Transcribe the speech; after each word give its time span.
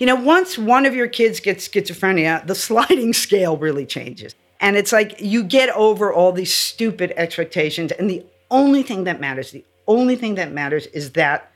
You 0.00 0.06
know, 0.06 0.14
once 0.14 0.56
one 0.56 0.86
of 0.86 0.94
your 0.94 1.08
kids 1.08 1.40
gets 1.40 1.68
schizophrenia, 1.68 2.46
the 2.46 2.54
sliding 2.66 3.12
scale 3.12 3.58
really 3.58 3.84
changes. 3.84 4.34
And 4.58 4.76
it's 4.76 4.92
like 4.92 5.20
you 5.20 5.44
get 5.44 5.68
over 5.70 6.12
all 6.12 6.32
these 6.32 6.54
stupid 6.54 7.12
expectations. 7.16 7.92
And 7.92 8.08
the 8.08 8.24
only 8.50 8.82
thing 8.82 9.04
that 9.04 9.20
matters, 9.20 9.52
the 9.52 9.64
only 9.86 10.16
thing 10.16 10.36
that 10.36 10.52
matters 10.52 10.86
is 10.86 11.12
that 11.12 11.52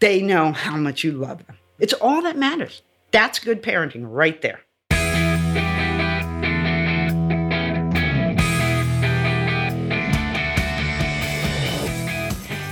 they 0.00 0.20
know 0.20 0.52
how 0.52 0.76
much 0.76 1.04
you 1.04 1.12
love 1.12 1.46
them. 1.46 1.56
It's 1.78 1.92
all 1.92 2.22
that 2.22 2.36
matters. 2.36 2.82
That's 3.12 3.38
good 3.38 3.62
parenting 3.62 4.04
right 4.08 4.42
there. 4.42 4.60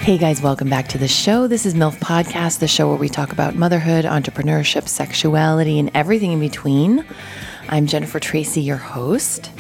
Hey 0.04 0.18
guys, 0.18 0.42
welcome 0.42 0.68
back 0.68 0.88
to 0.88 0.98
the 0.98 1.08
show. 1.08 1.46
This 1.46 1.64
is 1.64 1.72
MILF 1.72 1.96
Podcast, 1.98 2.58
the 2.58 2.68
show 2.68 2.88
where 2.88 2.98
we 2.98 3.08
talk 3.08 3.32
about 3.32 3.54
motherhood, 3.54 4.04
entrepreneurship, 4.04 4.86
sexuality, 4.86 5.78
and 5.78 5.90
everything 5.94 6.32
in 6.32 6.40
between. 6.40 7.06
I'm 7.70 7.86
Jennifer 7.86 8.20
Tracy, 8.20 8.60
your 8.60 8.76
host. 8.76 9.50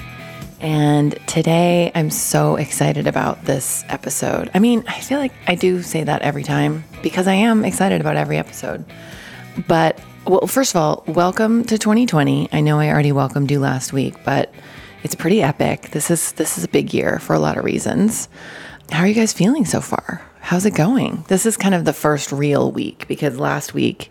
And 0.60 1.18
today 1.26 1.90
I'm 1.94 2.10
so 2.10 2.56
excited 2.56 3.06
about 3.06 3.46
this 3.46 3.86
episode. 3.88 4.50
I 4.52 4.58
mean, 4.58 4.84
I 4.86 5.00
feel 5.00 5.18
like 5.18 5.32
I 5.46 5.54
do 5.54 5.82
say 5.82 6.04
that 6.04 6.20
every 6.20 6.42
time 6.42 6.84
because 7.02 7.26
I 7.26 7.32
am 7.32 7.64
excited 7.64 8.02
about 8.02 8.16
every 8.16 8.36
episode. 8.36 8.84
But, 9.66 9.98
well, 10.26 10.46
first 10.46 10.74
of 10.74 10.76
all, 10.76 11.04
welcome 11.06 11.64
to 11.64 11.78
2020. 11.78 12.50
I 12.52 12.60
know 12.60 12.78
I 12.78 12.90
already 12.90 13.12
welcomed 13.12 13.50
you 13.50 13.60
last 13.60 13.94
week, 13.94 14.22
but 14.26 14.52
it's 15.04 15.14
pretty 15.14 15.40
epic. 15.40 15.92
This 15.92 16.10
is 16.10 16.32
this 16.32 16.58
is 16.58 16.64
a 16.64 16.68
big 16.68 16.92
year 16.92 17.18
for 17.18 17.32
a 17.32 17.38
lot 17.38 17.56
of 17.56 17.64
reasons. 17.64 18.28
How 18.90 19.00
are 19.00 19.06
you 19.06 19.14
guys 19.14 19.32
feeling 19.32 19.64
so 19.64 19.80
far? 19.80 20.20
How's 20.44 20.66
it 20.66 20.74
going? 20.74 21.24
This 21.28 21.46
is 21.46 21.56
kind 21.56 21.74
of 21.74 21.86
the 21.86 21.94
first 21.94 22.30
real 22.30 22.70
week 22.70 23.08
because 23.08 23.38
last 23.38 23.72
week 23.72 24.10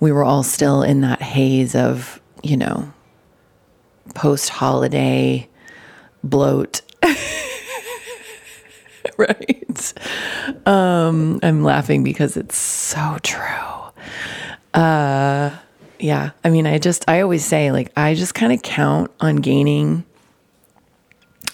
we 0.00 0.10
were 0.10 0.24
all 0.24 0.42
still 0.42 0.82
in 0.82 1.02
that 1.02 1.20
haze 1.20 1.74
of, 1.74 2.18
you 2.42 2.56
know, 2.56 2.90
post 4.14 4.48
holiday 4.48 5.46
bloat. 6.22 6.80
right. 9.18 9.92
Um, 10.64 11.40
I'm 11.42 11.62
laughing 11.62 12.02
because 12.04 12.38
it's 12.38 12.56
so 12.56 13.18
true. 13.22 13.92
Uh, 14.72 15.50
yeah. 15.98 16.30
I 16.42 16.48
mean, 16.48 16.66
I 16.66 16.78
just, 16.78 17.04
I 17.06 17.20
always 17.20 17.44
say, 17.44 17.70
like, 17.70 17.92
I 17.98 18.14
just 18.14 18.34
kind 18.34 18.54
of 18.54 18.62
count 18.62 19.10
on 19.20 19.36
gaining, 19.36 20.06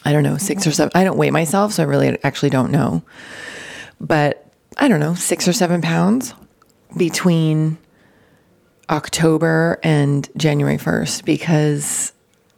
I 0.04 0.12
don't 0.12 0.22
know, 0.22 0.36
six 0.36 0.64
or 0.64 0.70
seven. 0.70 0.92
I 0.94 1.02
don't 1.02 1.18
weigh 1.18 1.32
myself, 1.32 1.72
so 1.72 1.82
I 1.82 1.86
really 1.86 2.16
actually 2.22 2.50
don't 2.50 2.70
know 2.70 3.02
but 4.00 4.46
I 4.76 4.88
don't 4.88 5.00
know, 5.00 5.14
six 5.14 5.46
or 5.46 5.52
seven 5.52 5.82
pounds 5.82 6.34
between 6.96 7.78
October 8.88 9.78
and 9.82 10.28
January 10.36 10.78
1st 10.78 11.24
because 11.24 12.12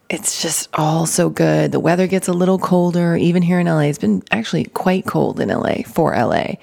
it's 0.08 0.42
just 0.42 0.68
all 0.74 1.06
so 1.06 1.28
good. 1.28 1.72
The 1.72 1.80
weather 1.80 2.06
gets 2.06 2.28
a 2.28 2.32
little 2.32 2.58
colder, 2.58 3.16
even 3.16 3.42
here 3.42 3.58
in 3.58 3.66
LA. 3.66 3.80
It's 3.80 3.98
been 3.98 4.22
actually 4.30 4.64
quite 4.64 5.06
cold 5.06 5.40
in 5.40 5.48
LA 5.48 5.82
for 5.86 6.14
LA. 6.14 6.54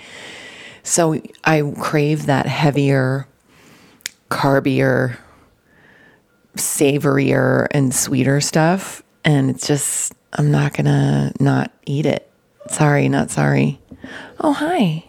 So 0.83 1.21
I 1.43 1.61
crave 1.79 2.27
that 2.27 2.45
heavier, 2.45 3.27
carbier, 4.29 5.17
savorier, 6.55 7.67
and 7.71 7.93
sweeter 7.93 8.39
stuff. 8.39 9.03
And 9.25 9.49
it's 9.49 9.67
just, 9.67 10.13
I'm 10.33 10.51
not 10.51 10.73
to 10.85 11.33
not 11.39 11.71
eat 11.85 12.05
it. 12.05 12.29
Sorry, 12.69 13.09
not 13.09 13.31
sorry. 13.31 13.79
Oh, 14.39 14.53
hi. 14.53 15.05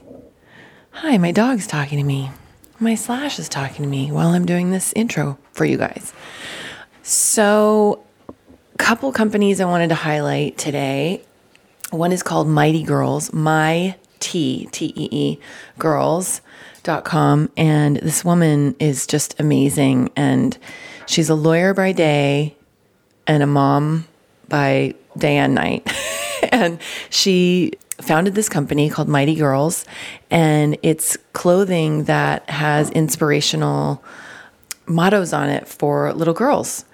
Hi, 0.93 1.19
my 1.19 1.33
dog's 1.33 1.67
talking 1.67 1.99
to 1.99 2.05
me. 2.05 2.31
My 2.79 2.95
slash 2.95 3.39
is 3.39 3.49
talking 3.49 3.85
to 3.85 3.89
me 3.89 4.11
while 4.11 4.29
I'm 4.29 4.47
doing 4.47 4.71
this 4.71 4.93
intro 4.95 5.39
for 5.53 5.65
you 5.65 5.77
guys. 5.77 6.13
So, 7.03 8.03
couple 8.79 9.13
companies 9.13 9.61
I 9.61 9.67
wanted 9.67 9.89
to 9.91 9.95
highlight 9.95 10.57
today. 10.57 11.23
One 11.91 12.13
is 12.13 12.23
called 12.23 12.49
Mighty 12.49 12.83
Girls, 12.83 13.33
my 13.33 13.97
T 14.21 14.69
T 14.73 14.93
E 14.97 15.09
E 15.11 15.39
girls.com 15.79 17.51
and 17.57 17.97
this 17.97 18.25
woman 18.25 18.75
is 18.79 19.07
just 19.07 19.39
amazing 19.41 20.11
and 20.17 20.57
she's 21.07 21.29
a 21.29 21.35
lawyer 21.35 21.75
by 21.75 21.93
day 21.93 22.57
and 23.27 23.43
a 23.43 23.47
mom 23.47 24.07
by 24.49 24.95
day 25.17 25.37
and 25.37 25.55
night. 25.55 25.91
and 26.51 26.79
she 27.11 27.73
founded 28.03 28.35
this 28.35 28.49
company 28.49 28.91
called 28.91 29.09
Mighty 29.09 29.35
Girls, 29.35 29.85
and 30.31 30.77
it's 30.83 31.17
clothing 31.33 32.05
that 32.05 32.49
has 32.51 32.91
inspirational 32.91 34.03
mottos 34.87 35.33
on 35.33 35.49
it 35.49 35.69
for 35.69 36.13
little 36.13 36.35
girls. 36.35 36.85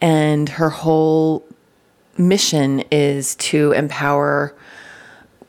And 0.00 0.48
her 0.48 0.70
whole 0.70 1.46
mission 2.18 2.80
is 2.90 3.34
to 3.36 3.72
empower 3.72 4.54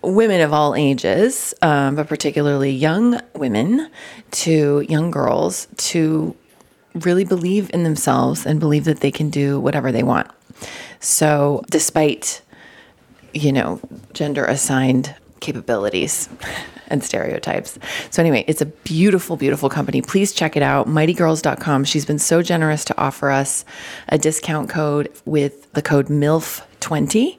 women 0.02 0.42
of 0.42 0.54
all 0.54 0.76
ages, 0.76 1.54
um, 1.62 1.96
but 1.96 2.08
particularly 2.08 2.72
young 2.72 3.20
women, 3.36 3.90
to 4.32 4.86
young 4.88 5.12
girls 5.12 5.68
to 5.78 6.36
really 6.94 7.26
believe 7.26 7.70
in 7.74 7.84
themselves 7.84 8.46
and 8.46 8.60
believe 8.60 8.86
that 8.86 9.02
they 9.02 9.12
can 9.12 9.30
do 9.30 9.60
whatever 9.60 9.92
they 9.92 10.04
want. 10.04 10.30
So, 11.00 11.64
despite 11.70 12.42
you 13.34 13.52
know, 13.52 13.80
gender 14.14 14.46
assigned 14.46 15.16
capabilities 15.40 16.30
and 16.88 17.04
stereotypes. 17.04 17.78
So, 18.10 18.22
anyway, 18.22 18.46
it's 18.48 18.62
a 18.62 18.66
beautiful, 18.66 19.36
beautiful 19.36 19.70
company. 19.70 20.02
Please 20.02 20.32
check 20.34 20.56
it 20.56 20.64
out, 20.64 20.88
mightygirls.com. 20.88 21.84
She's 21.84 22.06
been 22.06 22.20
so 22.20 22.42
generous 22.42 22.86
to 22.86 22.98
offer 22.98 23.30
us 23.30 23.66
a 24.10 24.18
discount 24.18 24.70
code 24.70 25.12
with 25.26 25.72
the 25.74 25.82
code 25.82 26.08
MILF20. 26.08 27.38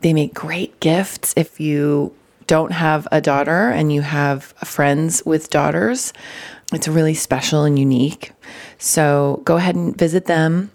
They 0.00 0.12
make 0.12 0.34
great 0.34 0.78
gifts 0.80 1.32
if 1.36 1.60
you 1.60 2.14
don't 2.46 2.72
have 2.72 3.08
a 3.10 3.20
daughter 3.20 3.70
and 3.70 3.92
you 3.92 4.02
have 4.02 4.44
friends 4.64 5.22
with 5.24 5.48
daughters. 5.48 6.12
It's 6.72 6.88
really 6.88 7.14
special 7.14 7.62
and 7.62 7.78
unique. 7.78 8.32
So, 8.78 9.40
go 9.44 9.56
ahead 9.56 9.76
and 9.76 9.96
visit 9.96 10.26
them 10.26 10.70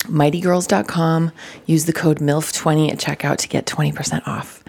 mightygirls.com. 0.00 1.32
Use 1.66 1.84
the 1.84 1.92
code 1.92 2.18
MILF20 2.18 2.90
at 2.90 2.98
checkout 2.98 3.38
to 3.38 3.48
get 3.48 3.66
20% 3.66 4.26
off. 4.26 4.62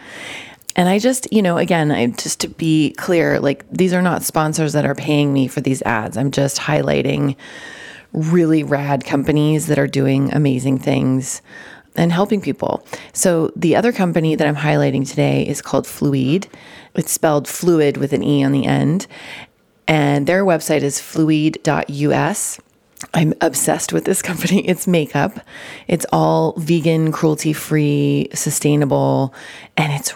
And 0.75 0.87
I 0.87 0.99
just, 0.99 1.31
you 1.33 1.41
know, 1.41 1.57
again, 1.57 1.91
I 1.91 2.07
just 2.07 2.39
to 2.41 2.47
be 2.47 2.91
clear, 2.91 3.39
like 3.39 3.65
these 3.69 3.93
are 3.93 4.01
not 4.01 4.23
sponsors 4.23 4.73
that 4.73 4.85
are 4.85 4.95
paying 4.95 5.33
me 5.33 5.47
for 5.47 5.61
these 5.61 5.81
ads. 5.83 6.15
I'm 6.15 6.31
just 6.31 6.57
highlighting 6.57 7.35
really 8.13 8.63
rad 8.63 9.05
companies 9.05 9.67
that 9.67 9.77
are 9.77 9.87
doing 9.87 10.33
amazing 10.33 10.79
things 10.79 11.41
and 11.95 12.11
helping 12.11 12.39
people. 12.39 12.85
So 13.13 13.51
the 13.55 13.75
other 13.75 13.91
company 13.91 14.35
that 14.35 14.47
I'm 14.47 14.55
highlighting 14.55 15.07
today 15.07 15.45
is 15.45 15.61
called 15.61 15.85
Fluide. 15.85 16.47
It's 16.95 17.11
spelled 17.11 17.47
fluid 17.47 17.97
with 17.97 18.13
an 18.13 18.23
E 18.23 18.43
on 18.43 18.51
the 18.51 18.65
end. 18.65 19.05
And 19.87 20.27
their 20.27 20.45
website 20.45 20.81
is 20.81 20.99
fluide.us. 20.99 22.59
I'm 23.13 23.33
obsessed 23.41 23.93
with 23.93 24.05
this 24.05 24.21
company. 24.29 24.67
It's 24.67 24.87
makeup. 24.87 25.39
It's 25.87 26.05
all 26.11 26.53
vegan, 26.57 27.11
cruelty 27.11 27.53
free, 27.53 28.29
sustainable, 28.33 29.33
and 29.77 29.93
it's 29.93 30.13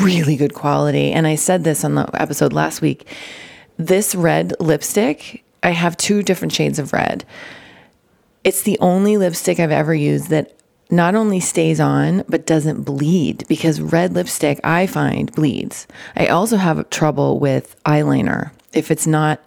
really 0.00 0.36
good 0.36 0.54
quality. 0.54 1.12
And 1.12 1.26
I 1.26 1.34
said 1.36 1.64
this 1.64 1.84
on 1.84 1.94
the 1.94 2.08
episode 2.20 2.52
last 2.52 2.80
week. 2.82 3.06
This 3.78 4.14
red 4.14 4.54
lipstick, 4.60 5.44
I 5.62 5.70
have 5.70 5.96
two 5.96 6.22
different 6.22 6.52
shades 6.52 6.78
of 6.78 6.92
red. 6.92 7.24
It's 8.44 8.62
the 8.62 8.78
only 8.80 9.16
lipstick 9.16 9.58
I've 9.58 9.70
ever 9.70 9.94
used 9.94 10.28
that 10.28 10.52
not 10.90 11.14
only 11.14 11.40
stays 11.40 11.80
on, 11.80 12.24
but 12.28 12.46
doesn't 12.46 12.82
bleed 12.82 13.44
because 13.48 13.80
red 13.80 14.14
lipstick, 14.14 14.60
I 14.62 14.86
find, 14.86 15.32
bleeds. 15.32 15.86
I 16.14 16.26
also 16.26 16.56
have 16.56 16.88
trouble 16.90 17.40
with 17.40 17.76
eyeliner. 17.84 18.52
If 18.72 18.90
it's 18.90 19.06
not 19.06 19.40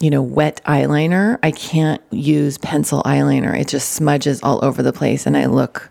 you 0.00 0.08
know, 0.08 0.22
wet 0.22 0.60
eyeliner, 0.66 1.38
I 1.42 1.50
can't 1.50 2.02
use 2.10 2.56
pencil 2.58 3.02
eyeliner. 3.04 3.58
It 3.58 3.68
just 3.68 3.92
smudges 3.92 4.42
all 4.42 4.64
over 4.64 4.82
the 4.82 4.94
place 4.94 5.26
and 5.26 5.36
I 5.36 5.46
look 5.46 5.90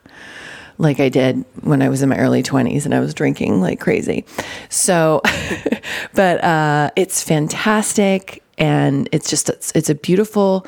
like 0.79 0.99
I 0.99 1.09
did 1.09 1.45
when 1.61 1.81
I 1.81 1.89
was 1.89 2.01
in 2.01 2.09
my 2.09 2.17
early 2.17 2.41
20s 2.41 2.85
and 2.85 2.95
I 2.95 2.99
was 3.01 3.13
drinking 3.13 3.61
like 3.61 3.79
crazy. 3.79 4.25
So, 4.69 5.21
but 6.15 6.43
uh, 6.43 6.89
it's 6.95 7.21
fantastic 7.21 8.41
and 8.57 9.07
it's 9.11 9.29
just 9.29 9.49
it's, 9.49 9.71
it's 9.75 9.89
a 9.89 9.95
beautiful 9.95 10.65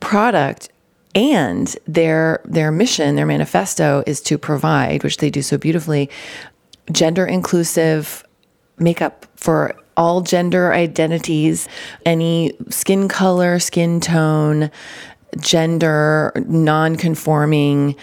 product 0.00 0.70
and 1.14 1.76
their 1.86 2.40
their 2.44 2.70
mission, 2.70 3.16
their 3.16 3.26
manifesto 3.26 4.02
is 4.06 4.20
to 4.22 4.38
provide, 4.38 5.02
which 5.04 5.18
they 5.18 5.30
do 5.30 5.42
so 5.42 5.58
beautifully, 5.58 6.08
gender 6.90 7.26
inclusive 7.26 8.24
makeup 8.78 9.26
for 9.36 9.76
all 9.98 10.22
gender 10.22 10.72
identities, 10.72 11.68
any 12.06 12.52
skin 12.70 13.08
color, 13.08 13.58
skin 13.58 14.00
tone, 14.00 14.70
gender, 15.38 16.32
non 16.46 16.96
conforming. 16.96 17.96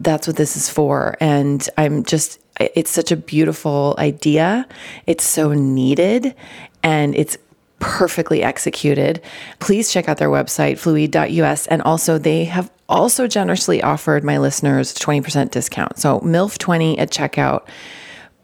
That's 0.00 0.26
what 0.26 0.36
this 0.36 0.56
is 0.56 0.68
for. 0.68 1.16
And 1.20 1.66
I'm 1.78 2.04
just, 2.04 2.40
it's 2.60 2.90
such 2.90 3.12
a 3.12 3.16
beautiful 3.16 3.94
idea. 3.98 4.66
It's 5.06 5.24
so 5.24 5.52
needed. 5.52 6.34
And 6.82 7.14
it's 7.14 7.38
perfectly 7.78 8.42
executed. 8.42 9.22
Please 9.60 9.92
check 9.92 10.08
out 10.08 10.18
their 10.18 10.30
website, 10.30 10.74
fluide.us. 10.74 11.66
And 11.68 11.80
also, 11.82 12.18
they 12.18 12.44
have 12.44 12.70
also 12.88 13.26
generously 13.26 13.82
offered 13.82 14.24
my 14.24 14.38
listeners 14.38 14.94
20% 14.94 15.50
discount. 15.50 15.98
So, 15.98 16.20
MILF20 16.20 16.98
at 16.98 17.10
checkout. 17.10 17.66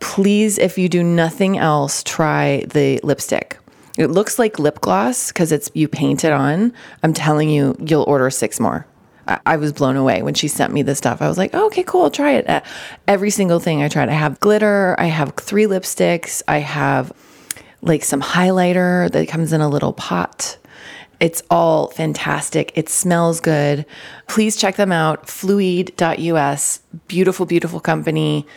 Please, 0.02 0.58
if 0.58 0.76
you 0.78 0.88
do 0.88 1.02
nothing 1.04 1.58
else, 1.58 2.02
try 2.02 2.64
the 2.66 2.99
lipstick. 3.04 3.56
It 3.96 4.08
looks 4.08 4.37
like 4.37 4.58
lip 4.58 4.81
gloss 4.81 5.28
because 5.28 5.52
it's 5.52 5.70
you 5.75 5.87
paint 5.87 6.25
it 6.25 6.32
on. 6.32 6.72
I'm 7.04 7.14
telling 7.14 7.49
you, 7.49 7.76
you'll 7.78 8.02
order 8.02 8.28
six 8.28 8.58
more. 8.58 8.84
I, 9.28 9.38
I 9.46 9.56
was 9.56 9.72
blown 9.72 9.96
away 9.96 10.22
when 10.22 10.34
she 10.34 10.49
sent 10.49 10.72
me 10.72 10.82
this 10.82 10.99
stuff. 10.99 11.22
I 11.22 11.28
was 11.28 11.38
like, 11.38 11.50
oh, 11.54 11.66
okay, 11.66 11.84
cool, 11.84 12.02
I'll 12.02 12.10
try 12.10 12.32
it. 12.32 12.50
Uh, 12.50 12.62
every 13.06 13.31
single 13.31 13.60
thing 13.60 13.81
I 13.81 13.88
tried. 13.88 14.08
I 14.08 14.14
have 14.14 14.40
glitter. 14.40 14.96
I 14.99 15.04
have 15.04 15.34
three 15.37 15.66
lipsticks. 15.66 16.43
I 16.49 16.58
have 16.58 17.12
like 17.81 18.02
some 18.02 18.20
highlighter 18.20 19.08
that 19.12 19.28
comes 19.28 19.52
in 19.52 19.60
a 19.60 19.69
little 19.69 19.93
pot. 19.93 20.58
It's 21.20 21.44
all 21.49 21.90
fantastic. 21.90 22.72
It 22.75 22.88
smells 22.88 23.40
good. 23.40 23.87
Please 24.26 24.56
check 24.56 24.75
them 24.75 24.90
out. 24.90 25.28
Fluide.us. 25.28 26.81
Beautiful, 27.06 27.46
beautiful 27.46 27.78
company. 27.78 28.49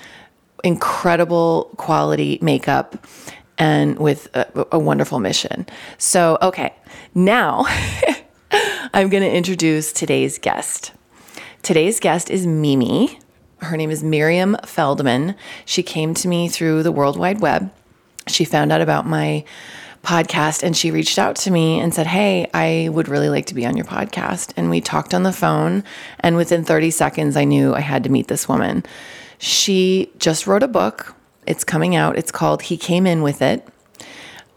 Incredible 0.66 1.72
quality 1.78 2.40
makeup 2.42 3.08
and 3.58 3.98
with 4.00 4.28
a, 4.36 4.68
a 4.72 4.80
wonderful 4.80 5.20
mission. 5.20 5.66
So, 5.98 6.38
okay, 6.42 6.74
now 7.14 7.66
I'm 8.94 9.10
going 9.10 9.24
to 9.24 9.32
introduce 9.32 9.94
today's 9.94 10.38
guest. 10.38 10.92
Today's 11.62 12.00
guest 12.00 12.30
is 12.30 12.46
Mimi. 12.46 13.20
Her 13.60 13.78
name 13.78 13.92
is 13.92 14.04
Miriam 14.04 14.58
Feldman. 14.66 15.36
She 15.66 15.84
came 15.84 16.14
to 16.16 16.28
me 16.28 16.50
through 16.50 16.84
the 16.84 16.92
World 16.92 17.18
Wide 17.18 17.42
Web. 17.42 17.72
She 18.28 18.44
found 18.44 18.72
out 18.72 18.82
about 18.82 19.06
my 19.06 19.46
podcast 20.04 20.62
and 20.64 20.78
she 20.78 20.92
reached 20.92 21.18
out 21.18 21.36
to 21.38 21.52
me 21.52 21.80
and 21.80 21.94
said, 21.94 22.08
Hey, 22.08 22.48
I 22.54 22.90
would 22.90 23.08
really 23.08 23.30
like 23.30 23.48
to 23.48 23.56
be 23.56 23.66
on 23.66 23.76
your 23.76 23.86
podcast. 23.86 24.54
And 24.56 24.70
we 24.70 24.82
talked 24.82 25.14
on 25.14 25.24
the 25.24 25.34
phone. 25.34 25.84
And 26.20 26.36
within 26.36 26.64
30 26.64 26.92
seconds, 26.92 27.36
I 27.36 27.44
knew 27.44 27.74
I 27.74 27.82
had 27.82 28.04
to 28.04 28.12
meet 28.12 28.28
this 28.28 28.48
woman. 28.48 28.84
She 29.38 30.12
just 30.18 30.48
wrote 30.48 30.64
a 30.64 30.68
book. 30.68 31.16
It's 31.46 31.64
coming 31.64 31.96
out. 31.96 32.18
It's 32.18 32.32
called 32.32 32.64
He 32.64 32.78
Came 32.78 33.06
In 33.06 33.22
With 33.22 33.42
It 33.42 33.68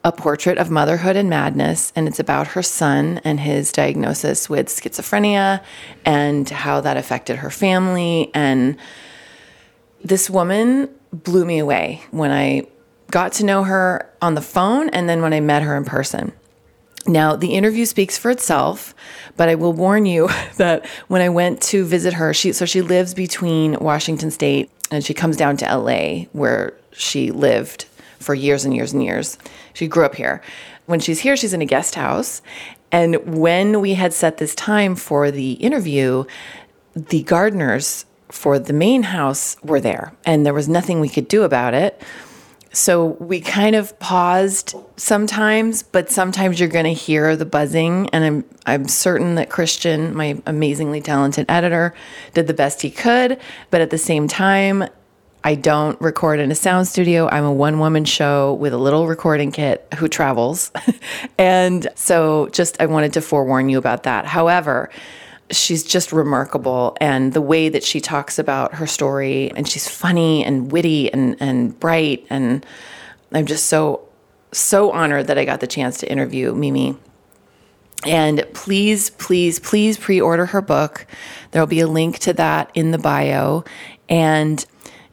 A 0.05 0.13
Portrait 0.13 0.59
of 0.59 0.71
Motherhood 0.71 1.17
and 1.17 1.29
Madness. 1.29 1.93
And 1.95 2.09
it's 2.09 2.19
about 2.19 2.49
her 2.49 2.63
son 2.63 3.21
and 3.25 3.41
his 3.41 3.73
diagnosis 3.73 4.49
with 4.49 4.69
schizophrenia 4.69 5.63
and 6.05 6.49
how 6.49 6.81
that 6.81 6.97
affected 6.97 7.37
her 7.37 7.51
family. 7.51 8.31
And 8.35 8.77
this 10.03 10.31
woman 10.31 10.89
blew 11.13 11.45
me 11.45 11.59
away 11.59 12.03
when 12.11 12.31
I 12.31 12.67
got 13.11 13.33
to 13.35 13.45
know 13.45 13.65
her 13.65 14.11
on 14.21 14.35
the 14.35 14.43
phone 14.43 14.89
and 14.91 15.09
then 15.09 15.23
when 15.23 15.33
I 15.33 15.41
met 15.41 15.63
her 15.63 15.77
in 15.77 15.85
person. 15.85 16.33
Now, 17.09 17.35
the 17.35 17.55
interview 17.55 17.87
speaks 17.87 18.19
for 18.19 18.31
itself, 18.31 18.95
but 19.37 19.49
I 19.49 19.55
will 19.55 19.73
warn 19.73 20.05
you 20.05 20.29
that 20.59 20.87
when 21.09 21.23
I 21.23 21.31
went 21.31 21.63
to 21.63 21.85
visit 21.85 22.15
her, 22.15 22.35
she 22.35 22.53
so 22.53 22.67
she 22.67 22.83
lives 22.83 23.15
between 23.15 23.79
Washington 23.81 24.31
State 24.31 24.71
and 24.91 25.05
she 25.05 25.15
comes 25.15 25.37
down 25.37 25.57
to 25.59 25.77
LA 25.77 26.25
where 26.33 26.75
she 26.93 27.31
lived 27.31 27.87
for 28.19 28.35
years 28.35 28.65
and 28.65 28.75
years 28.75 28.93
and 28.93 29.03
years. 29.03 29.39
She 29.73 29.89
grew 29.89 30.05
up 30.05 30.17
here. 30.17 30.43
When 30.87 31.01
she's 31.01 31.21
here, 31.21 31.37
she's 31.37 31.55
in 31.55 31.63
a 31.63 31.67
guest 31.67 31.95
house. 31.95 32.43
And 32.91 33.39
when 33.39 33.81
we 33.81 33.95
had 33.95 34.13
set 34.13 34.39
this 34.39 34.55
time 34.55 34.95
for 34.95 35.31
the 35.31 35.53
interview, 35.53 36.25
the 36.95 37.23
gardeners 37.23 38.05
for 38.31 38.59
the 38.59 38.73
main 38.73 39.05
house 39.05 39.57
were 39.63 39.81
there, 39.81 40.13
and 40.25 40.45
there 40.45 40.55
was 40.55 40.69
nothing 40.69 41.01
we 41.01 41.09
could 41.09 41.29
do 41.29 41.43
about 41.43 41.75
it. 41.75 42.03
So 42.73 43.07
we 43.19 43.41
kind 43.41 43.75
of 43.75 43.99
paused 43.99 44.75
sometimes, 44.97 45.83
but 45.83 46.11
sometimes 46.11 46.61
you're 46.61 46.69
going 46.69 46.85
to 46.85 46.93
hear 46.93 47.35
the 47.35 47.47
buzzing. 47.47 48.09
And 48.11 48.25
I'm 48.25 48.45
I'm 48.67 48.89
certain 48.89 49.37
that 49.37 49.49
Christian, 49.49 50.15
my 50.15 50.41
amazingly 50.47 51.01
talented 51.01 51.47
editor, 51.49 51.95
did 52.35 52.47
the 52.47 52.55
best 52.55 52.83
he 52.83 52.91
could. 52.91 53.39
But 53.71 53.81
at 53.81 53.91
the 53.91 53.99
same 53.99 54.29
time, 54.29 54.85
I 55.45 55.55
don't 55.55 55.99
record 56.01 56.41
in 56.41 56.51
a 56.51 56.55
sound 56.55 56.89
studio. 56.89 57.29
I'm 57.29 57.45
a 57.45 57.53
one 57.53 57.79
woman 57.79 58.05
show 58.05 58.55
with 58.55 58.75
a 58.75 58.79
little 58.79 59.07
recording 59.07 59.53
kit 59.53 59.87
who 59.97 60.09
travels. 60.09 60.71
and 61.39 61.89
so 61.95 62.49
just 62.49 62.81
I 62.81 62.87
wanted 62.87 63.13
to 63.15 63.21
forewarn 63.21 63.69
you 63.69 63.79
about 63.79 64.03
that. 64.03 64.27
However, 64.27 64.91
she's 65.51 65.83
just 65.83 66.13
remarkable 66.13 66.97
and 67.01 67.33
the 67.33 67.41
way 67.41 67.69
that 67.69 67.83
she 67.83 68.01
talks 68.01 68.39
about 68.39 68.75
her 68.75 68.87
story 68.87 69.51
and 69.57 69.69
she's 69.69 69.89
funny 69.89 70.45
and 70.45 70.71
witty 70.71 71.13
and 71.13 71.37
and 71.41 71.79
bright 71.81 72.27
and 72.29 72.65
I'm 73.33 73.47
just 73.47 73.67
so 73.67 74.09
so 74.53 74.91
honored 74.93 75.27
that 75.27 75.39
I 75.39 75.45
got 75.45 75.61
the 75.61 75.67
chance 75.67 75.99
to 75.99 76.11
interview 76.11 76.55
Mimi. 76.55 76.97
And 78.07 78.47
please, 78.55 79.11
please, 79.11 79.59
please 79.59 79.99
pre-order 79.99 80.47
her 80.47 80.63
book. 80.63 81.07
There'll 81.51 81.67
be 81.67 81.81
a 81.81 81.87
link 81.87 82.19
to 82.21 82.33
that 82.35 82.71
in 82.75 82.93
the 82.93 82.99
bio 82.99 83.65
and 84.09 84.65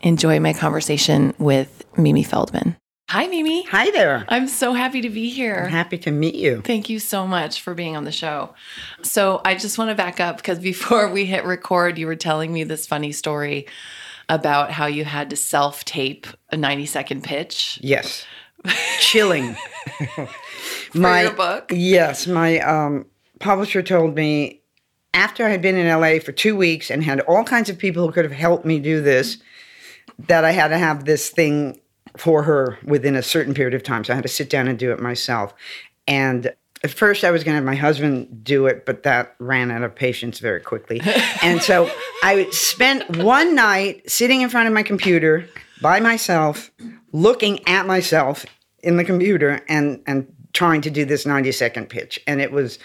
enjoy 0.01 0.39
my 0.39 0.53
conversation 0.53 1.33
with 1.39 1.83
Mimi 1.97 2.23
Feldman. 2.23 2.77
Hi, 3.09 3.27
Mimi. 3.27 3.63
Hi 3.65 3.91
there. 3.91 4.25
I'm 4.29 4.47
so 4.47 4.73
happy 4.73 5.01
to 5.01 5.09
be 5.09 5.29
here. 5.29 5.65
I'm 5.65 5.71
happy 5.71 5.99
to 5.99 6.11
meet 6.11 6.33
you. 6.33 6.61
Thank 6.61 6.89
you 6.89 6.97
so 6.97 7.27
much 7.27 7.61
for 7.61 7.75
being 7.75 7.95
on 7.95 8.03
the 8.03 8.11
show. 8.11 8.55
So, 9.03 9.41
I 9.45 9.53
just 9.53 9.77
want 9.77 9.89
to 9.89 9.95
back 9.95 10.19
up 10.19 10.37
because 10.37 10.57
before 10.57 11.07
we 11.11 11.25
hit 11.25 11.45
record, 11.45 11.99
you 11.99 12.07
were 12.07 12.15
telling 12.15 12.51
me 12.51 12.63
this 12.63 12.87
funny 12.87 13.11
story 13.11 13.67
about 14.27 14.71
how 14.71 14.87
you 14.87 15.05
had 15.05 15.29
to 15.29 15.35
self 15.35 15.85
tape 15.85 16.25
a 16.51 16.57
90 16.57 16.87
second 16.87 17.23
pitch. 17.23 17.79
Yes. 17.83 18.25
Chilling. 18.99 19.55
for 20.15 20.27
my 20.97 21.23
your 21.23 21.33
book? 21.33 21.71
Yes. 21.71 22.25
My 22.25 22.59
um, 22.61 23.05
publisher 23.39 23.83
told 23.83 24.15
me 24.15 24.61
after 25.13 25.45
I 25.45 25.49
had 25.49 25.61
been 25.61 25.77
in 25.77 25.87
LA 25.87 26.17
for 26.17 26.31
two 26.31 26.55
weeks 26.55 26.89
and 26.89 27.03
had 27.03 27.19
all 27.21 27.43
kinds 27.43 27.69
of 27.69 27.77
people 27.77 28.07
who 28.07 28.11
could 28.11 28.25
have 28.25 28.33
helped 28.33 28.65
me 28.65 28.79
do 28.79 28.99
this, 28.99 29.37
that 30.27 30.43
I 30.43 30.51
had 30.51 30.69
to 30.69 30.77
have 30.79 31.05
this 31.05 31.29
thing 31.29 31.79
for 32.17 32.43
her 32.43 32.77
within 32.83 33.15
a 33.15 33.23
certain 33.23 33.53
period 33.53 33.73
of 33.73 33.83
time. 33.83 34.03
So 34.03 34.13
I 34.13 34.15
had 34.15 34.23
to 34.23 34.29
sit 34.29 34.49
down 34.49 34.67
and 34.67 34.77
do 34.77 34.91
it 34.91 34.99
myself. 34.99 35.53
And 36.07 36.53
at 36.83 36.91
first, 36.91 37.23
I 37.23 37.31
was 37.31 37.43
going 37.43 37.53
to 37.53 37.55
have 37.55 37.63
my 37.63 37.75
husband 37.75 38.43
do 38.43 38.67
it, 38.67 38.85
but 38.85 39.03
that 39.03 39.35
ran 39.39 39.71
out 39.71 39.81
of 39.81 39.95
patience 39.95 40.39
very 40.39 40.59
quickly. 40.59 41.01
and 41.41 41.61
so 41.61 41.89
I 42.23 42.47
spent 42.51 43.17
one 43.17 43.55
night 43.55 44.09
sitting 44.09 44.41
in 44.41 44.49
front 44.49 44.67
of 44.67 44.73
my 44.73 44.83
computer 44.83 45.47
by 45.81 45.99
myself, 45.99 46.71
looking 47.11 47.67
at 47.67 47.87
myself 47.87 48.45
in 48.83 48.97
the 48.97 49.03
computer 49.03 49.61
and, 49.67 50.01
and 50.05 50.31
trying 50.53 50.81
to 50.81 50.91
do 50.91 51.05
this 51.05 51.25
90 51.25 51.51
second 51.51 51.89
pitch. 51.89 52.19
And 52.27 52.39
it 52.39 52.51
was 52.51 52.77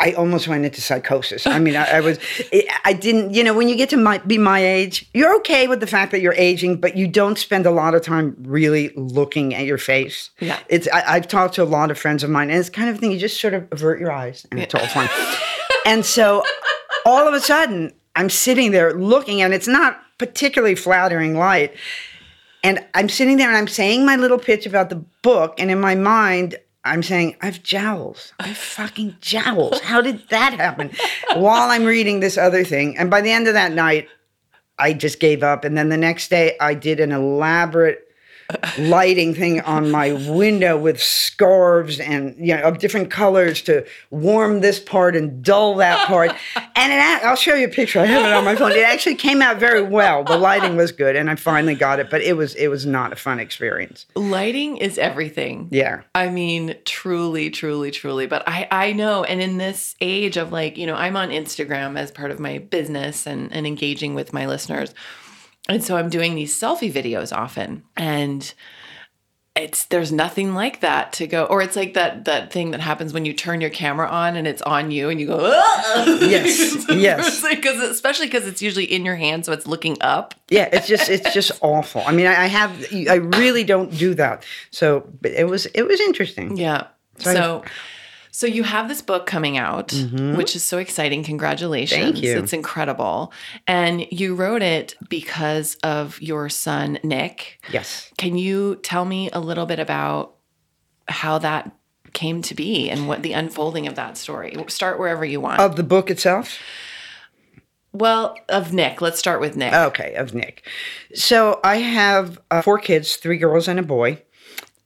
I 0.00 0.12
almost 0.12 0.48
went 0.48 0.64
into 0.64 0.80
psychosis. 0.80 1.46
I 1.46 1.58
mean, 1.58 1.76
I, 1.76 1.98
I 1.98 2.00
was, 2.00 2.18
I 2.84 2.94
didn't, 2.94 3.34
you 3.34 3.44
know, 3.44 3.52
when 3.52 3.68
you 3.68 3.76
get 3.76 3.90
to 3.90 3.96
my, 3.96 4.18
be 4.18 4.38
my 4.38 4.58
age, 4.58 5.08
you're 5.12 5.36
okay 5.36 5.68
with 5.68 5.80
the 5.80 5.86
fact 5.86 6.10
that 6.12 6.20
you're 6.20 6.34
aging, 6.34 6.80
but 6.80 6.96
you 6.96 7.06
don't 7.06 7.38
spend 7.38 7.66
a 7.66 7.70
lot 7.70 7.94
of 7.94 8.02
time 8.02 8.34
really 8.40 8.92
looking 8.96 9.54
at 9.54 9.66
your 9.66 9.78
face. 9.78 10.30
Yeah. 10.40 10.58
It's, 10.68 10.88
I, 10.88 11.16
have 11.16 11.28
talked 11.28 11.54
to 11.54 11.62
a 11.62 11.64
lot 11.64 11.90
of 11.90 11.98
friends 11.98 12.24
of 12.24 12.30
mine, 12.30 12.50
and 12.50 12.58
it's 12.58 12.70
kind 12.70 12.88
of 12.88 12.98
thing 12.98 13.12
you 13.12 13.18
just 13.18 13.40
sort 13.40 13.52
of 13.52 13.68
avert 13.70 14.00
your 14.00 14.10
eyes 14.10 14.46
and 14.50 14.58
yeah. 14.58 14.64
it's 14.64 14.74
all 14.74 14.86
fine. 14.86 15.08
and 15.86 16.04
so 16.04 16.42
all 17.04 17.28
of 17.28 17.34
a 17.34 17.40
sudden, 17.40 17.92
I'm 18.16 18.30
sitting 18.30 18.72
there 18.72 18.94
looking, 18.94 19.42
and 19.42 19.52
it's 19.52 19.68
not 19.68 20.00
particularly 20.18 20.74
flattering 20.74 21.36
light. 21.36 21.74
And 22.62 22.84
I'm 22.94 23.08
sitting 23.08 23.38
there 23.38 23.48
and 23.48 23.56
I'm 23.56 23.68
saying 23.68 24.04
my 24.04 24.16
little 24.16 24.38
pitch 24.38 24.66
about 24.66 24.90
the 24.90 24.96
book, 25.22 25.54
and 25.58 25.70
in 25.70 25.80
my 25.80 25.94
mind, 25.94 26.56
I'm 26.84 27.02
saying, 27.02 27.36
I 27.42 27.46
have 27.46 27.62
jowls. 27.62 28.32
I 28.40 28.48
have 28.48 28.56
fucking 28.56 29.16
jowls. 29.20 29.80
How 29.84 30.00
did 30.00 30.28
that 30.30 30.54
happen? 30.54 30.90
While 31.34 31.70
I'm 31.70 31.84
reading 31.84 32.20
this 32.20 32.38
other 32.38 32.64
thing. 32.64 32.96
And 32.96 33.10
by 33.10 33.20
the 33.20 33.30
end 33.30 33.48
of 33.48 33.54
that 33.54 33.72
night, 33.72 34.08
I 34.78 34.94
just 34.94 35.20
gave 35.20 35.42
up. 35.42 35.64
And 35.64 35.76
then 35.76 35.90
the 35.90 35.98
next 35.98 36.28
day, 36.30 36.56
I 36.60 36.74
did 36.74 37.00
an 37.00 37.12
elaborate 37.12 38.09
lighting 38.78 39.34
thing 39.34 39.60
on 39.62 39.90
my 39.90 40.12
window 40.12 40.76
with 40.76 41.02
scarves 41.02 42.00
and 42.00 42.34
you 42.38 42.54
know 42.54 42.62
of 42.62 42.78
different 42.78 43.10
colors 43.10 43.62
to 43.62 43.86
warm 44.10 44.60
this 44.60 44.78
part 44.78 45.16
and 45.16 45.42
dull 45.42 45.76
that 45.76 46.06
part. 46.06 46.30
and 46.76 46.92
it, 46.92 47.24
I'll 47.24 47.36
show 47.36 47.54
you 47.54 47.66
a 47.66 47.70
picture. 47.70 48.00
I 48.00 48.06
have 48.06 48.24
it 48.24 48.32
on 48.32 48.44
my 48.44 48.56
phone. 48.56 48.72
It 48.72 48.84
actually 48.84 49.16
came 49.16 49.42
out 49.42 49.58
very 49.58 49.82
well. 49.82 50.24
The 50.24 50.38
lighting 50.38 50.76
was 50.76 50.92
good, 50.92 51.16
and 51.16 51.30
I 51.30 51.34
finally 51.36 51.74
got 51.74 52.00
it. 52.00 52.10
But 52.10 52.22
it 52.22 52.36
was 52.36 52.54
it 52.54 52.68
was 52.68 52.86
not 52.86 53.12
a 53.12 53.16
fun 53.16 53.40
experience. 53.40 54.06
Lighting 54.14 54.76
is 54.76 54.98
everything. 54.98 55.68
Yeah. 55.70 56.02
I 56.14 56.28
mean, 56.28 56.76
truly, 56.84 57.50
truly, 57.50 57.90
truly. 57.90 58.26
But 58.26 58.42
I 58.46 58.68
I 58.70 58.92
know, 58.92 59.24
and 59.24 59.40
in 59.40 59.58
this 59.58 59.96
age 60.00 60.36
of 60.36 60.52
like 60.52 60.76
you 60.76 60.86
know, 60.86 60.94
I'm 60.94 61.16
on 61.16 61.30
Instagram 61.30 61.98
as 61.98 62.10
part 62.10 62.30
of 62.30 62.40
my 62.40 62.58
business 62.58 63.26
and 63.26 63.52
and 63.52 63.66
engaging 63.66 64.14
with 64.14 64.32
my 64.32 64.46
listeners 64.46 64.94
and 65.70 65.84
so 65.84 65.96
I'm 65.96 66.08
doing 66.08 66.34
these 66.34 66.58
selfie 66.58 66.92
videos 66.92 67.36
often. 67.36 67.82
And 67.96 68.52
it's 69.56 69.86
there's 69.86 70.12
nothing 70.12 70.54
like 70.54 70.80
that 70.80 71.12
to 71.12 71.26
go 71.26 71.44
or 71.46 71.60
it's 71.60 71.74
like 71.74 71.94
that 71.94 72.24
that 72.24 72.52
thing 72.52 72.70
that 72.70 72.80
happens 72.80 73.12
when 73.12 73.24
you 73.24 73.32
turn 73.32 73.60
your 73.60 73.70
camera 73.70 74.08
on 74.08 74.36
and 74.36 74.46
it's 74.46 74.62
on 74.62 74.92
you 74.92 75.08
and 75.08 75.20
you 75.20 75.26
go 75.26 75.40
yes 76.20 76.86
yes. 76.88 77.42
because 77.42 77.80
especially 77.82 78.26
because 78.26 78.46
it's 78.46 78.62
usually 78.62 78.84
in 78.84 79.04
your 79.04 79.16
hand 79.16 79.44
so 79.44 79.52
it's 79.52 79.66
looking 79.66 79.96
up. 80.00 80.34
Yeah 80.48 80.68
it's 80.72 80.86
just 80.86 81.10
it's 81.10 81.34
just 81.34 81.52
awful. 81.62 82.02
I 82.06 82.12
mean 82.12 82.26
I, 82.26 82.44
I 82.44 82.46
have 82.46 82.86
i 83.08 83.14
really 83.14 83.64
don't 83.64 83.96
do 83.96 84.14
that. 84.14 84.44
So 84.70 85.08
but 85.20 85.32
it 85.32 85.48
was 85.48 85.66
it 85.66 85.82
was 85.82 86.00
interesting. 86.00 86.56
Yeah. 86.56 86.86
So, 87.18 87.34
so 87.34 87.64
you 88.46 88.62
have 88.62 88.88
this 88.88 89.02
book 89.02 89.26
coming 89.26 89.58
out, 89.58 89.92
which 90.36 90.54
is 90.54 90.62
so 90.62 90.78
exciting. 90.78 91.24
Congratulations. 91.24 91.98
Mm-hmm. 92.00 92.12
Thank 92.12 92.24
you. 92.24 92.38
It's 92.38 92.52
incredible. 92.52 93.32
And 93.66 94.06
you 94.10 94.34
wrote 94.34 94.62
it 94.62 94.94
because 95.08 95.76
of 95.82 96.20
your 96.22 96.48
son, 96.48 96.98
Nick. 97.02 97.60
Yes. 97.70 98.10
Can 98.16 98.36
you 98.36 98.76
tell 98.76 99.04
me 99.04 99.30
a 99.32 99.40
little 99.40 99.66
bit 99.66 99.78
about 99.78 100.34
how 101.08 101.38
that 101.38 101.72
came 102.12 102.42
to 102.42 102.54
be 102.54 102.88
and 102.90 103.08
what 103.08 103.22
the 103.22 103.32
unfolding 103.32 103.86
of 103.86 103.96
that 103.96 104.16
story? 104.16 104.56
Start 104.68 104.98
wherever 104.98 105.24
you 105.24 105.40
want. 105.40 105.60
Of 105.60 105.76
the 105.76 105.82
book 105.82 106.10
itself? 106.10 106.58
well, 107.92 108.36
of 108.48 108.72
Nick. 108.72 109.00
Let's 109.00 109.18
start 109.18 109.40
with 109.40 109.56
Nick. 109.56 109.72
Okay, 109.72 110.14
of 110.14 110.34
Nick. 110.34 110.64
So 111.14 111.60
I 111.64 111.76
have 111.76 112.40
uh, 112.50 112.62
four 112.62 112.78
kids, 112.78 113.16
three 113.16 113.38
girls 113.38 113.68
and 113.68 113.78
a 113.78 113.82
boy. 113.82 114.22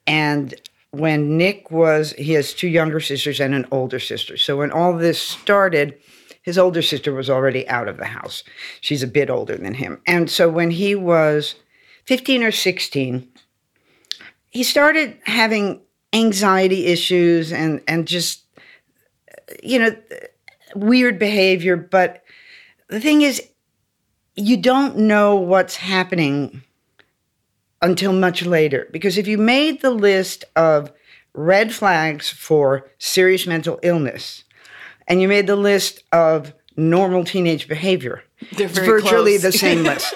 And 0.06 0.54
when 0.94 1.36
Nick 1.36 1.70
was, 1.70 2.12
he 2.12 2.32
has 2.32 2.54
two 2.54 2.68
younger 2.68 3.00
sisters 3.00 3.40
and 3.40 3.54
an 3.54 3.66
older 3.70 3.98
sister. 3.98 4.36
So 4.36 4.58
when 4.58 4.70
all 4.70 4.96
this 4.96 5.20
started, 5.20 5.98
his 6.42 6.58
older 6.58 6.82
sister 6.82 7.12
was 7.12 7.28
already 7.28 7.68
out 7.68 7.88
of 7.88 7.96
the 7.96 8.06
house. 8.06 8.44
She's 8.80 9.02
a 9.02 9.08
bit 9.08 9.30
older 9.30 9.56
than 9.56 9.74
him. 9.74 10.00
And 10.06 10.30
so 10.30 10.48
when 10.48 10.70
he 10.70 10.94
was 10.94 11.56
15 12.06 12.42
or 12.42 12.52
16, 12.52 13.28
he 14.50 14.62
started 14.62 15.18
having 15.24 15.80
anxiety 16.12 16.86
issues 16.86 17.52
and, 17.52 17.82
and 17.88 18.06
just, 18.06 18.44
you 19.62 19.78
know, 19.78 19.96
weird 20.76 21.18
behavior. 21.18 21.76
But 21.76 22.22
the 22.88 23.00
thing 23.00 23.22
is, 23.22 23.42
you 24.36 24.56
don't 24.56 24.96
know 24.96 25.34
what's 25.34 25.76
happening 25.76 26.62
until 27.84 28.12
much 28.12 28.44
later. 28.44 28.88
Because 28.90 29.18
if 29.18 29.28
you 29.28 29.38
made 29.38 29.82
the 29.82 29.90
list 29.90 30.44
of 30.56 30.90
red 31.34 31.72
flags 31.72 32.30
for 32.30 32.90
serious 32.98 33.46
mental 33.46 33.78
illness 33.82 34.44
and 35.06 35.20
you 35.20 35.28
made 35.28 35.46
the 35.46 35.56
list 35.56 36.02
of 36.10 36.54
normal 36.76 37.24
teenage 37.24 37.68
behavior, 37.68 38.22
They're 38.56 38.66
it's 38.66 38.78
virtually 38.78 39.38
close. 39.38 39.42
the 39.42 39.52
same 39.52 39.84
list. 39.84 40.12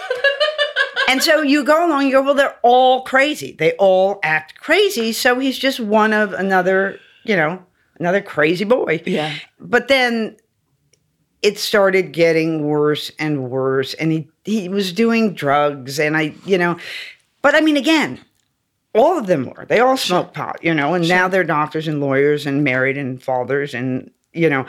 and 1.09 1.23
so 1.23 1.43
you 1.43 1.63
go 1.63 1.87
along, 1.87 2.07
you 2.07 2.13
go, 2.13 2.23
well, 2.23 2.35
they're 2.35 2.59
all 2.63 3.03
crazy. 3.03 3.53
They 3.53 3.73
all 3.73 4.19
act 4.23 4.59
crazy. 4.59 5.13
So 5.13 5.39
he's 5.39 5.59
just 5.59 5.79
one 5.79 6.13
of 6.13 6.33
another, 6.33 6.99
you 7.25 7.37
know, 7.37 7.63
another 8.01 8.23
crazy 8.23 8.65
boy. 8.65 9.03
Yeah. 9.05 9.35
But 9.61 9.89
then 9.89 10.39
it 11.43 11.59
started 11.59 12.13
getting 12.13 12.65
worse 12.65 13.13
and 13.19 13.51
worse 13.51 13.95
and 13.95 14.11
he 14.11 14.29
he 14.45 14.69
was 14.69 14.93
doing 14.93 15.35
drugs 15.35 16.01
and 16.01 16.17
I 16.17 16.35
you 16.45 16.59
know 16.59 16.77
but 17.43 17.55
I 17.55 17.61
mean 17.61 17.77
again 17.77 18.21
all 18.95 19.19
of 19.19 19.27
them 19.27 19.51
were 19.51 19.67
they 19.67 19.81
all 19.81 19.97
smoked 19.97 20.35
pot 20.35 20.59
you 20.63 20.75
know 20.75 20.95
and 20.95 21.09
now 21.09 21.29
they're 21.29 21.45
doctors 21.45 21.89
and 21.89 22.01
lawyers 22.01 22.47
and 22.47 22.65
married 22.65 22.99
and 22.99 23.23
fathers 23.23 23.75
and 23.75 24.11
you 24.33 24.49
know 24.49 24.67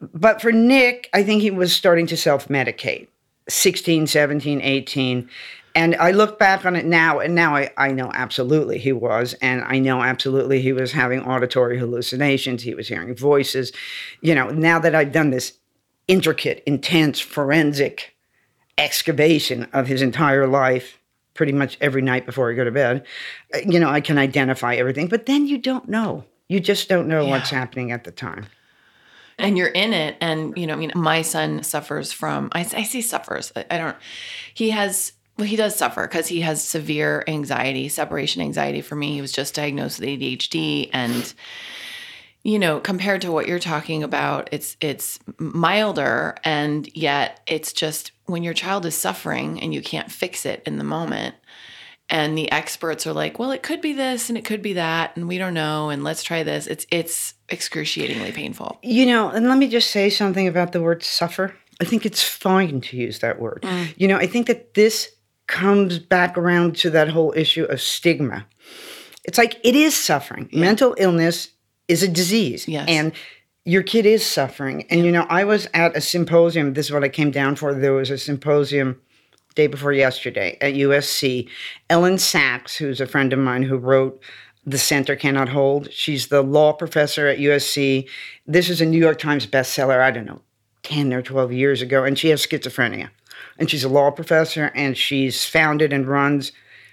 but 0.00 0.40
for 0.40 0.52
Nick 0.52 1.08
I 1.12 1.22
think 1.22 1.42
he 1.42 1.50
was 1.50 1.74
starting 1.74 2.06
to 2.08 2.16
self-medicate 2.16 3.08
16 3.48 4.06
17 4.06 4.60
18 4.60 5.28
and 5.76 5.96
I 5.96 6.12
look 6.12 6.38
back 6.38 6.64
on 6.64 6.76
it 6.76 6.84
now, 6.84 7.18
and 7.18 7.34
now 7.34 7.56
I, 7.56 7.70
I 7.76 7.90
know 7.90 8.12
absolutely 8.14 8.78
he 8.78 8.92
was. 8.92 9.34
And 9.42 9.64
I 9.64 9.80
know 9.80 10.02
absolutely 10.02 10.62
he 10.62 10.72
was 10.72 10.92
having 10.92 11.20
auditory 11.22 11.78
hallucinations. 11.78 12.62
He 12.62 12.74
was 12.74 12.86
hearing 12.86 13.14
voices. 13.16 13.72
You 14.20 14.36
know, 14.36 14.50
now 14.50 14.78
that 14.78 14.94
I've 14.94 15.10
done 15.10 15.30
this 15.30 15.54
intricate, 16.06 16.62
intense, 16.64 17.18
forensic 17.18 18.14
excavation 18.78 19.64
of 19.72 19.88
his 19.88 20.00
entire 20.00 20.46
life, 20.46 20.98
pretty 21.34 21.52
much 21.52 21.76
every 21.80 22.02
night 22.02 22.26
before 22.26 22.50
I 22.50 22.54
go 22.54 22.64
to 22.64 22.70
bed, 22.70 23.04
uh, 23.54 23.58
you 23.66 23.78
know, 23.78 23.88
I 23.90 24.00
can 24.00 24.18
identify 24.18 24.74
everything. 24.76 25.08
But 25.08 25.26
then 25.26 25.46
you 25.46 25.58
don't 25.58 25.88
know. 25.88 26.24
You 26.48 26.60
just 26.60 26.88
don't 26.88 27.08
know 27.08 27.26
what's 27.26 27.50
happening 27.50 27.90
at 27.92 28.04
the 28.04 28.12
time. 28.12 28.46
and 29.38 29.58
you're 29.58 29.66
in 29.66 29.92
it 29.92 30.16
and 30.20 30.56
you 30.56 30.64
know 30.66 30.74
i 30.74 30.76
mean 30.76 30.92
my 30.94 31.22
son 31.22 31.62
suffers 31.64 32.12
from 32.12 32.48
i, 32.52 32.60
I 32.60 32.84
say 32.84 33.00
suffers 33.00 33.52
I, 33.56 33.64
I 33.68 33.78
don't 33.78 33.96
he 34.54 34.70
has 34.70 35.12
well 35.36 35.48
he 35.48 35.56
does 35.56 35.74
suffer 35.74 36.06
because 36.06 36.28
he 36.28 36.42
has 36.42 36.62
severe 36.62 37.24
anxiety 37.26 37.88
separation 37.88 38.42
anxiety 38.42 38.80
for 38.80 38.94
me 38.94 39.12
he 39.14 39.20
was 39.20 39.32
just 39.32 39.54
diagnosed 39.56 39.98
with 39.98 40.08
adhd 40.08 40.88
and 40.92 41.34
you 42.44 42.58
know 42.58 42.78
compared 42.78 43.20
to 43.22 43.32
what 43.32 43.48
you're 43.48 43.58
talking 43.58 44.02
about 44.02 44.48
it's 44.52 44.76
it's 44.80 45.18
milder 45.38 46.36
and 46.44 46.88
yet 46.96 47.40
it's 47.46 47.72
just 47.72 48.12
when 48.26 48.44
your 48.44 48.54
child 48.54 48.86
is 48.86 48.94
suffering 48.94 49.60
and 49.60 49.74
you 49.74 49.82
can't 49.82 50.12
fix 50.12 50.46
it 50.46 50.62
in 50.64 50.78
the 50.78 50.84
moment 50.84 51.34
and 52.10 52.36
the 52.38 52.50
experts 52.52 53.06
are 53.06 53.12
like 53.12 53.38
well 53.38 53.50
it 53.50 53.62
could 53.62 53.80
be 53.80 53.92
this 53.92 54.28
and 54.28 54.38
it 54.38 54.44
could 54.44 54.62
be 54.62 54.74
that 54.74 55.16
and 55.16 55.26
we 55.26 55.38
don't 55.38 55.54
know 55.54 55.88
and 55.88 56.04
let's 56.04 56.22
try 56.22 56.42
this 56.42 56.66
it's 56.66 56.86
it's 56.90 57.34
excruciatingly 57.48 58.32
painful 58.32 58.78
You 58.82 59.06
know, 59.06 59.30
and 59.30 59.48
let 59.48 59.58
me 59.58 59.68
just 59.68 59.90
say 59.90 60.10
something 60.10 60.46
about 60.46 60.72
the 60.72 60.82
word 60.82 61.02
suffer. 61.02 61.54
I 61.80 61.84
think 61.84 62.06
it's 62.06 62.22
fine 62.22 62.80
to 62.82 62.96
use 62.96 63.18
that 63.20 63.40
word. 63.40 63.62
Mm. 63.62 63.94
You 63.96 64.08
know, 64.08 64.16
I 64.16 64.26
think 64.26 64.46
that 64.46 64.74
this 64.74 65.10
comes 65.46 65.98
back 65.98 66.38
around 66.38 66.76
to 66.76 66.90
that 66.90 67.08
whole 67.08 67.32
issue 67.36 67.64
of 67.64 67.80
stigma. 67.80 68.46
It's 69.24 69.38
like 69.38 69.58
it 69.64 69.74
is 69.74 69.96
suffering. 69.96 70.48
Mental 70.52 70.94
illness 70.98 71.48
is 71.88 72.02
a 72.02 72.08
disease. 72.08 72.66
Yes. 72.68 72.86
And 72.88 73.12
your 73.64 73.82
kid 73.82 74.06
is 74.06 74.24
suffering. 74.24 74.86
And, 74.90 75.04
you 75.04 75.12
know, 75.12 75.26
I 75.28 75.44
was 75.44 75.68
at 75.74 75.96
a 75.96 76.00
symposium. 76.00 76.74
This 76.74 76.86
is 76.86 76.92
what 76.92 77.04
I 77.04 77.08
came 77.08 77.30
down 77.30 77.56
for. 77.56 77.72
There 77.72 77.92
was 77.92 78.10
a 78.10 78.18
symposium 78.18 79.00
day 79.54 79.66
before 79.66 79.92
yesterday 79.92 80.58
at 80.60 80.74
USC. 80.74 81.48
Elyn 81.88 82.14
Saks, 82.14 82.76
who's 82.76 83.00
a 83.00 83.06
friend 83.06 83.32
of 83.32 83.38
mine 83.38 83.62
who 83.62 83.76
wrote 83.76 84.22
The 84.66 84.78
Center 84.78 85.16
Cannot 85.16 85.48
Hold, 85.48 85.92
she's 85.92 86.28
the 86.28 86.42
law 86.42 86.72
professor 86.72 87.26
at 87.26 87.38
USC. 87.38 88.08
This 88.46 88.68
is 88.68 88.80
a 88.80 88.86
New 88.86 88.98
York 88.98 89.18
Times 89.18 89.46
bestseller, 89.46 90.00
I 90.00 90.10
don't 90.10 90.26
know, 90.26 90.42
10 90.82 91.12
or 91.14 91.22
12 91.22 91.52
years 91.52 91.80
ago, 91.80 92.04
and 92.04 92.18
she 92.18 92.28
has 92.28 92.44
schizophrenia. 92.44 93.10
And 93.58 93.70
she's 93.70 93.84
a 93.84 93.88
law 93.88 94.10
professor, 94.10 94.72
and 94.74 94.96
she's 94.96 95.44
founded 95.44 95.92
and 95.92 96.06
runs 96.06 96.52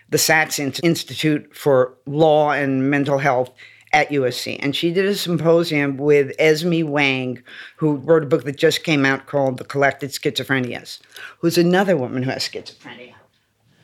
the 0.10 0.18
Saks 0.18 0.60
Institute 0.84 1.56
for 1.56 1.98
Law 2.06 2.52
and 2.52 2.90
Mental 2.90 3.18
Health 3.18 3.52
at 3.94 4.10
USC. 4.10 4.58
And 4.60 4.76
she 4.76 4.92
did 4.92 5.06
a 5.06 5.16
symposium 5.16 5.98
with 5.98 6.34
Esme 6.40 6.84
Wang, 6.88 7.42
who 7.78 7.96
wrote 7.96 8.24
a 8.24 8.28
book 8.28 8.46
that 8.46 8.56
just 8.58 8.84
came 8.84 9.06
out 9.06 9.28
called 9.28 9.58
The 9.58 9.66
Collected 9.66 10.12
Schizophrenias, 10.12 11.00
who's 11.40 11.58
another 11.58 11.98
woman 11.98 12.24
who 12.24 12.32
has 12.32 12.48
schizophrenia. 12.48 13.14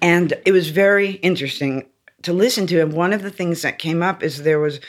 And 0.02 0.34
it 0.46 0.52
was 0.52 0.70
very 0.70 1.14
interesting 1.14 1.88
to 2.22 2.34
listen 2.34 2.68
to. 2.68 2.82
And 2.82 2.94
one 2.94 3.14
of 3.14 3.22
the 3.22 3.32
things 3.32 3.62
that 3.64 3.80
came 3.80 4.02
up 4.02 4.24
is 4.24 4.44
there 4.44 4.60
was, 4.60 4.80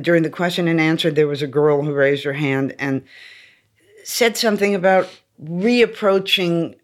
during 0.00 0.22
the 0.22 0.30
question 0.30 0.68
and 0.68 0.80
answer, 0.80 1.10
there 1.10 1.28
was 1.28 1.42
a 1.42 1.46
girl 1.46 1.82
who 1.82 1.92
raised 1.92 2.24
her 2.24 2.32
hand 2.32 2.74
and 2.78 3.02
said 4.04 4.36
something 4.36 4.74
about 4.74 5.08
reapproaching 5.42 6.76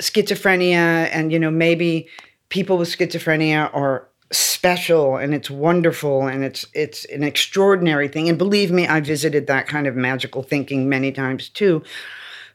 schizophrenia 0.00 1.08
and, 1.12 1.32
you 1.32 1.38
know, 1.38 1.50
maybe 1.50 2.08
people 2.50 2.78
with 2.78 2.88
schizophrenia 2.88 3.74
are 3.74 4.08
special 4.32 5.16
and 5.16 5.34
it's 5.34 5.50
wonderful 5.50 6.26
and 6.26 6.44
it's 6.44 6.66
it's 6.74 7.04
an 7.06 7.22
extraordinary 7.22 8.08
thing. 8.08 8.28
And 8.28 8.38
believe 8.38 8.70
me 8.70 8.86
i 8.86 9.00
visited 9.00 9.46
that 9.46 9.66
kind 9.66 9.86
of 9.86 9.96
magical 9.96 10.42
thinking 10.42 10.88
many 10.88 11.12
times 11.12 11.48
too. 11.48 11.82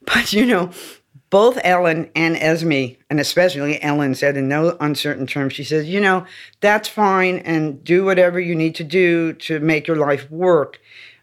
But 0.05 0.33
you 0.33 0.45
know 0.45 0.71
both 1.29 1.57
elyn 1.57 2.09
and 2.15 2.35
esme 2.37 2.97
and 3.09 3.19
especially 3.19 3.77
elyn 3.79 4.15
said 4.15 4.35
in 4.35 4.47
no 4.47 4.75
uncertain 4.79 5.27
terms 5.27 5.53
she 5.53 5.63
says 5.63 5.87
you 5.87 5.99
know 5.99 6.25
that's 6.59 6.89
fine 6.89 7.37
and 7.39 7.83
do 7.83 8.03
whatever 8.03 8.39
you 8.39 8.55
need 8.55 8.73
to 8.75 8.83
do 8.83 9.33
to 9.33 9.59
make 9.59 9.87
your 9.87 9.97
life 9.97 10.29
work. 10.31 10.79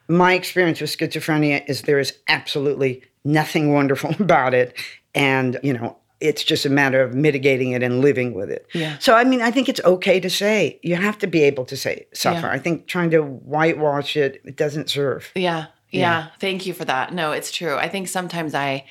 My 0.09 0.35
experience 0.35 0.81
with 0.81 0.97
schizophrenia 0.97 1.69
is 1.69 1.83
there 1.83 1.99
is 1.99 2.13
absolutely 2.29 3.03
nothing 3.25 3.73
wonderful 3.73 4.15
about 4.21 4.55
it. 4.55 4.79
And 5.15 5.59
you 5.63 5.73
know 5.73 5.97
it's 6.21 6.43
just 6.43 6.65
a 6.65 6.71
matter 6.71 7.03
of 7.03 7.15
mitigating 7.15 7.73
it 7.73 7.83
and 7.83 8.01
living 8.01 8.33
with 8.35 8.51
it. 8.51 8.67
Yeah. 8.73 8.97
So 8.99 9.15
I 9.15 9.25
mean, 9.25 9.43
I 9.43 9.51
think 9.51 9.69
it's 9.69 9.81
okay 9.85 10.19
to 10.21 10.31
say. 10.31 10.79
You 10.83 10.97
have 10.97 11.19
to 11.19 11.27
be 11.27 11.43
able 11.43 11.65
to 11.67 11.77
say 11.77 12.07
suffer. 12.15 12.47
Yeah. 12.47 12.53
I 12.53 12.59
think 12.59 12.87
trying 12.87 13.11
to 13.11 13.21
whitewash 13.23 14.17
it 14.17 14.41
it 14.45 14.57
doesn't 14.57 14.89
serve. 14.91 15.31
Yeah, 15.35 15.67
yeah. 15.91 16.29
Thank 16.41 16.67
you 16.67 16.73
for 16.75 16.85
that. 16.87 17.13
No, 17.13 17.33
it's 17.33 17.51
true. 17.51 17.77
I 17.77 17.89
think 17.89 18.09
sometimes 18.09 18.55
I 18.55 18.85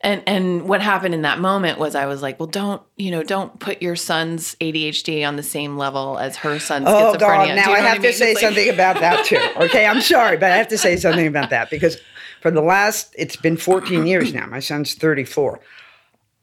and 0.00 0.22
and 0.26 0.68
what 0.68 0.82
happened 0.82 1.14
in 1.14 1.22
that 1.22 1.38
moment 1.38 1.78
was 1.78 1.94
I 1.94 2.04
was 2.04 2.20
like, 2.20 2.38
well, 2.38 2.46
don't 2.46 2.82
you 2.96 3.10
know, 3.10 3.22
don't 3.22 3.58
put 3.58 3.80
your 3.80 3.96
son's 3.96 4.54
ADHD 4.60 5.26
on 5.26 5.36
the 5.36 5.42
same 5.42 5.78
level 5.78 6.18
as 6.18 6.36
her 6.36 6.58
son's 6.58 6.84
Oh 6.88 7.14
schizophrenia. 7.14 7.18
God! 7.20 7.48
Now 7.48 7.54
you 7.54 7.54
know 7.68 7.72
I 7.72 7.80
have 7.80 7.96
to 7.96 8.02
mean? 8.02 8.12
say 8.12 8.34
like- 8.34 8.38
something 8.42 8.68
about 8.68 9.00
that 9.00 9.24
too. 9.24 9.40
Okay, 9.64 9.86
I'm 9.86 10.02
sorry, 10.02 10.36
but 10.36 10.50
I 10.50 10.56
have 10.56 10.68
to 10.68 10.78
say 10.78 10.96
something 10.96 11.26
about 11.26 11.48
that 11.50 11.70
because 11.70 11.96
for 12.42 12.50
the 12.50 12.60
last, 12.60 13.14
it's 13.16 13.36
been 13.36 13.56
14 13.56 14.06
years 14.06 14.34
now. 14.34 14.44
My 14.44 14.60
son's 14.60 14.92
34. 14.92 15.60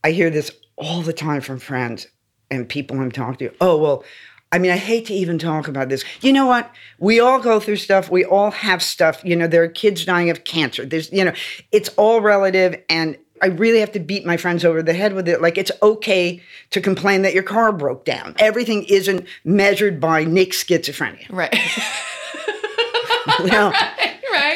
I 0.03 0.11
hear 0.11 0.29
this 0.29 0.51
all 0.75 1.01
the 1.01 1.13
time 1.13 1.41
from 1.41 1.59
friends 1.59 2.07
and 2.49 2.67
people 2.67 2.99
I'm 2.99 3.11
talking 3.11 3.49
to. 3.49 3.55
Oh 3.61 3.77
well, 3.77 4.03
I 4.51 4.59
mean, 4.59 4.71
I 4.71 4.77
hate 4.77 5.05
to 5.05 5.13
even 5.13 5.39
talk 5.39 5.67
about 5.67 5.89
this. 5.89 6.03
You 6.19 6.33
know 6.33 6.45
what? 6.45 6.69
We 6.99 7.19
all 7.19 7.39
go 7.39 7.59
through 7.59 7.77
stuff. 7.77 8.11
We 8.11 8.25
all 8.25 8.51
have 8.51 8.83
stuff. 8.83 9.21
You 9.23 9.35
know, 9.35 9.47
there 9.47 9.63
are 9.63 9.69
kids 9.69 10.03
dying 10.03 10.29
of 10.29 10.43
cancer. 10.43 10.85
There's, 10.85 11.11
you 11.11 11.23
know, 11.23 11.33
it's 11.71 11.89
all 11.97 12.21
relative 12.21 12.81
and. 12.89 13.17
I 13.43 13.47
really 13.47 13.79
have 13.79 13.91
to 13.93 13.99
beat 13.99 14.23
my 14.23 14.37
friends 14.37 14.63
over 14.63 14.83
the 14.83 14.93
head 14.93 15.13
with 15.13 15.27
it. 15.27 15.41
Like, 15.41 15.57
it's 15.57 15.71
okay 15.81 16.39
to 16.69 16.79
complain 16.79 17.23
that 17.23 17.33
your 17.33 17.41
car 17.41 17.71
broke 17.71 18.05
down. 18.05 18.35
Everything 18.37 18.83
isn't 18.83 19.25
measured 19.43 19.99
by 19.99 20.25
Nick's 20.25 20.63
schizophrenia. 20.63 21.27
Right. 21.31 21.51
you 23.39 23.47
know? 23.47 23.71
right. 23.71 24.09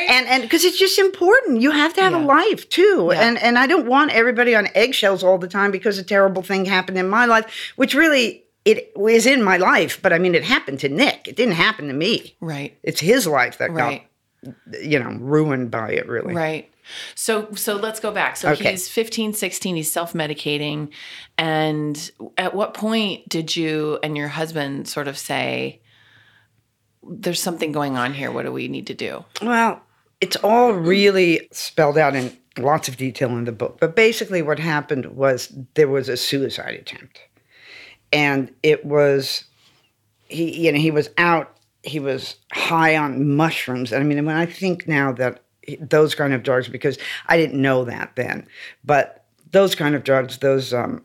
and 0.07 0.27
and 0.27 0.43
because 0.43 0.63
it's 0.63 0.77
just 0.77 0.97
important 0.99 1.61
you 1.61 1.71
have 1.71 1.93
to 1.93 2.01
have 2.01 2.13
Yeah. 2.13 2.23
a 2.23 2.25
life 2.25 2.69
too 2.69 3.09
Yeah. 3.11 3.21
and 3.27 3.37
and 3.37 3.57
i 3.57 3.67
don't 3.67 3.87
want 3.87 4.11
everybody 4.11 4.55
on 4.55 4.67
eggshells 4.75 5.23
all 5.23 5.37
the 5.37 5.47
time 5.47 5.71
because 5.71 5.97
a 5.97 6.03
terrible 6.03 6.41
thing 6.41 6.65
happened 6.65 6.97
in 6.97 7.09
my 7.09 7.25
life 7.25 7.45
which 7.75 7.93
really 7.93 8.43
it 8.65 8.91
was 8.95 9.25
in 9.25 9.43
my 9.43 9.57
life 9.57 10.01
but 10.01 10.11
i 10.13 10.17
mean 10.19 10.35
it 10.35 10.43
happened 10.43 10.79
to 10.79 10.89
nick 10.89 11.27
it 11.27 11.35
didn't 11.35 11.55
happen 11.55 11.87
to 11.87 11.93
me 11.93 12.35
right. 12.41 12.77
it's 12.83 12.99
his 12.99 13.25
life 13.27 13.57
that 13.59 13.71
Right. 13.71 14.03
got 14.43 14.53
you 14.81 14.99
know 14.99 15.17
ruined 15.19 15.71
by 15.71 15.91
it 15.91 16.07
really 16.07 16.33
Right. 16.33 16.69
So 17.15 17.47
so 17.55 17.77
let's 17.77 17.99
go 17.99 18.11
back. 18.11 18.37
So 18.37 18.51
Okay. 18.51 18.69
he's 18.69 18.87
15, 18.87 19.33
16, 19.33 19.75
he's 19.75 19.91
self-medicating. 19.91 20.89
And 21.35 22.11
at 22.37 22.53
what 22.53 22.75
point 22.75 23.27
did 23.27 23.55
you 23.55 23.97
and 24.03 24.15
your 24.15 24.27
husband 24.27 24.87
sort 24.87 25.07
of 25.07 25.17
say 25.17 25.81
there's 27.01 27.39
something 27.41 27.71
going 27.71 27.97
on 27.97 28.13
here. 28.13 28.31
What 28.31 28.45
do 28.45 28.51
we 28.51 28.67
need 28.67 28.85
to 28.87 28.93
do? 28.93 29.25
Well, 29.41 29.81
it's 30.21 30.35
all 30.37 30.73
really 30.73 31.47
spelled 31.51 31.97
out 31.97 32.15
in 32.15 32.35
lots 32.57 32.87
of 32.87 32.97
detail 32.97 33.29
in 33.31 33.45
the 33.45 33.51
book. 33.51 33.77
But 33.79 33.95
basically, 33.95 34.41
what 34.41 34.59
happened 34.59 35.07
was 35.07 35.53
there 35.73 35.87
was 35.87 36.09
a 36.09 36.17
suicide 36.17 36.75
attempt, 36.75 37.19
and 38.11 38.53
it 38.63 38.85
was 38.85 39.45
he. 40.27 40.65
You 40.65 40.71
know, 40.71 40.79
he 40.79 40.91
was 40.91 41.09
out. 41.17 41.57
He 41.83 41.99
was 41.99 42.37
high 42.51 42.97
on 42.97 43.35
mushrooms. 43.35 43.91
And 43.91 44.03
I 44.03 44.05
mean, 44.05 44.25
when 44.25 44.35
I 44.35 44.45
think 44.45 44.87
now 44.87 45.11
that 45.13 45.43
those 45.79 46.15
kind 46.15 46.33
of 46.33 46.43
drugs, 46.43 46.67
because 46.67 46.97
I 47.27 47.37
didn't 47.37 47.61
know 47.61 47.85
that 47.85 48.15
then, 48.15 48.47
but 48.83 49.25
those 49.51 49.75
kind 49.75 49.95
of 49.95 50.03
drugs, 50.03 50.39
those 50.39 50.73
um, 50.73 51.03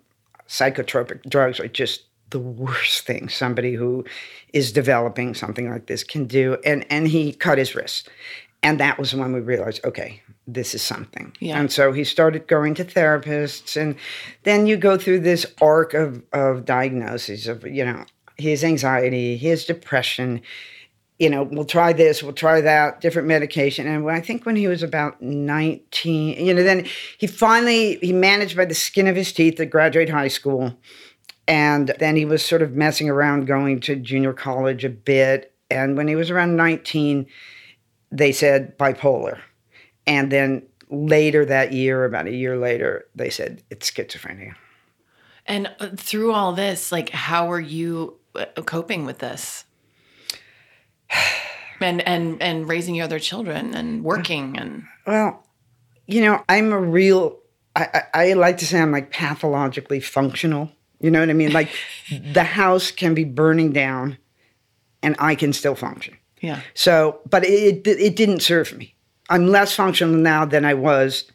psychotropic 0.48 1.28
drugs, 1.28 1.60
are 1.60 1.68
just 1.68 2.04
the 2.30 2.38
worst 2.38 3.06
thing 3.06 3.28
somebody 3.28 3.74
who 3.74 4.04
is 4.52 4.72
developing 4.72 5.34
something 5.34 5.68
like 5.68 5.86
this 5.86 6.04
can 6.04 6.26
do. 6.26 6.56
And 6.64 6.86
and 6.90 7.08
he 7.08 7.32
cut 7.32 7.58
his 7.58 7.74
wrist. 7.74 8.08
And 8.62 8.78
that 8.78 8.98
was 8.98 9.14
when 9.14 9.32
we 9.32 9.40
realized, 9.40 9.84
okay, 9.84 10.22
this 10.46 10.74
is 10.74 10.82
something. 10.82 11.34
Yeah. 11.40 11.58
And 11.58 11.72
so 11.72 11.92
he 11.92 12.04
started 12.04 12.46
going 12.46 12.74
to 12.74 12.84
therapists. 12.84 13.80
And 13.80 13.96
then 14.42 14.66
you 14.66 14.76
go 14.76 14.98
through 14.98 15.20
this 15.20 15.46
arc 15.62 15.94
of, 15.94 16.22
of 16.32 16.64
diagnoses 16.66 17.46
of, 17.46 17.66
you 17.66 17.84
know, 17.84 18.04
his 18.36 18.62
anxiety, 18.62 19.36
his 19.36 19.64
depression. 19.64 20.42
You 21.18 21.30
know, 21.30 21.42
we'll 21.42 21.66
try 21.66 21.92
this, 21.92 22.22
we'll 22.22 22.32
try 22.32 22.62
that, 22.62 23.00
different 23.00 23.28
medication. 23.28 23.86
And 23.86 24.10
I 24.10 24.20
think 24.20 24.46
when 24.46 24.56
he 24.56 24.68
was 24.68 24.82
about 24.82 25.20
19, 25.20 26.44
you 26.44 26.54
know, 26.54 26.62
then 26.62 26.86
he 27.18 27.26
finally, 27.26 27.96
he 27.96 28.12
managed 28.12 28.56
by 28.56 28.64
the 28.64 28.74
skin 28.74 29.06
of 29.06 29.16
his 29.16 29.32
teeth 29.32 29.56
to 29.56 29.66
graduate 29.66 30.08
high 30.08 30.28
school. 30.28 30.74
And 31.46 31.94
then 31.98 32.16
he 32.16 32.24
was 32.24 32.44
sort 32.44 32.62
of 32.62 32.72
messing 32.72 33.10
around 33.10 33.46
going 33.46 33.80
to 33.80 33.96
junior 33.96 34.32
college 34.32 34.84
a 34.84 34.90
bit. 34.90 35.52
And 35.70 35.96
when 35.96 36.08
he 36.08 36.16
was 36.16 36.30
around 36.30 36.56
19, 36.56 37.26
they 38.10 38.32
said 38.32 38.76
bipolar. 38.78 39.40
And 40.06 40.30
then 40.30 40.66
later 40.88 41.44
that 41.44 41.72
year, 41.72 42.04
about 42.04 42.26
a 42.26 42.34
year 42.34 42.56
later, 42.56 43.06
they 43.14 43.30
said 43.30 43.62
it's 43.70 43.90
schizophrenia. 43.90 44.54
And 45.46 45.70
uh, 45.78 45.90
through 45.96 46.32
all 46.32 46.52
this, 46.52 46.92
like, 46.92 47.10
how 47.10 47.50
are 47.50 47.60
you 47.60 48.18
uh, 48.34 48.46
coping 48.64 49.04
with 49.06 49.18
this? 49.18 49.64
And 51.82 52.06
and 52.06 52.42
and 52.42 52.68
raising 52.68 52.94
your 52.94 53.06
other 53.06 53.18
children 53.18 53.74
and 53.74 54.04
working 54.04 54.58
and 54.58 54.84
Well, 55.06 55.42
you 56.06 56.20
know, 56.20 56.44
I'm 56.46 56.72
a 56.72 56.78
real, 56.78 57.38
I, 57.74 58.02
I, 58.14 58.24
I 58.24 58.32
like 58.34 58.58
to 58.58 58.66
say 58.66 58.78
I'm 58.78 58.92
like 58.92 59.10
pathologically 59.10 59.98
functional. 60.00 60.70
You 61.00 61.10
know 61.10 61.20
what 61.20 61.30
I 61.30 61.32
mean? 61.32 61.52
Like 61.52 61.70
the 62.32 62.44
house 62.44 62.90
can 62.90 63.14
be 63.14 63.24
burning 63.24 63.72
down 63.72 64.18
and 65.02 65.16
I 65.18 65.34
can 65.34 65.54
still 65.54 65.74
function. 65.74 66.18
Yeah, 66.40 66.60
So, 66.74 67.20
but 67.28 67.44
it, 67.44 67.86
it, 67.86 68.16
didn't 68.16 68.40
serve 68.40 68.76
me. 68.76 68.94
I'm 69.28 69.46
less 69.46 69.74
functional 69.74 70.14
now 70.14 70.44
than 70.44 70.64
I 70.64 70.74
was 70.74 71.30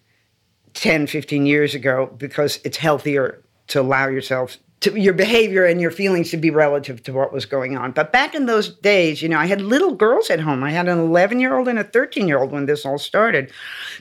10, 0.74 1.08
15 1.08 1.46
years 1.46 1.76
ago 1.76 2.12
because 2.18 2.60
it's 2.64 2.78
healthier 2.78 3.42
to 3.68 3.82
allow 3.82 4.08
yourself 4.08 4.58
to 4.82 5.00
your 5.00 5.14
behavior 5.14 5.66
and 5.66 5.82
your 5.82 5.90
feelings 5.90 6.30
to 6.30 6.38
be 6.38 6.50
relative 6.50 7.02
to 7.04 7.14
what 7.14 7.32
was 7.32 7.46
going 7.46 7.78
on. 7.78 7.92
But 7.92 8.12
back 8.12 8.36
in 8.36 8.46
those 8.46 8.70
days, 8.70 9.22
you 9.22 9.30
know, 9.30 9.40
I 9.40 9.46
had 9.46 9.62
little 9.62 9.96
girls 9.96 10.30
at 10.30 10.40
home. 10.40 10.64
I 10.64 10.72
had 10.72 10.88
an 10.88 11.00
11 11.00 11.40
year 11.40 11.58
old 11.58 11.68
and 11.68 11.80
a 11.80 11.84
13 11.84 12.28
year 12.28 12.40
old 12.40 12.52
when 12.52 12.66
this 12.66 12.86
all 12.86 13.00
started. 13.00 13.52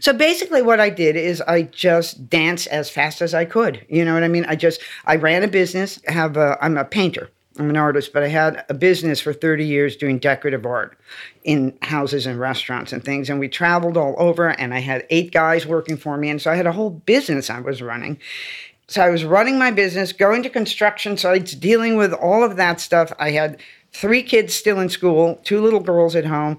So 0.01 0.13
basically, 0.13 0.63
what 0.63 0.81
I 0.81 0.91
did 0.91 1.17
is 1.17 1.41
I 1.43 1.63
just 1.63 2.29
danced 2.29 2.67
as 2.67 2.91
fast 2.91 3.23
as 3.23 3.35
I 3.35 3.45
could. 3.45 3.85
You 3.89 4.05
know 4.05 4.15
what 4.15 4.25
I 4.25 4.29
mean? 4.29 4.45
I 4.47 4.57
just, 4.57 4.81
I 5.07 5.17
ran 5.17 5.43
a 5.43 5.49
business, 5.49 6.01
have 6.07 6.37
a, 6.37 6.59
I'm 6.61 6.77
a 6.77 6.85
painter. 6.85 7.31
I'm 7.59 7.71
an 7.71 7.77
artist, 7.77 8.13
but 8.13 8.25
I 8.25 8.29
had 8.29 8.65
a 8.69 8.75
business 8.75 9.21
for 9.21 9.33
30 9.33 9.65
years 9.65 9.97
doing 9.97 10.19
decorative 10.19 10.67
art 10.67 10.99
in 11.45 11.79
houses 11.83 12.27
and 12.27 12.41
restaurants 12.41 12.93
and 12.93 13.05
things. 13.05 13.31
And 13.31 13.39
we 13.39 13.49
traveled 13.49 13.97
all 13.97 14.17
over, 14.19 14.49
and 14.49 14.75
I 14.75 14.81
had 14.81 15.07
eight 15.11 15.31
guys 15.31 15.65
working 15.65 15.97
for 15.97 16.17
me. 16.17 16.31
And 16.31 16.43
so 16.43 16.51
I 16.51 16.57
had 16.57 16.67
a 16.67 16.73
whole 16.73 16.91
business 16.91 17.51
I 17.51 17.61
was 17.61 17.81
running. 17.81 18.19
So 18.89 19.03
I 19.03 19.11
was 19.11 19.25
running 19.25 19.57
my 19.57 19.71
business, 19.71 20.13
going 20.13 20.43
to 20.43 20.51
construction 20.51 21.17
sites, 21.17 21.53
dealing 21.53 21.97
with 21.97 22.13
all 22.13 22.43
of 22.43 22.57
that 22.57 22.81
stuff. 22.81 23.13
I 23.19 23.31
had 23.31 23.61
three 23.93 24.23
kids 24.23 24.53
still 24.53 24.81
in 24.81 24.89
school, 24.89 25.41
two 25.45 25.61
little 25.61 25.81
girls 25.81 26.17
at 26.17 26.27
home. 26.27 26.59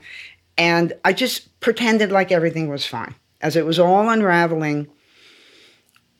And 0.58 0.93
I 1.03 1.12
just 1.12 1.60
pretended 1.60 2.12
like 2.12 2.31
everything 2.31 2.69
was 2.69 2.86
fine. 2.86 3.15
As 3.41 3.58
it 3.58 3.65
was 3.65 3.77
all 3.77 4.10
unraveling, 4.10 4.88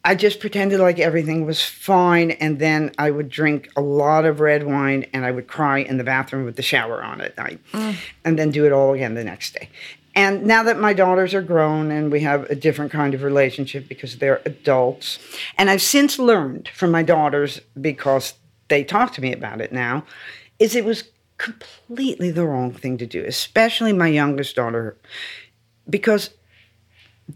I 0.06 0.14
just 0.14 0.40
pretended 0.40 0.80
like 0.80 1.00
everything 1.00 1.46
was 1.46 1.64
fine, 1.64 2.32
and 2.32 2.60
then 2.60 2.92
I 3.00 3.10
would 3.10 3.28
drink 3.28 3.70
a 3.76 3.82
lot 3.82 4.24
of 4.24 4.40
red 4.40 4.64
wine 4.64 5.08
and 5.12 5.26
I 5.26 5.32
would 5.32 5.48
cry 5.48 5.80
in 5.80 5.98
the 5.98 6.04
bathroom 6.04 6.46
with 6.46 6.58
the 6.58 6.62
shower 6.62 7.04
on 7.04 7.22
at 7.22 7.36
night, 7.38 7.60
mm. 7.74 7.96
and 8.24 8.38
then 8.38 8.52
do 8.52 8.66
it 8.68 8.72
all 8.72 8.94
again 8.94 9.16
the 9.16 9.24
next 9.24 9.56
day. 9.56 9.68
And 10.14 10.46
now 10.46 10.62
that 10.64 10.80
my 10.80 10.94
daughters 10.94 11.34
are 11.34 11.42
grown 11.42 11.92
and 11.92 12.12
we 12.12 12.22
have 12.22 12.44
a 12.52 12.56
different 12.56 12.92
kind 12.92 13.14
of 13.16 13.24
relationship 13.24 13.90
because 13.90 14.18
they're 14.20 14.42
adults, 14.46 15.18
and 15.58 15.72
I've 15.72 15.82
since 15.82 16.20
learned 16.20 16.70
from 16.70 16.92
my 16.92 17.02
daughters 17.02 17.60
because 17.82 18.36
they 18.68 18.84
talk 18.84 19.12
to 19.14 19.22
me 19.22 19.34
about 19.34 19.60
it 19.60 19.72
now, 19.72 20.06
is 20.60 20.76
it 20.76 20.86
was 20.86 21.06
completely 21.38 22.30
the 22.30 22.46
wrong 22.46 22.72
thing 22.72 22.98
to 23.00 23.08
do, 23.08 23.26
especially 23.26 23.92
my 23.92 24.08
youngest 24.08 24.56
daughter, 24.56 24.96
because 25.90 26.30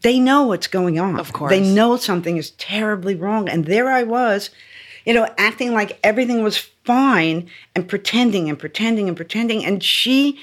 they 0.02 0.20
know 0.20 0.44
what's 0.44 0.68
going 0.68 1.00
on. 1.00 1.20
Of 1.20 1.34
course. 1.34 1.50
They 1.52 1.62
know 1.62 1.98
something 1.98 2.38
is 2.38 2.52
terribly 2.52 3.16
wrong. 3.16 3.50
And 3.50 3.66
there 3.66 3.90
I 3.90 4.04
was, 4.04 4.50
you 5.06 5.14
know, 5.14 5.28
acting 5.38 5.74
like 5.74 6.00
everything 6.04 6.44
was 6.44 6.58
fine 6.58 7.50
and 7.76 7.88
pretending 7.88 8.50
and 8.50 8.58
pretending 8.58 9.08
and 9.08 9.18
pretending. 9.18 9.66
And 9.66 9.84
she 9.84 10.40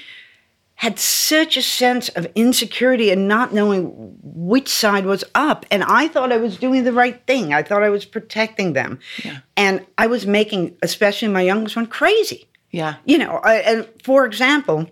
had 0.75 0.99
such 0.99 1.57
a 1.57 1.61
sense 1.61 2.09
of 2.09 2.27
insecurity 2.35 3.09
and 3.09 3.27
not 3.27 3.51
knowing 3.51 4.15
which 4.21 4.67
side 4.67 5.05
was 5.05 5.23
up. 5.33 5.65
And 5.71 5.83
I 5.83 6.07
thought 6.07 6.31
I 6.31 6.37
was 6.37 6.57
doing 6.57 6.83
the 6.83 6.93
right 6.93 7.19
thing. 7.25 7.51
I 7.53 7.63
thought 7.63 7.81
I 7.81 7.89
was 7.89 8.05
protecting 8.05 8.73
them. 8.73 8.99
Yeah. 9.23 9.39
And 9.55 9.85
I 9.97 10.05
was 10.05 10.27
making, 10.27 10.77
especially 10.83 11.29
my 11.29 11.41
youngest 11.41 11.75
one, 11.75 11.87
crazy. 11.87 12.47
yeah, 12.71 12.95
You 13.05 13.17
know, 13.17 13.39
I, 13.43 13.55
and 13.55 13.87
for 14.03 14.25
example, 14.25 14.87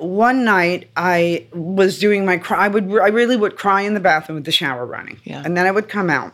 one 0.00 0.44
night 0.44 0.88
I 0.96 1.46
was 1.52 1.98
doing 1.98 2.24
my 2.24 2.36
cry. 2.38 2.64
I 2.64 2.68
would, 2.68 2.84
I 2.98 3.08
really 3.08 3.36
would 3.36 3.56
cry 3.56 3.82
in 3.82 3.94
the 3.94 4.00
bathroom 4.00 4.36
with 4.36 4.44
the 4.44 4.52
shower 4.52 4.84
running, 4.86 5.18
Yeah. 5.24 5.42
and 5.44 5.56
then 5.56 5.66
I 5.66 5.70
would 5.70 5.88
come 5.88 6.10
out, 6.10 6.32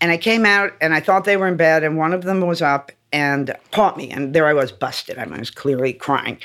and 0.00 0.10
I 0.12 0.16
came 0.16 0.44
out 0.44 0.72
and 0.80 0.92
I 0.94 1.00
thought 1.00 1.24
they 1.24 1.36
were 1.36 1.48
in 1.48 1.56
bed, 1.56 1.82
and 1.84 1.96
one 1.96 2.12
of 2.12 2.22
them 2.24 2.40
was 2.40 2.60
up 2.62 2.92
and 3.12 3.54
caught 3.72 3.96
me, 3.96 4.10
and 4.10 4.34
there 4.34 4.46
I 4.46 4.52
was 4.54 4.72
busted. 4.72 5.18
I 5.18 5.26
was 5.26 5.50
clearly 5.50 5.92
crying, 5.92 6.38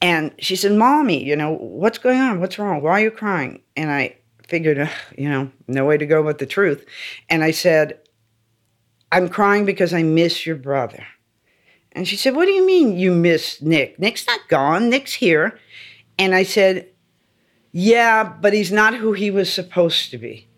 and 0.00 0.32
she 0.38 0.56
said, 0.56 0.72
"Mommy, 0.72 1.22
you 1.24 1.36
know 1.36 1.52
what's 1.54 1.98
going 1.98 2.20
on? 2.20 2.40
What's 2.40 2.58
wrong? 2.58 2.82
Why 2.82 2.92
are 2.92 3.00
you 3.04 3.10
crying?" 3.10 3.60
And 3.76 3.90
I 3.90 4.16
figured, 4.48 4.88
you 5.16 5.28
know, 5.28 5.50
no 5.68 5.84
way 5.86 5.96
to 5.96 6.06
go 6.06 6.22
but 6.22 6.38
the 6.38 6.46
truth, 6.46 6.84
and 7.30 7.42
I 7.42 7.50
said, 7.52 7.98
"I'm 9.10 9.28
crying 9.28 9.64
because 9.64 9.92
I 9.94 10.02
miss 10.02 10.46
your 10.46 10.56
brother." 10.56 11.04
And 11.94 12.08
she 12.08 12.16
said, 12.16 12.34
What 12.34 12.46
do 12.46 12.52
you 12.52 12.64
mean 12.66 12.96
you 12.96 13.12
miss 13.12 13.60
Nick? 13.60 13.98
Nick's 13.98 14.26
not 14.26 14.40
gone, 14.48 14.88
Nick's 14.88 15.12
here. 15.12 15.58
And 16.18 16.34
I 16.34 16.42
said, 16.42 16.88
Yeah, 17.72 18.24
but 18.40 18.52
he's 18.52 18.72
not 18.72 18.94
who 18.94 19.12
he 19.12 19.30
was 19.30 19.52
supposed 19.52 20.10
to 20.10 20.18
be. 20.18 20.48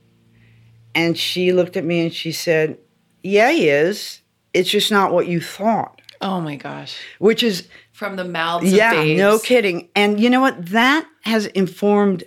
And 0.95 1.19
she 1.19 1.53
looked 1.53 1.77
at 1.77 1.85
me 1.85 2.03
and 2.03 2.13
she 2.13 2.33
said, 2.33 2.79
Yeah, 3.23 3.51
he 3.51 3.69
is. 3.69 4.21
It's 4.53 4.71
just 4.71 4.91
not 4.91 5.13
what 5.13 5.27
you 5.27 5.41
thought. 5.41 6.01
Oh 6.21 6.41
my 6.41 6.57
gosh, 6.57 6.97
Which 7.19 7.43
is, 7.43 7.69
from 7.93 8.17
the 8.17 8.25
mouths 8.25 8.73
yeah, 8.73 9.05
no 9.15 9.39
kidding. 9.39 9.89
And 9.95 10.19
you 10.19 10.31
know 10.31 10.41
what? 10.41 10.67
That 10.67 11.07
has 11.23 11.47
informed 11.47 12.25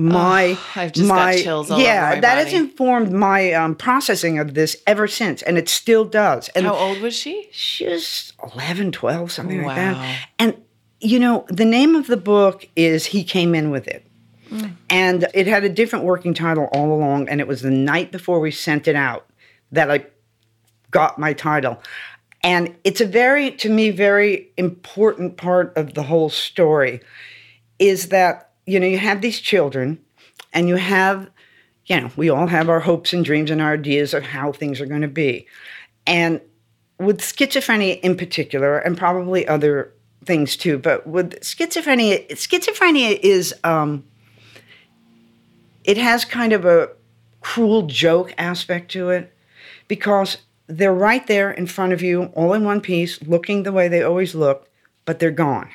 my 0.00 0.58
I've 0.76 0.92
just 0.92 1.08
got 1.08 1.14
my 1.14 1.36
chills 1.36 1.70
all 1.70 1.78
yeah 1.78 2.18
that 2.20 2.38
has 2.38 2.54
informed 2.54 3.12
my 3.12 3.52
um, 3.52 3.74
processing 3.74 4.38
of 4.38 4.54
this 4.54 4.76
ever 4.86 5.06
since 5.06 5.42
and 5.42 5.58
it 5.58 5.68
still 5.68 6.06
does 6.06 6.48
and 6.50 6.64
How 6.64 6.74
old 6.74 7.00
was 7.00 7.14
she? 7.14 7.48
she 7.52 7.86
was 7.86 8.32
11 8.54 8.92
12 8.92 9.30
something 9.30 9.62
like 9.62 9.76
that 9.76 10.26
and 10.38 10.62
you 11.00 11.18
know 11.18 11.46
the 11.48 11.64
name 11.64 11.94
of 11.96 12.06
the 12.06 12.16
book 12.16 12.68
is 12.76 13.06
he 13.06 13.24
came 13.24 13.54
in 13.54 13.70
with 13.70 13.88
it. 13.88 14.06
Mm. 14.50 14.76
And 14.88 15.26
it 15.32 15.46
had 15.46 15.64
a 15.64 15.68
different 15.68 16.04
working 16.04 16.34
title 16.34 16.68
all 16.72 16.92
along 16.92 17.28
and 17.28 17.40
it 17.40 17.46
was 17.46 17.62
the 17.62 17.70
night 17.70 18.10
before 18.10 18.40
we 18.40 18.50
sent 18.50 18.88
it 18.88 18.96
out 18.96 19.26
that 19.72 19.90
i 19.90 20.04
got 20.90 21.18
my 21.18 21.32
title. 21.32 21.80
And 22.42 22.74
it's 22.84 23.00
a 23.00 23.06
very 23.06 23.52
to 23.52 23.68
me 23.68 23.90
very 23.90 24.50
important 24.56 25.36
part 25.36 25.76
of 25.76 25.94
the 25.94 26.02
whole 26.02 26.30
story 26.30 27.00
is 27.78 28.08
that, 28.08 28.50
you 28.66 28.80
know, 28.80 28.86
you 28.86 28.98
have 28.98 29.20
these 29.20 29.40
children 29.40 29.98
and 30.52 30.68
you 30.68 30.76
have, 30.76 31.30
you 31.86 32.00
know, 32.00 32.10
we 32.16 32.28
all 32.28 32.46
have 32.46 32.68
our 32.68 32.80
hopes 32.80 33.12
and 33.12 33.24
dreams 33.24 33.50
and 33.50 33.60
our 33.60 33.74
ideas 33.74 34.14
of 34.14 34.22
how 34.22 34.52
things 34.52 34.80
are 34.80 34.86
going 34.86 35.02
to 35.02 35.08
be. 35.08 35.46
And 36.06 36.40
with 36.98 37.20
schizophrenia 37.20 38.00
in 38.00 38.16
particular, 38.16 38.78
and 38.78 38.96
probably 38.96 39.48
other 39.48 39.92
things 40.24 40.56
too, 40.56 40.78
but 40.78 41.06
with 41.06 41.40
schizophrenia, 41.40 42.28
schizophrenia 42.30 43.18
is, 43.22 43.54
um, 43.64 44.04
it 45.84 45.96
has 45.96 46.24
kind 46.24 46.52
of 46.52 46.64
a 46.64 46.90
cruel 47.40 47.82
joke 47.82 48.34
aspect 48.36 48.90
to 48.92 49.10
it 49.10 49.34
because 49.88 50.38
they're 50.66 50.94
right 50.94 51.26
there 51.26 51.50
in 51.50 51.66
front 51.66 51.92
of 51.92 52.02
you, 52.02 52.24
all 52.34 52.52
in 52.52 52.64
one 52.64 52.80
piece, 52.80 53.20
looking 53.22 53.62
the 53.62 53.72
way 53.72 53.88
they 53.88 54.02
always 54.02 54.34
look, 54.34 54.68
but 55.04 55.18
they're 55.18 55.30
gone. 55.30 55.68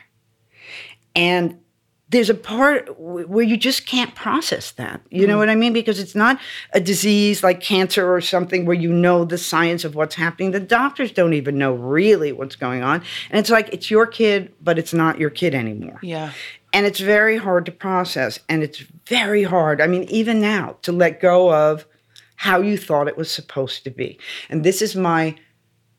And 1.15 1.59
there's 2.09 2.29
a 2.29 2.35
part 2.35 2.99
where 2.99 3.43
you 3.43 3.57
just 3.57 3.87
can't 3.87 4.13
process 4.13 4.71
that. 4.73 5.01
You 5.09 5.25
know 5.25 5.35
mm. 5.35 5.39
what 5.39 5.49
I 5.49 5.55
mean? 5.55 5.73
Because 5.73 5.99
it's 5.99 6.13
not 6.13 6.39
a 6.73 6.79
disease 6.79 7.41
like 7.41 7.61
cancer 7.61 8.13
or 8.13 8.21
something 8.21 8.65
where 8.65 8.75
you 8.75 8.93
know 8.93 9.25
the 9.25 9.39
science 9.39 9.83
of 9.83 9.95
what's 9.95 10.13
happening. 10.13 10.51
The 10.51 10.59
doctors 10.59 11.11
don't 11.11 11.33
even 11.33 11.57
know 11.57 11.73
really 11.73 12.31
what's 12.31 12.55
going 12.55 12.83
on. 12.83 13.01
And 13.31 13.39
it's 13.39 13.49
like 13.49 13.69
it's 13.73 13.89
your 13.89 14.05
kid, 14.05 14.53
but 14.61 14.77
it's 14.77 14.93
not 14.93 15.19
your 15.19 15.31
kid 15.31 15.55
anymore. 15.55 15.99
Yeah. 16.03 16.31
And 16.73 16.85
it's 16.85 16.99
very 16.99 17.37
hard 17.37 17.65
to 17.65 17.71
process. 17.71 18.39
And 18.49 18.61
it's 18.61 18.79
very 19.07 19.43
hard, 19.43 19.81
I 19.81 19.87
mean, 19.87 20.03
even 20.03 20.39
now, 20.39 20.77
to 20.83 20.91
let 20.91 21.21
go 21.21 21.51
of 21.51 21.87
how 22.35 22.61
you 22.61 22.77
thought 22.77 23.07
it 23.07 23.17
was 23.17 23.31
supposed 23.31 23.83
to 23.85 23.89
be. 23.89 24.19
And 24.49 24.63
this 24.63 24.81
is 24.81 24.95
my 24.95 25.35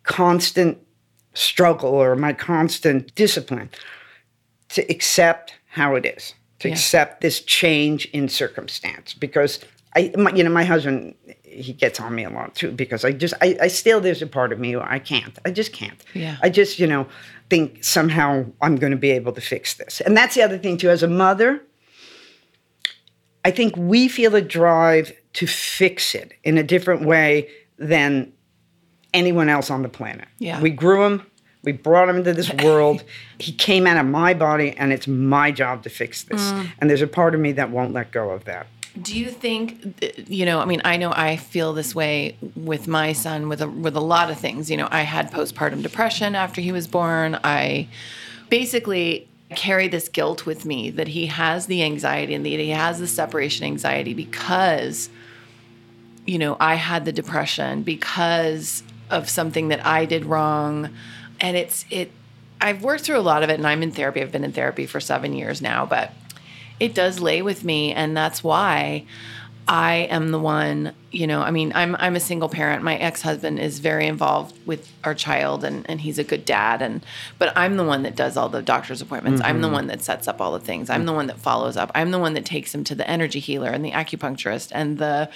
constant 0.05 0.79
struggle 1.35 1.91
or 1.91 2.15
my 2.15 2.33
constant 2.33 3.15
discipline 3.15 3.71
to 4.69 4.83
accept 4.91 5.55
how 5.77 5.95
it 5.95 6.07
is, 6.07 6.35
to 6.61 6.69
Yeah. 6.69 6.75
accept 6.75 7.21
this 7.21 7.41
change 7.41 8.07
in 8.07 8.29
circumstance. 8.29 9.13
Because 9.15 9.61
I, 9.95 10.11
my, 10.17 10.33
you 10.33 10.43
know, 10.43 10.51
my 10.51 10.65
husband, 10.65 11.15
he 11.45 11.73
gets 11.73 12.01
on 12.01 12.15
me 12.15 12.25
a 12.25 12.31
lot 12.31 12.55
too 12.55 12.71
because 12.73 13.05
I 13.05 13.13
just, 13.13 13.35
I, 13.41 13.57
I 13.63 13.69
still, 13.69 14.01
there's 14.01 14.23
a 14.23 14.27
part 14.27 14.53
of 14.53 14.59
me 14.59 14.75
I 14.77 14.99
can't. 14.99 15.39
I 15.45 15.51
just 15.51 15.73
can't. 15.73 16.03
Yeah. 16.15 16.37
I 16.43 16.49
just, 16.51 16.79
you 16.79 16.87
know, 16.87 17.07
think 17.51 17.85
somehow 17.85 18.45
I'm 18.61 18.77
going 18.77 18.91
to 18.91 18.99
be 18.99 19.11
able 19.11 19.33
to 19.33 19.41
fix 19.41 19.75
this. 19.75 20.01
And 20.01 20.17
that's 20.17 20.35
the 20.35 20.43
other 20.43 20.59
thing 20.59 20.77
too. 20.79 20.91
As 20.91 21.03
a 21.03 21.09
mother, 21.09 21.63
I 23.45 23.51
think 23.51 23.77
we 23.77 24.09
feel 24.09 24.35
a 24.35 24.43
drive 24.43 25.13
to 25.35 25.47
fix 25.47 26.15
it 26.15 26.33
in 26.43 26.59
a 26.59 26.63
different 26.63 27.07
way 27.07 27.49
than 27.79 28.33
anyone 29.15 29.49
else 29.49 29.71
on 29.71 29.83
the 29.83 29.89
planet. 29.89 30.29
Yeah. 30.39 30.61
We 30.61 30.71
grew 30.71 31.05
him, 31.05 31.27
we 31.67 31.73
brought 31.73 32.09
him 32.09 32.17
into 32.17 32.33
this 32.33 32.51
world. 32.65 33.05
he 33.39 33.53
came 33.53 33.87
out 33.87 33.99
of 33.99 34.07
my 34.07 34.33
body, 34.33 34.75
and 34.79 34.93
it's 34.93 35.07
my 35.07 35.51
job 35.51 35.83
to 35.83 35.91
fix 35.91 36.23
this. 36.23 36.41
Mm. 36.41 36.69
And 36.79 36.89
there's 36.89 37.03
a 37.03 37.07
part 37.07 37.35
of 37.35 37.41
me 37.41 37.53
that 37.53 37.71
won't 37.71 37.93
let 37.93 38.13
go 38.13 38.31
of 38.31 38.45
that. 38.45 38.69
Do 39.03 39.19
you 39.19 39.29
think, 39.29 40.27
you 40.27 40.47
know, 40.47 40.59
I 40.59 40.65
mean, 40.65 40.81
I 40.83 40.97
know 40.97 41.13
I 41.13 41.37
feel 41.37 41.75
this 41.75 41.95
way 41.95 42.39
with 42.55 42.89
my 42.89 43.13
son 43.13 43.51
with 43.51 43.61
a, 43.61 43.69
with 43.69 43.95
a 43.95 44.01
lot 44.01 44.31
of 44.31 44.39
things. 44.39 44.71
You 44.71 44.79
know, 44.79 44.89
I 44.91 45.03
had 45.03 45.31
postpartum 45.31 45.83
depression 45.83 46.35
after 46.35 46.63
he 46.63 46.73
was 46.73 46.87
born. 46.87 47.39
I 47.45 47.89
basically 48.49 49.29
carry 49.51 49.89
this 49.89 50.09
guilt 50.09 50.47
with 50.47 50.65
me 50.65 50.89
that 50.91 51.09
he 51.09 51.27
has 51.27 51.67
the 51.67 51.83
anxiety 51.83 52.33
and 52.33 52.45
that 52.47 52.49
he 52.49 52.71
has 52.71 52.99
the 52.99 53.07
separation 53.07 53.67
anxiety 53.67 54.15
because, 54.15 55.11
you 56.25 56.39
know, 56.39 56.57
I 56.59 56.77
had 56.77 57.05
the 57.05 57.13
depression 57.13 57.83
because 57.83 58.83
of 59.11 59.29
something 59.29 59.69
that 59.69 59.85
I 59.85 60.05
did 60.05 60.25
wrong. 60.25 60.91
And 61.41 61.57
it's, 61.57 61.85
it, 61.91 62.11
I've 62.61 62.83
worked 62.83 63.05
through 63.05 63.19
a 63.19 63.21
lot 63.21 63.43
of 63.43 63.51
it 63.51 63.55
and 63.55 63.67
I'm 63.67 63.83
in 63.83 63.93
therapy. 63.93 64.23
I've 64.23 64.33
been 64.33 64.45
in 64.45 64.53
therapy 64.53 64.87
for 64.87 65.01
seven 65.01 65.35
years 65.35 65.61
now, 65.61 65.87
but 65.87 66.13
it 66.81 66.95
does 66.95 67.21
lay 67.21 67.43
with 67.43 67.65
me 67.65 67.93
and 67.93 68.17
that's 68.17 68.43
why 68.45 69.05
i 69.69 69.95
am 70.11 70.31
the 70.31 70.39
one 70.39 70.93
you 71.11 71.27
know 71.27 71.41
i 71.41 71.51
mean 71.51 71.73
i'm 71.75 71.97
i'm 71.97 72.15
a 72.15 72.21
single 72.21 72.49
parent. 72.49 72.83
My 72.83 72.97
ex-husband 72.97 73.59
is 73.59 73.81
very 73.81 74.07
involved 74.07 74.57
with 74.67 74.93
our 75.03 75.15
child 75.15 75.65
and 75.65 75.89
and 75.89 76.01
he's 76.01 76.19
a 76.19 76.25
good 76.25 76.45
dad 76.45 76.83
and 76.83 77.05
but 77.39 77.57
i'm 77.57 77.77
the 77.77 77.85
one 77.85 78.03
that 78.05 78.15
does 78.15 78.37
all 78.37 78.49
the 78.49 78.63
doctor's 78.63 79.03
appointments. 79.03 79.41
I'm 79.43 79.61
the 79.61 79.67
mm-hmm. 79.67 79.75
one 79.75 79.87
that 79.89 80.03
sets 80.03 80.29
up 80.29 80.41
all 80.41 80.53
the 80.53 80.61
things. 80.61 80.89
I'm 80.89 81.05
the 81.05 81.13
one 81.13 81.27
that 81.27 81.39
follows 81.39 81.77
up. 81.77 81.91
I'm 81.95 82.11
the 82.11 82.19
one 82.19 82.35
that 82.35 82.45
takes 82.45 82.75
him 82.75 82.85
to 82.85 82.95
the 82.95 83.09
energy 83.09 83.41
healer 83.41 83.71
and 83.71 83.85
the 83.85 83.91
acupuncturist 83.91 84.71
and 84.73 84.99
the 84.99 85.29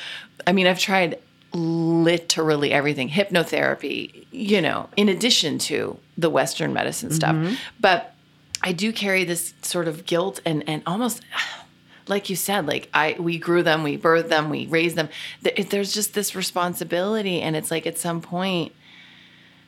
i 0.46 0.52
mean 0.52 0.66
i've 0.66 0.78
tried 0.78 1.18
literally 1.52 2.72
everything 2.72 3.08
hypnotherapy 3.08 4.24
you 4.30 4.60
know 4.60 4.88
in 4.96 5.08
addition 5.08 5.58
to 5.58 5.98
the 6.16 6.30
western 6.30 6.72
medicine 6.72 7.10
stuff 7.10 7.34
mm-hmm. 7.34 7.54
but 7.80 8.14
I 8.62 8.72
do 8.72 8.92
carry 8.92 9.24
this 9.24 9.54
sort 9.62 9.88
of 9.88 10.04
guilt 10.04 10.40
and 10.44 10.62
and 10.68 10.82
almost 10.86 11.22
like 12.10 12.28
you 12.28 12.36
said, 12.36 12.66
like 12.66 12.90
I 12.92 13.16
we 13.18 13.38
grew 13.38 13.62
them, 13.62 13.82
we 13.82 13.96
birthed 13.96 14.28
them, 14.28 14.50
we 14.50 14.66
raised 14.66 14.96
them. 14.96 15.08
There's 15.42 15.94
just 15.94 16.12
this 16.12 16.34
responsibility, 16.34 17.40
and 17.40 17.56
it's 17.56 17.70
like 17.70 17.86
at 17.86 17.96
some 17.96 18.20
point, 18.20 18.72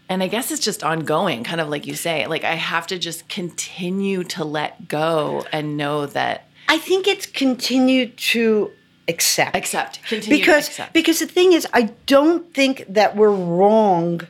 and 0.09 0.23
I 0.23 0.27
guess 0.27 0.51
it's 0.51 0.61
just 0.61 0.83
ongoing, 0.85 1.45
kind 1.45 1.61
of 1.61 1.69
like 1.69 1.87
you 1.87 1.95
say. 1.95 2.27
Like 2.27 2.45
I 2.45 2.55
have 2.55 2.87
to 2.89 2.99
just 2.99 3.29
continue 3.29 4.25
to 4.25 4.45
let 4.45 4.89
go 4.89 5.47
and 5.53 5.77
know 5.77 6.07
that 6.07 6.49
I 6.69 6.79
think 6.79 7.07
it's 7.07 7.27
continued 7.27 8.17
to 8.19 8.73
accept. 9.09 9.57
accept, 9.57 10.01
continue 10.09 10.39
because 10.39 10.67
to 10.67 10.71
accept. 10.73 10.93
because 10.93 11.19
the 11.19 11.27
thing 11.27 11.53
is 11.53 11.67
i 11.73 11.83
don't 12.07 12.55
think 12.55 12.85
that 12.89 13.17
we're 13.17 13.31
wrong 13.35 14.21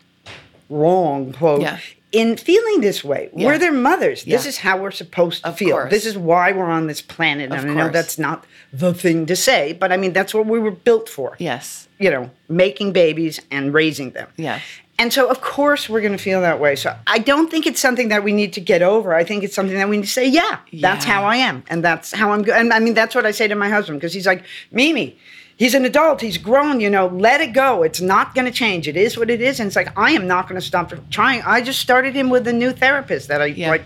wrong 0.70 1.32
quote 1.32 1.60
Yeah. 1.62 1.78
in 2.12 2.36
feeling 2.36 2.80
this 2.80 3.04
way 3.04 3.28
Yeah. 3.34 3.46
we're 3.46 3.58
their 3.58 3.72
mothers 3.72 4.24
this 4.24 4.46
is 4.46 4.58
how 4.58 4.78
we're 4.78 4.90
supposed 4.90 5.42
to 5.42 5.48
Of 5.50 5.58
feel 5.58 5.76
course. 5.76 5.90
this 5.90 6.06
is 6.06 6.16
why 6.16 6.52
we're 6.52 6.64
on 6.70 6.86
this 6.86 7.02
planet 7.02 7.50
Of 7.52 7.58
and 7.58 7.70
i 7.70 7.74
know 7.74 7.82
course. 7.84 7.92
that's 7.92 8.18
not 8.18 8.44
the 8.72 8.94
thing 8.94 9.26
to 9.26 9.36
say 9.36 9.72
but 9.74 9.92
i 9.92 9.96
mean 9.96 10.12
that's 10.12 10.32
what 10.34 10.46
we 10.46 10.58
were 10.58 10.70
built 10.70 11.08
for 11.08 11.36
yes, 11.38 11.88
you 11.98 12.10
know 12.10 12.30
making 12.48 12.92
babies 12.92 13.40
and 13.50 13.74
raising 13.74 14.12
them 14.12 14.28
Yes. 14.36 14.62
And 14.98 15.12
so 15.12 15.28
of 15.28 15.40
course 15.40 15.88
we're 15.88 16.00
going 16.00 16.12
to 16.16 16.22
feel 16.22 16.40
that 16.42 16.60
way. 16.60 16.76
So 16.76 16.94
i 17.06 17.18
don't 17.18 17.50
think 17.50 17.66
it's 17.66 17.80
something 17.80 18.08
that 18.08 18.22
we 18.24 18.32
need 18.32 18.52
to 18.54 18.60
get 18.60 18.82
over. 18.82 19.14
I 19.14 19.24
think 19.24 19.42
it's 19.44 19.54
something 19.54 19.76
that 19.76 19.88
we 19.88 19.96
need 19.96 20.04
to 20.06 20.10
say 20.10 20.26
yeah, 20.28 20.58
that's 20.72 21.04
Yeah. 21.06 21.12
how 21.12 21.24
i 21.24 21.36
am 21.36 21.64
and 21.68 21.82
that's 21.84 22.12
how 22.12 22.30
i'm 22.32 22.42
go- 22.42 22.54
and 22.54 22.72
i 22.72 22.78
mean 22.78 22.94
that's 22.94 23.14
what 23.14 23.26
i 23.26 23.30
say 23.32 23.48
to 23.48 23.54
my 23.54 23.68
husband 23.68 23.98
because 24.00 24.12
he's 24.14 24.26
like 24.26 24.44
mimi 24.70 25.16
he's 25.56 25.74
an 25.74 25.84
adult 25.84 26.20
he's 26.20 26.38
grown 26.38 26.80
you 26.80 26.90
know 26.90 27.06
let 27.08 27.40
it 27.40 27.52
go. 27.52 27.82
It's 27.82 28.00
not 28.00 28.34
going 28.34 28.46
to 28.46 28.50
change. 28.52 28.88
It 28.88 28.96
is 28.96 29.16
what 29.18 29.30
it 29.30 29.40
is. 29.40 29.60
And 29.60 29.66
it's 29.68 29.76
like 29.76 29.96
i 29.98 30.10
am 30.12 30.26
not 30.26 30.48
going 30.48 30.60
to 30.60 30.66
stop 30.66 30.92
trying. 31.10 31.42
I 31.42 31.60
just 31.62 31.80
started 31.80 32.14
him 32.14 32.28
with 32.30 32.46
a 32.48 32.52
new 32.52 32.72
therapist 32.72 33.28
that 33.28 33.40
i 33.42 33.46
Yeah. 33.46 33.70
like 33.70 33.84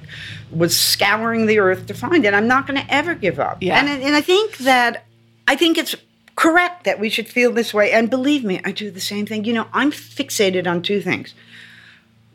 was 0.50 0.76
scouring 0.78 1.46
the 1.46 1.58
earth 1.58 1.86
to 1.86 1.94
find 1.94 2.24
and 2.26 2.34
i'm 2.36 2.48
not 2.48 2.66
going 2.66 2.80
to 2.80 2.94
ever 2.94 3.14
give 3.14 3.38
up. 3.40 3.58
Yeah. 3.62 3.78
and, 3.80 3.88
and 4.02 4.14
i 4.14 4.20
think 4.20 4.58
that 4.58 5.04
i 5.48 5.54
think 5.56 5.76
it's 5.78 5.94
correct 6.36 6.84
that 6.84 7.00
we 7.00 7.08
should 7.08 7.28
feel 7.28 7.52
this 7.52 7.74
way. 7.74 7.90
And 7.92 8.08
believe 8.08 8.44
me 8.44 8.60
i 8.64 8.70
do 8.70 8.90
the 8.90 9.00
same 9.00 9.26
thing. 9.26 9.44
You 9.44 9.54
know 9.54 9.66
i'm 9.72 9.90
fixated 9.90 10.66
on 10.66 10.82
two 10.82 11.00
things. 11.00 11.34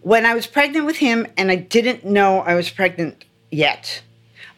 When 0.02 0.26
I 0.26 0.34
was 0.34 0.48
pregnant 0.48 0.88
with 0.88 0.98
him 0.98 1.28
and 1.38 1.52
I 1.52 1.56
didn't 1.56 2.04
know 2.04 2.40
I 2.40 2.56
was 2.56 2.72
pregnant 2.72 3.24
yet, 3.52 4.02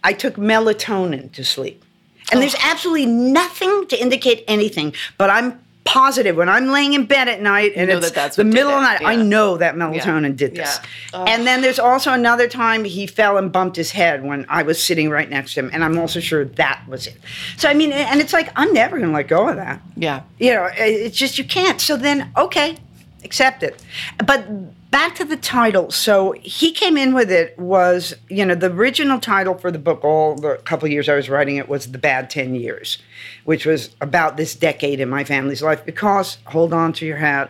I 0.01 0.13
took 0.13 0.35
melatonin 0.35 1.33
to 1.33 1.43
sleep. 1.43 1.83
And 2.31 2.41
there's 2.41 2.55
absolutely 2.63 3.05
nothing 3.05 3.87
to 3.87 4.01
indicate 4.01 4.45
anything, 4.47 4.95
but 5.17 5.29
I'm 5.29 5.62
positive 5.85 6.35
when 6.35 6.49
I'm 6.49 6.67
laying 6.67 6.93
in 6.93 7.05
bed 7.05 7.27
at 7.27 7.41
night 7.41 7.73
and 7.75 7.89
it's 7.89 8.07
that 8.07 8.15
that's 8.15 8.35
the 8.37 8.43
middle 8.43 8.71
of 8.71 8.77
the 8.77 8.81
night, 8.81 9.01
I 9.03 9.15
know 9.15 9.57
that 9.57 9.75
melatonin 9.75 10.35
did 10.35 10.55
this. 10.55 10.79
Yeah. 11.13 11.25
And 11.25 11.45
then 11.45 11.61
there's 11.61 11.79
also 11.79 12.13
another 12.13 12.47
time 12.47 12.83
he 12.83 13.05
fell 13.05 13.37
and 13.37 13.51
bumped 13.51 13.75
his 13.75 13.91
head 13.91 14.23
when 14.23 14.45
I 14.49 14.63
was 14.63 14.81
sitting 14.81 15.09
right 15.09 15.29
next 15.29 15.53
to 15.55 15.59
him, 15.59 15.69
and 15.73 15.83
I'm 15.83 15.97
also 15.97 16.19
sure 16.19 16.45
that 16.45 16.83
was 16.87 17.07
it. 17.07 17.17
So 17.57 17.69
I 17.69 17.73
mean, 17.73 17.91
and 17.91 18.21
it's 18.21 18.33
like 18.33 18.51
I'm 18.55 18.71
never 18.73 18.99
gonna 18.99 19.11
let 19.11 19.27
go 19.27 19.49
of 19.49 19.57
that. 19.57 19.81
Yeah, 19.95 20.23
you 20.39 20.53
know 20.53 20.69
it's 20.73 21.17
just 21.17 21.37
you 21.37 21.43
can't. 21.43 21.81
So 21.81 21.97
then 21.97 22.31
okay 22.37 22.77
accept 23.23 23.63
it. 23.63 23.83
But 24.25 24.45
back 24.93 25.15
to 25.15 25.25
the 25.25 25.35
title. 25.37 25.89
So 25.89 26.35
he 26.43 26.71
came 26.71 26.97
in 26.97 27.15
with 27.15 27.31
it 27.31 27.57
was 27.57 28.13
you 28.29 28.45
know 28.45 28.53
the 28.53 28.71
original 28.71 29.19
title 29.19 29.57
for 29.57 29.71
the 29.71 29.79
book 29.79 30.03
all 30.03 30.35
the 30.35 30.57
couple 30.65 30.87
years 30.87 31.09
i 31.09 31.15
was 31.15 31.29
writing 31.29 31.55
it 31.55 31.67
was 31.67 31.91
the 31.91 31.97
bad 31.97 32.29
10 32.29 32.53
years 32.53 32.99
which 33.43 33.65
was 33.65 33.95
about 34.01 34.37
this 34.37 34.55
decade 34.55 34.99
in 34.99 35.09
my 35.09 35.23
family's 35.23 35.63
life 35.63 35.83
because 35.83 36.37
hold 36.45 36.73
on 36.73 36.93
to 36.93 37.05
your 37.07 37.17
hat 37.17 37.49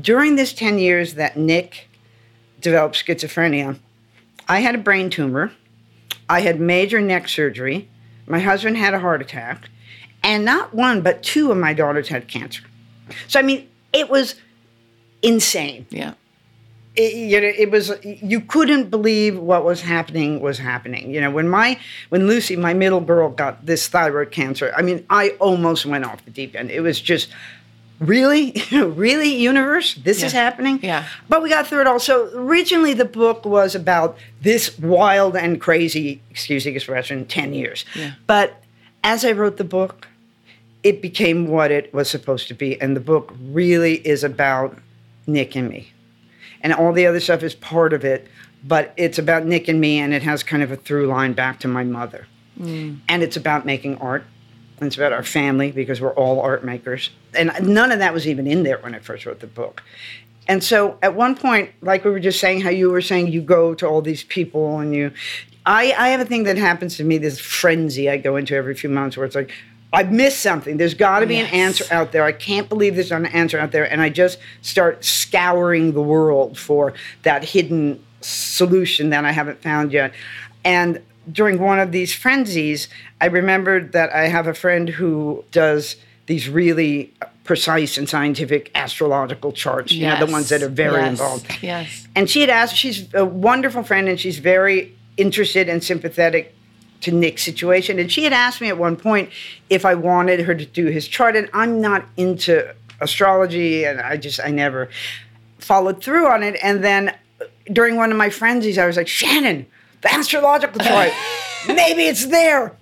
during 0.00 0.36
this 0.36 0.52
10 0.52 0.78
years 0.78 1.14
that 1.14 1.36
nick 1.36 1.88
developed 2.60 2.94
schizophrenia 2.94 3.76
i 4.48 4.60
had 4.60 4.76
a 4.76 4.78
brain 4.78 5.10
tumor 5.10 5.50
i 6.28 6.40
had 6.40 6.60
major 6.60 7.00
neck 7.00 7.28
surgery 7.28 7.88
my 8.26 8.38
husband 8.38 8.76
had 8.76 8.94
a 8.94 9.00
heart 9.00 9.20
attack 9.20 9.68
and 10.22 10.44
not 10.44 10.72
one 10.72 11.00
but 11.00 11.22
two 11.22 11.50
of 11.50 11.58
my 11.58 11.74
daughters 11.74 12.08
had 12.08 12.28
cancer. 12.28 12.62
So 13.26 13.40
i 13.40 13.42
mean 13.42 13.68
it 13.92 14.08
was 14.08 14.36
insane. 15.22 15.86
Yeah, 15.90 16.14
it, 16.96 17.14
you 17.14 17.40
know, 17.40 17.46
it 17.46 17.70
was 17.70 17.92
you 18.04 18.40
couldn't 18.40 18.90
believe 18.90 19.38
what 19.38 19.64
was 19.64 19.80
happening 19.80 20.40
was 20.40 20.58
happening. 20.58 21.10
You 21.10 21.20
know, 21.20 21.30
when 21.30 21.48
my 21.48 21.78
when 22.08 22.26
Lucy, 22.26 22.56
my 22.56 22.74
middle 22.74 23.00
girl, 23.00 23.30
got 23.30 23.66
this 23.66 23.88
thyroid 23.88 24.30
cancer, 24.30 24.72
I 24.76 24.82
mean, 24.82 25.04
I 25.10 25.30
almost 25.40 25.86
went 25.86 26.04
off 26.04 26.24
the 26.24 26.30
deep 26.30 26.54
end. 26.54 26.70
It 26.70 26.80
was 26.80 27.00
just 27.00 27.30
really, 27.98 28.62
really, 28.72 29.34
universe, 29.34 29.94
this 29.94 30.22
is 30.22 30.32
happening. 30.32 30.80
Yeah. 30.82 31.06
But 31.28 31.42
we 31.42 31.48
got 31.48 31.66
through 31.66 31.82
it 31.82 31.86
all. 31.86 31.98
So 31.98 32.30
originally, 32.34 32.94
the 32.94 33.04
book 33.04 33.44
was 33.44 33.74
about 33.74 34.16
this 34.42 34.78
wild 34.78 35.36
and 35.36 35.60
crazy, 35.60 36.20
excuse 36.30 36.64
the 36.64 36.74
expression, 36.74 37.26
ten 37.26 37.54
years. 37.54 37.84
Yeah. 37.94 38.12
But 38.26 38.62
as 39.02 39.24
I 39.24 39.32
wrote 39.32 39.56
the 39.56 39.64
book, 39.64 40.08
it 40.82 41.00
became 41.00 41.48
what 41.48 41.70
it 41.70 41.92
was 41.94 42.08
supposed 42.10 42.46
to 42.48 42.54
be, 42.54 42.80
and 42.80 42.94
the 42.94 43.00
book 43.00 43.34
really 43.40 43.94
is 44.06 44.22
about 44.22 44.78
Nick 45.26 45.56
and 45.56 45.68
me, 45.68 45.90
and 46.64 46.72
all 46.72 46.92
the 46.92 47.06
other 47.06 47.20
stuff 47.20 47.44
is 47.44 47.54
part 47.54 47.92
of 47.92 48.04
it. 48.04 48.26
But 48.64 48.92
it's 48.96 49.18
about 49.18 49.44
Nick 49.44 49.68
and 49.68 49.80
me, 49.80 49.98
and 49.98 50.12
it 50.12 50.24
has 50.24 50.42
kind 50.42 50.64
of 50.64 50.72
a 50.72 50.76
through 50.76 51.06
line 51.06 51.34
back 51.34 51.60
to 51.60 51.68
my 51.68 51.84
mother, 51.84 52.26
mm. 52.58 52.98
and 53.08 53.22
it's 53.22 53.36
about 53.36 53.64
making 53.64 53.98
art. 53.98 54.24
And 54.80 54.88
it's 54.88 54.96
about 54.96 55.12
our 55.12 55.22
family 55.22 55.70
because 55.70 56.00
we're 56.00 56.14
all 56.14 56.40
art 56.40 56.64
makers. 56.64 57.10
And 57.32 57.52
none 57.62 57.92
of 57.92 58.00
that 58.00 58.12
was 58.12 58.26
even 58.26 58.48
in 58.48 58.64
there 58.64 58.78
when 58.78 58.92
I 58.92 58.98
first 58.98 59.24
wrote 59.24 59.38
the 59.38 59.46
book. 59.46 59.84
And 60.48 60.64
so 60.64 60.98
at 61.00 61.14
one 61.14 61.36
point, 61.36 61.70
like 61.80 62.04
we 62.04 62.10
were 62.10 62.18
just 62.18 62.40
saying, 62.40 62.62
how 62.62 62.70
you 62.70 62.90
were 62.90 63.00
saying 63.00 63.28
you 63.28 63.40
go 63.40 63.74
to 63.74 63.86
all 63.86 64.02
these 64.02 64.24
people 64.24 64.80
and 64.80 64.92
you, 64.92 65.12
I, 65.64 65.94
I 65.96 66.08
have 66.08 66.20
a 66.20 66.24
thing 66.24 66.42
that 66.44 66.56
happens 66.56 66.96
to 66.96 67.04
me, 67.04 67.18
this 67.18 67.38
frenzy 67.38 68.10
I 68.10 68.16
go 68.16 68.34
into 68.34 68.56
every 68.56 68.74
few 68.74 68.90
months 68.90 69.16
where 69.16 69.24
it's 69.24 69.36
like, 69.36 69.52
I've 69.94 70.12
missed 70.12 70.40
something. 70.40 70.76
There's 70.76 70.94
got 70.94 71.20
to 71.20 71.26
be 71.26 71.36
an 71.36 71.46
answer 71.46 71.84
out 71.90 72.12
there. 72.12 72.24
I 72.24 72.32
can't 72.32 72.68
believe 72.68 72.96
there's 72.96 73.12
an 73.12 73.26
answer 73.26 73.58
out 73.58 73.72
there. 73.72 73.90
And 73.90 74.02
I 74.02 74.08
just 74.08 74.38
start 74.62 75.04
scouring 75.04 75.92
the 75.92 76.02
world 76.02 76.58
for 76.58 76.94
that 77.22 77.44
hidden 77.44 78.04
solution 78.20 79.10
that 79.10 79.24
I 79.24 79.32
haven't 79.32 79.62
found 79.62 79.92
yet. 79.92 80.12
And 80.64 81.00
during 81.30 81.60
one 81.60 81.78
of 81.78 81.92
these 81.92 82.12
frenzies, 82.12 82.88
I 83.20 83.26
remembered 83.26 83.92
that 83.92 84.12
I 84.12 84.28
have 84.28 84.46
a 84.46 84.54
friend 84.54 84.88
who 84.88 85.44
does 85.52 85.96
these 86.26 86.48
really 86.48 87.12
precise 87.44 87.98
and 87.98 88.08
scientific 88.08 88.70
astrological 88.74 89.52
charts, 89.52 89.92
you 89.92 90.06
know, 90.06 90.18
the 90.24 90.32
ones 90.32 90.48
that 90.48 90.62
are 90.62 90.68
very 90.68 91.02
yes, 91.02 91.10
involved. 91.10 91.58
Yes. 91.62 92.08
And 92.16 92.28
she 92.28 92.40
had 92.40 92.48
asked, 92.48 92.74
she's 92.76 93.12
a 93.14 93.24
wonderful 93.24 93.82
friend 93.82 94.08
and 94.08 94.18
she's 94.18 94.38
very 94.38 94.96
interested 95.18 95.68
and 95.68 95.84
sympathetic 95.84 96.54
to 97.04 97.12
Nick's 97.12 97.42
situation. 97.42 97.98
And 97.98 98.10
she 98.10 98.24
had 98.24 98.32
asked 98.32 98.60
me 98.60 98.68
at 98.68 98.78
one 98.78 98.96
point 98.96 99.30
if 99.68 99.84
I 99.84 99.94
wanted 99.94 100.40
her 100.40 100.54
to 100.54 100.64
do 100.64 100.86
his 100.86 101.06
chart. 101.06 101.36
And 101.36 101.48
I'm 101.52 101.80
not 101.80 102.06
into 102.16 102.74
astrology 103.00 103.84
and 103.84 104.00
I 104.00 104.16
just, 104.16 104.40
I 104.40 104.50
never 104.50 104.88
followed 105.58 106.02
through 106.02 106.26
on 106.28 106.42
it. 106.42 106.58
And 106.62 106.82
then 106.82 107.10
uh, 107.40 107.44
during 107.72 107.96
one 107.96 108.10
of 108.10 108.16
my 108.16 108.30
frenzies, 108.30 108.78
I 108.78 108.86
was 108.86 108.96
like, 108.96 109.08
Shannon, 109.08 109.66
the 110.00 110.14
astrological 110.14 110.80
chart, 110.84 111.12
maybe 111.68 112.06
it's 112.06 112.26
there. 112.26 112.74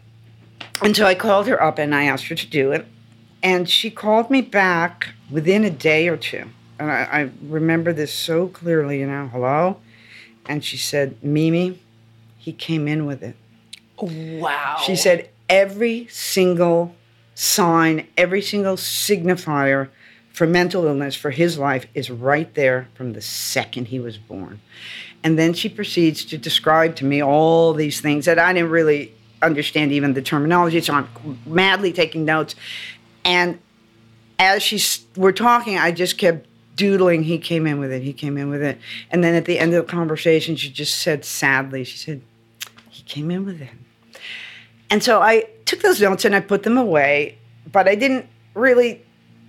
And 0.83 0.97
so 0.97 1.05
I 1.05 1.15
called 1.15 1.49
her 1.49 1.61
up 1.61 1.79
and 1.79 1.95
I 1.95 2.05
asked 2.05 2.29
her 2.29 2.35
to 2.35 2.47
do 2.47 2.73
it. 2.73 2.87
And 3.43 3.69
she 3.69 3.91
called 3.91 4.31
me 4.31 4.41
back 4.41 5.09
within 5.31 5.65
a 5.65 5.71
day 5.71 6.09
or 6.09 6.17
two. 6.17 6.49
And 6.79 6.91
I, 6.91 7.03
I 7.03 7.31
remember 7.43 7.93
this 7.93 8.15
so 8.15 8.47
clearly, 8.47 9.01
you 9.01 9.07
know, 9.07 9.29
hello? 9.29 9.79
And 10.47 10.65
she 10.65 10.77
said, 10.77 11.23
Mimi, 11.23 11.81
he 12.39 12.53
came 12.53 12.87
in 12.87 13.05
with 13.07 13.23
it. 13.23 13.37
Wow. 14.03 14.79
She 14.85 14.97
said, 14.97 15.29
every 15.49 16.07
single 16.11 16.95
sign, 17.35 18.07
every 18.17 18.43
single 18.43 18.77
signifier 18.77 19.89
for 20.33 20.47
mental 20.47 20.87
illness 20.87 21.15
for 21.15 21.31
his 21.31 21.59
life 21.59 21.87
is 21.95 22.11
right 22.11 22.53
there 22.55 22.89
from 22.95 23.13
the 23.13 23.21
second 23.21 23.89
he 23.89 24.01
was 24.01 24.17
born. 24.19 24.61
And 25.23 25.39
then 25.39 25.53
she 25.55 25.69
proceeds 25.69 26.25
to 26.27 26.39
describe 26.39 26.97
to 26.97 27.05
me 27.05 27.23
all 27.23 27.75
these 27.75 28.01
things 28.01 28.25
that 28.25 28.39
I 28.39 28.53
didn't 28.53 28.71
really 28.71 29.15
understand 29.41 29.93
even 29.93 30.15
the 30.15 30.23
terminology. 30.23 30.81
So 30.81 30.95
I'm 30.95 31.39
madly 31.47 31.93
taking 31.93 32.25
notes. 32.25 32.55
And 33.25 33.59
as 34.39 34.63
she 34.63 34.77
s- 34.77 35.05
we're 35.17 35.33
talking, 35.33 35.79
I 35.79 35.93
just 35.93 36.19
kept 36.19 36.47
doodling. 36.77 37.23
He 37.25 37.39
came 37.39 37.67
in 37.67 37.79
with 37.79 37.93
it. 37.93 38.03
He 38.03 38.13
came 38.13 38.37
in 38.39 38.49
with 38.51 38.63
it. 38.63 38.79
And 39.11 39.23
then 39.23 39.35
at 39.35 39.45
the 39.45 39.59
end 39.59 39.75
of 39.75 39.87
the 39.87 39.93
conversation, 39.93 40.57
she 40.57 40.71
just 40.71 40.99
said 40.99 41.25
sadly, 41.25 41.85
she 41.85 41.99
said, 41.99 42.23
"He 42.89 43.03
came 43.05 43.31
in 43.31 43.45
with 43.45 43.61
it." 43.61 43.69
And 44.93 45.03
so 45.03 45.23
I 45.23 45.47
took 45.65 45.81
those 45.81 46.03
notes 46.03 46.27
and 46.27 46.37
I 46.37 46.41
put 46.41 46.65
them 46.65 46.77
away, 46.77 47.39
but 47.73 47.89
I 47.89 47.95
didn't 47.95 48.27
really 48.53 49.03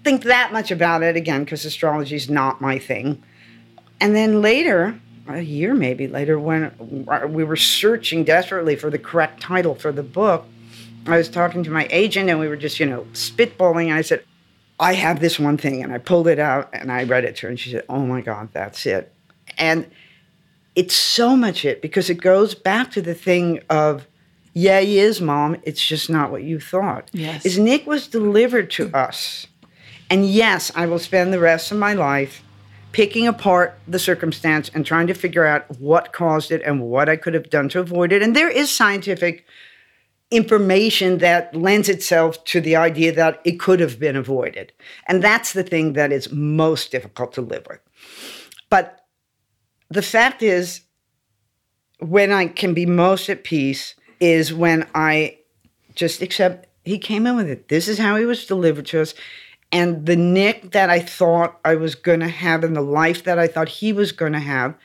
think 0.06 0.23
that 0.23 0.53
much 0.53 0.71
about 0.71 1.03
it 1.03 1.17
again 1.17 1.43
because 1.43 1.65
astrology 1.65 2.15
is 2.15 2.29
not 2.29 2.62
my 2.62 2.79
thing. 2.79 3.21
And 3.99 4.15
then 4.15 4.41
later, 4.41 4.97
a 5.27 5.41
year 5.41 5.73
maybe 5.73 6.08
later, 6.08 6.39
when 6.39 6.71
we 7.27 7.43
were 7.43 7.58
searching 7.58 8.23
desperately 8.23 8.77
for 8.77 8.89
the 8.89 8.97
correct 8.97 9.41
title 9.41 9.75
for 9.75 9.91
the 9.91 10.01
book, 10.01 10.45
I 11.08 11.17
was 11.17 11.27
talking 11.27 11.62
to 11.65 11.69
my 11.69 11.89
agent 11.91 12.29
and 12.29 12.39
we 12.39 12.47
were 12.47 12.56
just, 12.56 12.79
you 12.79 12.86
know, 12.86 13.01
spitballing. 13.12 13.88
And 13.88 13.95
I 13.95 14.01
said, 14.01 14.23
I 14.79 14.93
have 14.93 15.19
this 15.19 15.38
one 15.38 15.58
thing. 15.58 15.84
And 15.84 15.91
I 15.91 15.97
pulled 15.97 16.29
it 16.29 16.39
out 16.39 16.69
and 16.71 16.89
I 16.89 17.03
read 17.03 17.25
it 17.25 17.36
to 17.38 17.47
her. 17.47 17.49
And 17.49 17.60
she 17.60 17.69
said, 17.69 17.84
Oh 17.89 18.06
my 18.06 18.21
God, 18.21 18.47
that's 18.53 18.86
it. 18.86 19.12
And 19.58 19.91
it's 20.73 20.95
so 20.95 21.36
much 21.36 21.65
it 21.65 21.82
because 21.82 22.10
it 22.10 22.21
goes 22.21 22.56
back 22.56 22.91
to 22.91 23.01
the 23.01 23.13
thing 23.13 23.60
of, 23.69 24.08
yeah, 24.54 24.80
he 24.82 25.00
is, 25.00 25.20
mom. 25.20 25.58
It's 25.63 25.86
just 25.86 26.10
not 26.10 26.32
what 26.32 26.44
you 26.44 26.60
thought. 26.60 27.10
Yes. 27.12 27.46
Is 27.46 27.58
Nick 27.58 27.88
was 27.88 28.08
delivered 28.08 28.70
to 28.72 28.96
us. 28.96 29.48
And 30.10 30.26
yes, 30.26 30.72
I 30.76 30.86
will 30.86 31.00
spend 31.00 31.34
the 31.34 31.39
rest 31.39 31.72
of 31.72 31.78
my 31.80 31.94
life 31.94 32.44
picking 32.92 33.28
apart 33.28 33.80
the 33.88 33.98
circumstance 33.98 34.70
and 34.74 34.86
trying 34.86 35.08
to 35.08 35.16
figure 35.16 35.46
out 35.46 35.66
what 35.80 36.13
caused 36.13 36.52
it 36.52 36.62
and 36.63 36.82
what 36.82 37.10
I 37.10 37.16
could 37.16 37.34
have 37.34 37.50
done 37.50 37.68
to 37.70 37.80
avoid 37.80 38.12
it. 38.12 38.22
And 38.22 38.36
there 38.36 38.50
is 38.50 38.70
scientific 38.70 39.46
information 40.30 41.18
that 41.20 41.56
lends 41.56 41.89
itself 41.89 42.44
to 42.46 42.62
the 42.62 42.76
idea 42.76 43.12
that 43.12 43.42
it 43.44 43.60
could 43.60 43.80
have 43.80 44.00
been 44.00 44.16
avoided. 44.16 44.72
And 45.08 45.24
that's 45.24 45.54
the 45.54 45.63
thing 45.63 45.94
that 45.94 46.12
is 46.12 46.32
most 46.32 46.92
difficult 46.92 47.34
to 47.34 47.42
live 47.42 47.66
with. 47.68 47.80
But 48.70 49.06
the 49.89 50.02
fact 50.04 50.44
is, 50.44 50.82
when 52.00 52.32
I 52.32 52.48
can 52.48 52.74
be 52.74 52.86
most 52.86 53.30
at 53.30 53.44
peace 53.44 53.96
is 54.23 54.53
when 54.53 54.88
I 54.95 55.38
just 55.95 56.21
accept 56.21 56.67
he 56.86 56.97
came 56.97 57.27
in 57.27 57.36
with 57.36 57.49
it. 57.49 57.67
This 57.67 57.88
is 57.88 57.97
how 57.97 58.15
he 58.15 58.25
was 58.25 58.45
delivered 58.45 58.86
to 58.88 59.01
us. 59.01 59.13
And 59.71 60.05
the 60.05 60.15
Nick 60.15 60.71
that 60.71 60.89
I 60.89 60.99
thought 60.99 61.59
I 61.65 61.75
was 61.75 61.95
going 61.95 62.19
to 62.21 62.27
have 62.29 62.63
and 62.63 62.75
the 62.75 62.81
life 62.81 63.23
that 63.23 63.39
I 63.39 63.47
thought 63.47 63.67
he 63.69 63.91
was 63.93 64.12
going 64.12 64.33
to 64.33 64.39
have 64.39 64.75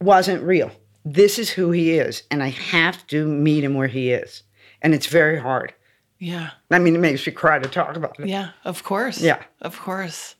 wasn't 0.00 0.42
real. 0.42 0.70
This 1.04 1.38
is 1.38 1.50
who 1.50 1.70
he 1.70 1.98
is. 1.98 2.22
And 2.30 2.42
I 2.42 2.48
have 2.50 3.06
to 3.08 3.26
meet 3.26 3.64
him 3.64 3.74
where 3.74 3.88
he 3.88 4.10
is. 4.10 4.42
And 4.82 4.94
it's 4.94 5.06
very 5.06 5.38
hard. 5.38 5.72
Yeah. 6.18 6.50
I 6.70 6.78
mean, 6.78 6.94
it 6.94 6.98
makes 7.00 7.26
me 7.26 7.32
cry 7.32 7.58
to 7.58 7.68
talk 7.68 7.96
about 7.96 8.18
it. 8.20 8.28
Yeah. 8.28 8.50
Of 8.64 8.82
course. 8.84 9.20
Yeah. 9.20 9.42
Of 9.60 9.78
course. 9.78 10.34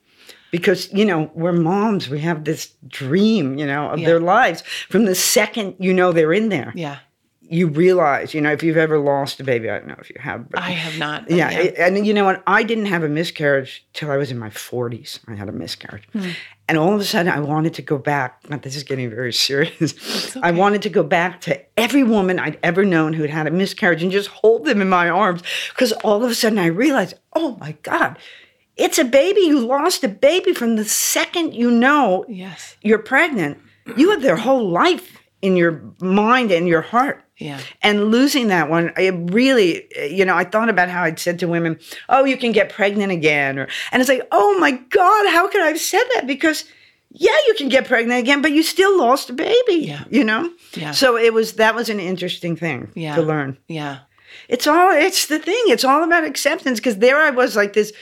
because 0.50 0.90
you 0.94 1.04
know 1.04 1.30
we're 1.34 1.52
moms 1.52 2.08
we 2.08 2.20
have 2.20 2.44
this 2.44 2.72
dream 2.86 3.58
you 3.58 3.66
know 3.66 3.90
of 3.90 3.98
Yeah. 3.98 4.06
their 4.08 4.20
lives 4.20 4.62
from 4.88 5.04
the 5.04 5.14
second 5.14 5.76
you 5.78 5.92
know 5.92 6.10
they're 6.10 6.32
in 6.32 6.48
there 6.48 6.72
Yeah. 6.74 6.98
You 7.50 7.66
realize 7.68 8.34
you 8.34 8.40
know 8.40 8.52
if 8.52 8.62
you've 8.62 8.76
ever 8.76 8.98
lost 8.98 9.40
a 9.40 9.44
baby 9.44 9.70
i 9.70 9.78
don't 9.78 9.88
know 9.88 9.96
if 10.00 10.10
you 10.10 10.16
have 10.20 10.48
but 10.50 10.60
I 10.60 10.70
have 10.70 10.98
not. 10.98 11.30
yeah, 11.30 11.50
it- 11.50 11.74
and 11.78 12.06
you 12.06 12.12
know 12.12 12.24
what 12.24 12.42
i 12.46 12.62
didn't 12.62 12.86
have 12.86 13.02
a 13.02 13.08
miscarriage 13.08 13.86
till 13.94 14.10
i 14.10 14.16
was 14.16 14.30
in 14.30 14.38
my 14.38 14.50
40s 14.50 15.18
i 15.28 15.34
had 15.34 15.48
a 15.48 15.52
miscarriage 15.52 16.06
Hmm. 16.12 16.30
and 16.68 16.76
all 16.78 16.94
of 16.94 17.00
a 17.00 17.04
sudden 17.04 17.32
i 17.32 17.40
wanted 17.40 17.74
to 17.74 17.82
go 17.82 17.96
back 17.98 18.40
now, 18.50 18.58
this 18.58 18.76
is 18.76 18.82
getting 18.82 19.08
very 19.10 19.32
serious 19.32 20.36
i 20.42 20.50
wanted 20.50 20.82
to 20.82 20.88
go 20.90 21.02
back 21.02 21.40
to 21.42 21.58
every 21.78 22.02
woman 22.02 22.38
i'd 22.38 22.58
ever 22.62 22.84
known 22.84 23.12
who 23.14 23.22
had 23.22 23.30
had 23.30 23.46
a 23.46 23.50
miscarriage 23.50 24.02
and 24.02 24.12
just 24.12 24.28
hold 24.28 24.64
them 24.64 24.80
in 24.82 24.88
my 24.88 25.08
arms 25.08 25.42
because 25.70 25.92
all 26.04 26.22
of 26.24 26.30
a 26.30 26.34
sudden 26.34 26.58
i 26.58 26.66
realized 26.66 27.14
oh 27.34 27.56
my 27.60 27.72
god 27.82 28.18
it's 28.76 28.98
a 28.98 29.04
baby 29.04 29.40
you 29.40 29.58
lost 29.58 30.04
a 30.04 30.08
baby 30.08 30.52
from 30.52 30.76
the 30.76 30.84
second 30.84 31.54
you 31.54 31.70
know 31.70 32.24
Yes. 32.28 32.76
you're 32.82 32.98
pregnant 32.98 33.58
you 33.96 34.10
have 34.10 34.20
their 34.22 34.36
whole 34.36 34.68
life 34.68 35.16
in 35.40 35.56
your 35.56 35.80
mind 36.00 36.50
and 36.50 36.68
your 36.68 36.82
heart 36.82 37.22
Yeah. 37.38 37.60
and 37.82 38.10
losing 38.10 38.48
that 38.48 38.68
one, 38.68 38.92
it 38.96 39.14
really, 39.32 39.86
you 40.10 40.24
know, 40.24 40.34
I 40.36 40.44
thought 40.44 40.68
about 40.68 40.88
how 40.88 41.04
I'd 41.04 41.18
said 41.18 41.38
to 41.38 41.46
women, 41.48 41.78
"Oh, 42.08 42.24
you 42.24 42.36
can 42.36 42.52
get 42.52 42.68
pregnant 42.70 43.12
again," 43.12 43.58
or, 43.58 43.68
and 43.92 44.00
it's 44.00 44.08
like, 44.08 44.26
"Oh 44.32 44.58
my 44.58 44.72
God, 44.72 45.26
how 45.28 45.48
could 45.48 45.60
I 45.62 45.68
have 45.68 45.78
said 45.80 46.02
that?" 46.14 46.26
Because, 46.26 46.64
yeah, 47.12 47.36
you 47.46 47.54
can 47.54 47.68
get 47.68 47.86
pregnant 47.86 48.18
again, 48.20 48.42
but 48.42 48.50
you 48.52 48.62
still 48.62 48.98
lost 48.98 49.30
a 49.30 49.32
baby. 49.32 49.74
Yeah. 49.86 50.04
you 50.10 50.24
know. 50.24 50.50
Yeah. 50.74 50.90
So 50.90 51.16
it 51.16 51.32
was 51.32 51.54
that 51.54 51.74
was 51.74 51.88
an 51.88 52.00
interesting 52.00 52.56
thing 52.56 52.90
Yeah. 52.94 53.14
to 53.14 53.22
learn. 53.22 53.56
Yeah. 53.68 53.98
It's 54.48 54.66
all 54.66 54.90
it's 54.90 55.26
the 55.26 55.38
thing. 55.38 55.62
It's 55.68 55.84
all 55.84 56.02
about 56.04 56.24
acceptance 56.24 56.80
because 56.80 56.98
there 56.98 57.18
I 57.18 57.30
was 57.30 57.54
like 57.56 57.72
this 57.72 57.92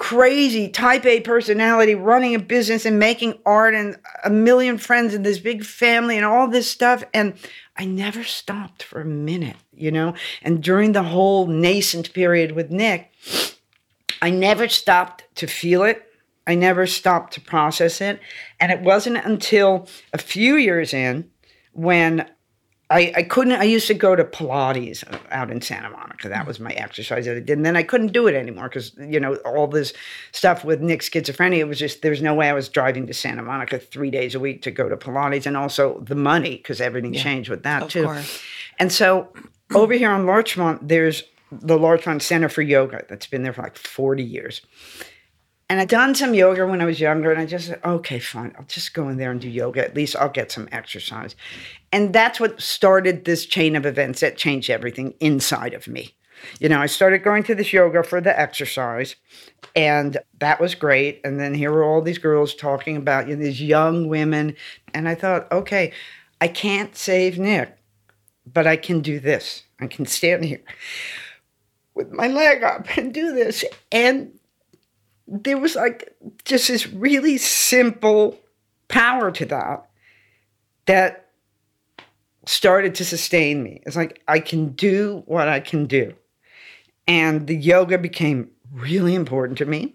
crazy 0.00 0.66
type 0.66 1.04
A 1.04 1.20
personality 1.20 1.94
running 1.94 2.34
a 2.34 2.38
business 2.38 2.86
and 2.86 2.98
making 2.98 3.38
art 3.44 3.74
and 3.74 3.98
a 4.24 4.30
million 4.30 4.78
friends 4.78 5.12
and 5.12 5.26
this 5.26 5.38
big 5.38 5.62
family 5.62 6.16
and 6.16 6.24
all 6.24 6.48
this 6.48 6.70
stuff 6.70 7.04
and 7.12 7.34
I 7.76 7.84
never 7.84 8.24
stopped 8.24 8.82
for 8.82 9.02
a 9.02 9.04
minute, 9.04 9.56
you 9.74 9.90
know? 9.90 10.14
And 10.40 10.62
during 10.62 10.92
the 10.92 11.02
whole 11.02 11.46
nascent 11.46 12.14
period 12.14 12.52
with 12.52 12.70
Nick, 12.70 13.12
I 14.22 14.30
never 14.30 14.68
stopped 14.68 15.24
to 15.34 15.46
feel 15.46 15.82
it. 15.82 16.02
I 16.46 16.54
never 16.54 16.86
stopped 16.86 17.34
to 17.34 17.42
process 17.42 18.00
it. 18.00 18.20
And 18.58 18.72
it 18.72 18.80
wasn't 18.80 19.18
until 19.18 19.86
a 20.14 20.18
few 20.18 20.56
years 20.56 20.94
in 20.94 21.30
when 21.72 22.26
I, 22.90 23.12
I 23.16 23.22
couldn't 23.22 23.52
i 23.52 23.62
used 23.62 23.86
to 23.86 23.94
go 23.94 24.16
to 24.16 24.24
pilates 24.24 25.04
out 25.30 25.50
in 25.50 25.60
santa 25.60 25.90
monica. 25.90 26.28
That 26.28 26.46
was 26.46 26.58
my 26.58 26.72
exercise 26.72 27.24
that 27.26 27.36
i 27.36 27.40
did. 27.40 27.50
And 27.50 27.64
then 27.64 27.76
i 27.76 27.82
couldn't 27.82 28.12
do 28.12 28.26
it 28.26 28.34
anymore 28.34 28.68
because 28.68 28.92
you 28.98 29.20
know 29.20 29.36
all 29.36 29.68
this 29.68 29.92
stuff 30.32 30.64
with 30.64 30.80
nick's 30.80 31.08
schizophrenia 31.08 31.58
it 31.58 31.68
was 31.68 31.78
just 31.78 32.02
there's 32.02 32.20
no 32.20 32.34
way 32.34 32.48
i 32.48 32.52
was 32.52 32.68
driving 32.68 33.06
to 33.06 33.14
santa 33.14 33.42
monica 33.42 33.78
three 33.78 34.10
days 34.10 34.34
a 34.34 34.40
week 34.40 34.62
to 34.62 34.70
go 34.70 34.88
to 34.88 34.96
pilates 34.96 35.46
and 35.46 35.56
also 35.56 36.00
the 36.00 36.16
money 36.16 36.56
because 36.56 36.80
everything 36.80 37.14
yeah, 37.14 37.22
changed 37.22 37.48
with 37.48 37.62
that 37.62 37.88
too. 37.88 38.04
course. 38.04 38.42
and 38.78 38.92
so 38.92 39.32
over 39.74 39.94
here 39.94 40.10
on 40.10 40.26
larchmont 40.26 40.86
there's 40.86 41.22
the 41.52 41.78
larchmont 41.78 42.22
center 42.22 42.48
for 42.48 42.62
yoga 42.62 43.04
that's 43.08 43.26
been 43.26 43.42
there 43.42 43.52
for 43.52 43.62
like 43.62 43.76
40 43.76 44.22
years 44.22 44.62
and 45.70 45.80
I'd 45.80 45.88
done 45.88 46.16
some 46.16 46.34
yoga 46.34 46.66
when 46.66 46.80
I 46.80 46.84
was 46.84 46.98
younger, 46.98 47.30
and 47.30 47.40
I 47.40 47.46
just 47.46 47.68
said, 47.68 47.80
okay, 47.84 48.18
fine, 48.18 48.52
I'll 48.58 48.64
just 48.64 48.92
go 48.92 49.08
in 49.08 49.18
there 49.18 49.30
and 49.30 49.40
do 49.40 49.48
yoga. 49.48 49.84
At 49.84 49.94
least 49.94 50.16
I'll 50.16 50.28
get 50.28 50.50
some 50.50 50.68
exercise. 50.72 51.36
And 51.92 52.12
that's 52.12 52.40
what 52.40 52.60
started 52.60 53.24
this 53.24 53.46
chain 53.46 53.76
of 53.76 53.86
events 53.86 54.18
that 54.18 54.36
changed 54.36 54.68
everything 54.68 55.14
inside 55.20 55.72
of 55.72 55.86
me. 55.86 56.16
You 56.58 56.68
know, 56.68 56.80
I 56.80 56.86
started 56.86 57.22
going 57.22 57.44
to 57.44 57.54
this 57.54 57.72
yoga 57.72 58.02
for 58.02 58.20
the 58.20 58.38
exercise, 58.38 59.14
and 59.76 60.18
that 60.40 60.60
was 60.60 60.74
great. 60.74 61.20
And 61.22 61.38
then 61.38 61.54
here 61.54 61.70
were 61.70 61.84
all 61.84 62.02
these 62.02 62.18
girls 62.18 62.52
talking 62.52 62.96
about 62.96 63.28
you 63.28 63.36
know, 63.36 63.44
these 63.44 63.62
young 63.62 64.08
women. 64.08 64.56
And 64.92 65.08
I 65.08 65.14
thought, 65.14 65.50
okay, 65.52 65.92
I 66.40 66.48
can't 66.48 66.96
save 66.96 67.38
Nick, 67.38 67.78
but 68.44 68.66
I 68.66 68.76
can 68.76 69.02
do 69.02 69.20
this. 69.20 69.62
I 69.78 69.86
can 69.86 70.04
stand 70.04 70.44
here 70.46 70.64
with 71.94 72.10
my 72.10 72.26
leg 72.26 72.64
up 72.64 72.96
and 72.96 73.14
do 73.14 73.32
this. 73.32 73.64
And 73.92 74.32
there 75.30 75.58
was 75.58 75.76
like 75.76 76.12
just 76.44 76.68
this 76.68 76.88
really 76.88 77.38
simple 77.38 78.38
power 78.88 79.30
to 79.30 79.46
that 79.46 79.88
that 80.86 81.28
started 82.46 82.96
to 82.96 83.04
sustain 83.04 83.62
me. 83.62 83.80
It's 83.86 83.96
like 83.96 84.22
I 84.26 84.40
can 84.40 84.70
do 84.70 85.22
what 85.26 85.48
I 85.48 85.60
can 85.60 85.86
do. 85.86 86.14
And 87.06 87.46
the 87.46 87.56
yoga 87.56 87.96
became 87.96 88.50
really 88.72 89.14
important 89.14 89.58
to 89.58 89.66
me. 89.66 89.94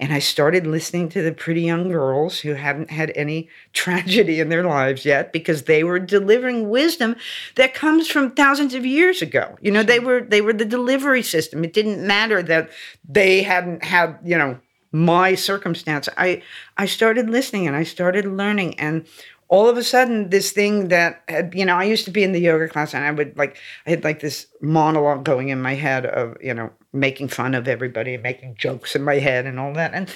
And 0.00 0.12
I 0.12 0.18
started 0.18 0.66
listening 0.66 1.08
to 1.10 1.22
the 1.22 1.32
pretty 1.32 1.62
young 1.62 1.88
girls 1.88 2.40
who 2.40 2.54
hadn't 2.54 2.90
had 2.90 3.12
any 3.14 3.48
tragedy 3.72 4.40
in 4.40 4.48
their 4.48 4.64
lives 4.64 5.04
yet 5.04 5.32
because 5.32 5.64
they 5.64 5.84
were 5.84 5.98
delivering 5.98 6.70
wisdom 6.70 7.16
that 7.56 7.74
comes 7.74 8.08
from 8.08 8.32
thousands 8.32 8.74
of 8.74 8.84
years 8.84 9.22
ago. 9.22 9.56
You 9.60 9.70
know, 9.70 9.82
they 9.82 10.00
were 10.00 10.22
they 10.22 10.40
were 10.40 10.52
the 10.52 10.64
delivery 10.64 11.22
system. 11.22 11.64
It 11.64 11.72
didn't 11.72 12.04
matter 12.04 12.42
that 12.42 12.70
they 13.08 13.42
hadn't 13.42 13.84
had, 13.84 14.18
you 14.24 14.36
know, 14.36 14.58
my 14.92 15.34
circumstance. 15.34 16.08
I 16.16 16.42
I 16.76 16.86
started 16.86 17.30
listening 17.30 17.66
and 17.66 17.76
I 17.76 17.84
started 17.84 18.24
learning 18.24 18.78
and 18.78 19.06
all 19.50 19.68
of 19.68 19.76
a 19.76 19.82
sudden 19.82 20.30
this 20.30 20.52
thing 20.52 20.88
that 20.88 21.22
had, 21.28 21.52
you 21.54 21.64
know 21.64 21.76
i 21.76 21.84
used 21.84 22.04
to 22.04 22.10
be 22.10 22.22
in 22.22 22.32
the 22.32 22.40
yoga 22.40 22.68
class 22.68 22.94
and 22.94 23.04
i 23.04 23.10
would 23.10 23.36
like 23.36 23.58
i 23.86 23.90
had 23.90 24.04
like 24.04 24.20
this 24.20 24.46
monologue 24.62 25.24
going 25.24 25.48
in 25.48 25.60
my 25.60 25.74
head 25.74 26.06
of 26.06 26.36
you 26.40 26.54
know 26.54 26.70
making 26.92 27.28
fun 27.28 27.54
of 27.54 27.68
everybody 27.68 28.14
and 28.14 28.22
making 28.22 28.54
jokes 28.54 28.96
in 28.96 29.02
my 29.02 29.16
head 29.16 29.46
and 29.46 29.60
all 29.60 29.72
that 29.74 29.92
and 29.92 30.08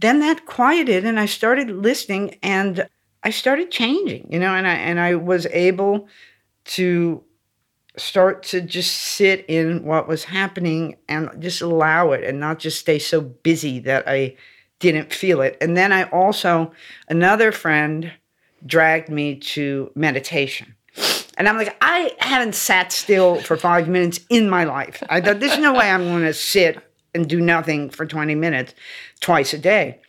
then 0.00 0.20
that 0.20 0.46
quieted 0.46 1.04
and 1.04 1.18
i 1.18 1.26
started 1.26 1.70
listening 1.70 2.38
and 2.42 2.86
i 3.24 3.30
started 3.30 3.70
changing 3.70 4.26
you 4.30 4.38
know 4.38 4.54
and 4.54 4.68
i 4.68 4.74
and 4.74 5.00
i 5.00 5.14
was 5.14 5.46
able 5.46 6.06
to 6.64 7.22
start 7.96 8.42
to 8.42 8.60
just 8.60 8.94
sit 8.96 9.44
in 9.48 9.84
what 9.84 10.08
was 10.08 10.24
happening 10.24 10.96
and 11.08 11.30
just 11.40 11.60
allow 11.60 12.12
it 12.12 12.24
and 12.24 12.40
not 12.40 12.58
just 12.58 12.80
stay 12.80 12.98
so 12.98 13.20
busy 13.20 13.78
that 13.80 14.08
I 14.08 14.36
didn't 14.78 15.12
feel 15.12 15.40
it. 15.42 15.56
And 15.60 15.76
then 15.76 15.92
I 15.92 16.04
also, 16.04 16.72
another 17.08 17.52
friend 17.52 18.12
dragged 18.64 19.08
me 19.08 19.36
to 19.36 19.90
meditation. 19.94 20.74
And 21.36 21.48
I'm 21.48 21.56
like, 21.56 21.76
I 21.80 22.12
haven't 22.18 22.54
sat 22.54 22.92
still 22.92 23.40
for 23.40 23.56
five 23.56 23.88
minutes 23.88 24.20
in 24.28 24.50
my 24.50 24.64
life. 24.64 25.02
I 25.08 25.20
thought, 25.20 25.40
there's 25.40 25.58
no 25.58 25.72
way 25.72 25.90
I'm 25.90 26.04
going 26.04 26.24
to 26.24 26.34
sit 26.34 26.78
and 27.14 27.28
do 27.28 27.40
nothing 27.40 27.90
for 27.90 28.06
20 28.06 28.34
minutes 28.34 28.74
twice 29.20 29.54
a 29.54 29.58
day. 29.58 30.00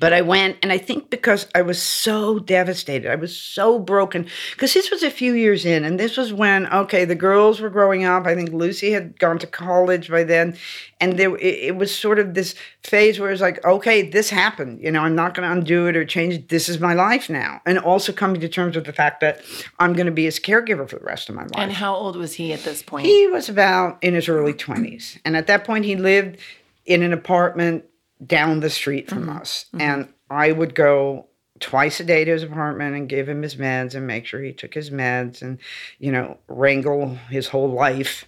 But 0.00 0.12
I 0.12 0.20
went, 0.20 0.58
and 0.62 0.70
I 0.72 0.78
think 0.78 1.10
because 1.10 1.48
I 1.54 1.62
was 1.62 1.80
so 1.80 2.38
devastated, 2.38 3.10
I 3.10 3.16
was 3.16 3.36
so 3.36 3.78
broken, 3.78 4.26
because 4.52 4.74
this 4.74 4.90
was 4.90 5.02
a 5.02 5.10
few 5.10 5.34
years 5.34 5.64
in, 5.64 5.84
and 5.84 5.98
this 5.98 6.16
was 6.16 6.32
when, 6.32 6.66
okay, 6.72 7.04
the 7.04 7.14
girls 7.14 7.60
were 7.60 7.70
growing 7.70 8.04
up. 8.04 8.26
I 8.26 8.34
think 8.34 8.50
Lucy 8.50 8.92
had 8.92 9.18
gone 9.18 9.38
to 9.38 9.46
college 9.46 10.10
by 10.10 10.24
then, 10.24 10.56
and 11.00 11.18
there 11.18 11.34
it, 11.36 11.42
it 11.42 11.76
was 11.76 11.94
sort 11.94 12.18
of 12.18 12.34
this 12.34 12.54
phase 12.82 13.18
where 13.18 13.30
it's 13.30 13.40
like, 13.40 13.64
okay, 13.64 14.08
this 14.08 14.30
happened. 14.30 14.80
You 14.80 14.90
know, 14.90 15.00
I'm 15.00 15.14
not 15.14 15.34
going 15.34 15.48
to 15.48 15.52
undo 15.52 15.86
it 15.86 15.96
or 15.96 16.04
change 16.04 16.34
it. 16.34 16.48
This 16.48 16.68
is 16.68 16.80
my 16.80 16.94
life 16.94 17.28
now, 17.28 17.60
and 17.66 17.78
also 17.78 18.12
coming 18.12 18.40
to 18.40 18.48
terms 18.48 18.76
with 18.76 18.86
the 18.86 18.92
fact 18.92 19.20
that 19.20 19.42
I'm 19.78 19.92
going 19.92 20.06
to 20.06 20.12
be 20.12 20.24
his 20.24 20.38
caregiver 20.38 20.88
for 20.88 20.98
the 20.98 21.04
rest 21.04 21.28
of 21.28 21.34
my 21.34 21.42
life. 21.42 21.52
And 21.56 21.72
how 21.72 21.94
old 21.94 22.16
was 22.16 22.34
he 22.34 22.52
at 22.52 22.62
this 22.64 22.82
point? 22.82 23.06
He 23.06 23.26
was 23.28 23.48
about 23.48 24.02
in 24.02 24.14
his 24.14 24.28
early 24.28 24.54
20s, 24.54 25.18
and 25.24 25.36
at 25.36 25.46
that 25.48 25.64
point, 25.64 25.84
he 25.84 25.96
lived 25.96 26.38
in 26.86 27.02
an 27.02 27.12
apartment 27.12 27.84
down 28.24 28.60
the 28.60 28.70
street 28.70 29.08
from 29.08 29.26
mm-hmm. 29.26 29.38
us. 29.38 29.66
Mm-hmm. 29.66 29.80
And 29.80 30.12
I 30.30 30.52
would 30.52 30.74
go 30.74 31.26
twice 31.60 32.00
a 32.00 32.04
day 32.04 32.24
to 32.24 32.32
his 32.32 32.42
apartment 32.42 32.94
and 32.96 33.08
give 33.08 33.28
him 33.28 33.42
his 33.42 33.56
meds 33.56 33.94
and 33.94 34.06
make 34.06 34.26
sure 34.26 34.42
he 34.42 34.52
took 34.52 34.74
his 34.74 34.90
meds 34.90 35.42
and, 35.42 35.58
you 35.98 36.12
know, 36.12 36.38
wrangle 36.48 37.16
his 37.30 37.48
whole 37.48 37.70
life. 37.70 38.24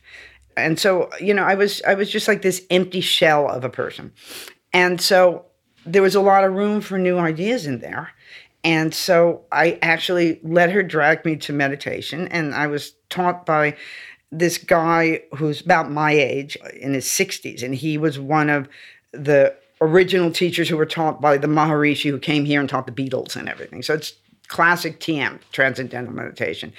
And 0.57 0.79
so, 0.79 1.11
you 1.21 1.33
know, 1.33 1.45
I 1.45 1.55
was 1.55 1.81
I 1.87 1.95
was 1.95 2.11
just 2.11 2.29
like 2.29 2.43
this 2.43 2.67
empty 2.71 3.01
shell 3.01 3.49
of 3.49 3.65
a 3.65 3.71
person. 3.71 4.13
And 4.73 5.01
so 5.01 5.47
there 5.87 6.03
was 6.03 6.15
a 6.15 6.21
lot 6.21 6.45
of 6.45 6.53
room 6.53 6.81
for 6.81 6.99
new 6.99 7.19
ideas 7.19 7.67
in 7.67 7.81
there. 7.81 8.11
And 8.63 8.95
so 8.95 9.43
I 9.51 9.79
actually 9.81 10.41
let 10.43 10.71
her 10.71 10.83
drag 10.83 11.25
me 11.25 11.37
to 11.37 11.53
meditation 11.53 12.29
and 12.29 12.55
I 12.55 12.67
was 12.67 12.93
taught 13.09 13.47
by 13.47 13.77
this 14.31 14.59
guy 14.59 15.23
who's 15.37 15.61
about 15.61 15.91
my 15.91 16.13
age 16.13 16.57
in 16.79 16.95
his 16.95 17.07
60s 17.07 17.63
and 17.63 17.75
he 17.75 17.97
was 17.97 18.19
one 18.19 18.51
of 18.51 18.69
the 19.13 19.57
original 19.81 20.31
teachers 20.31 20.69
who 20.69 20.77
were 20.77 20.87
taught 20.87 21.21
by 21.21 21.39
the 21.39 21.47
Maharishi 21.47 22.11
who 22.11 22.19
came 22.19 22.45
here 22.45 22.61
and 22.61 22.69
taught 22.69 22.87
the 22.87 22.93
Beatles 22.93 23.37
and 23.37 23.49
everything. 23.49 23.83
So 23.83 23.95
it's 23.95 24.15
classic 24.49 25.01
TM, 25.01 25.39
transcendental 25.53 26.13
meditation. 26.13 26.73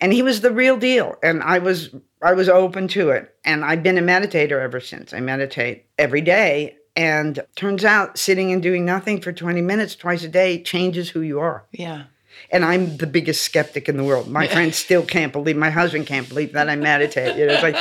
And 0.00 0.12
he 0.12 0.22
was 0.22 0.40
the 0.40 0.50
real 0.50 0.76
deal. 0.76 1.16
And 1.22 1.42
I 1.42 1.58
was 1.58 1.94
I 2.22 2.32
was 2.32 2.48
open 2.48 2.88
to 2.88 3.10
it. 3.10 3.34
And 3.44 3.64
I've 3.64 3.82
been 3.82 3.98
a 3.98 4.02
meditator 4.02 4.60
ever 4.60 4.80
since. 4.80 5.12
I 5.12 5.20
meditate 5.20 5.86
every 5.98 6.20
day. 6.20 6.76
And 6.96 7.40
turns 7.54 7.84
out 7.84 8.18
sitting 8.18 8.50
and 8.50 8.60
doing 8.60 8.84
nothing 8.84 9.20
for 9.20 9.32
20 9.32 9.62
minutes 9.62 9.94
twice 9.94 10.24
a 10.24 10.28
day 10.28 10.60
changes 10.60 11.10
who 11.10 11.20
you 11.20 11.38
are. 11.38 11.64
Yeah. 11.70 12.04
And 12.50 12.64
I'm 12.64 12.96
the 12.96 13.06
biggest 13.06 13.42
skeptic 13.42 13.88
in 13.88 13.96
the 13.96 14.04
world. 14.04 14.28
My 14.28 14.46
friends 14.46 14.76
still 14.76 15.04
can't 15.04 15.32
believe, 15.32 15.56
my 15.56 15.70
husband 15.70 16.06
can't 16.06 16.28
believe 16.28 16.52
that 16.52 16.68
I 16.68 16.76
meditate. 16.76 17.36
You 17.36 17.46
know, 17.46 17.54
it's 17.54 17.62
like 17.62 17.76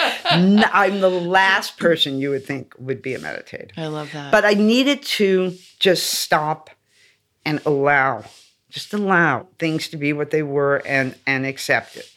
I'm 0.73 0.99
the 0.99 1.09
last 1.09 1.77
person 1.77 2.19
you 2.19 2.31
would 2.31 2.45
think 2.45 2.73
would 2.77 3.01
be 3.01 3.13
a 3.13 3.19
meditator. 3.19 3.71
I 3.77 3.87
love 3.87 4.11
that. 4.13 4.31
But 4.31 4.45
I 4.45 4.53
needed 4.53 5.03
to 5.03 5.53
just 5.79 6.11
stop 6.11 6.69
and 7.45 7.61
allow, 7.65 8.25
just 8.69 8.93
allow 8.93 9.47
things 9.57 9.87
to 9.89 9.97
be 9.97 10.11
what 10.13 10.31
they 10.31 10.43
were 10.43 10.81
and 10.85 11.15
and 11.25 11.45
accept 11.45 11.95
it. 11.95 12.11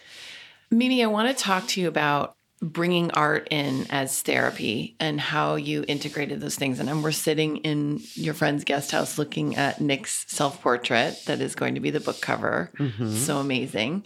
Mimi, 0.71 1.03
I 1.03 1.07
want 1.07 1.37
to 1.37 1.43
talk 1.43 1.67
to 1.69 1.81
you 1.81 1.89
about 1.89 2.37
bringing 2.63 3.11
art 3.13 3.49
in 3.51 3.87
as 3.91 4.21
therapy 4.21 4.95
and 5.01 5.19
how 5.21 5.55
you 5.55 5.85
integrated 5.89 6.41
those 6.41 6.57
things. 6.57 6.79
And 6.79 7.03
we're 7.03 7.11
sitting 7.11 7.59
in 7.59 8.01
your 8.15 8.35
friend's 8.35 8.65
guest 8.65 8.91
house 8.91 9.19
looking 9.19 9.57
at 9.57 9.81
Nick's 9.81 10.27
self 10.29 10.61
portrait 10.61 11.23
that 11.27 11.41
is 11.41 11.55
going 11.55 11.75
to 11.75 11.81
be 11.81 11.91
the 11.91 12.01
book 12.01 12.21
cover. 12.21 12.71
Mm-hmm. 12.79 13.15
So 13.15 13.39
amazing. 13.39 14.05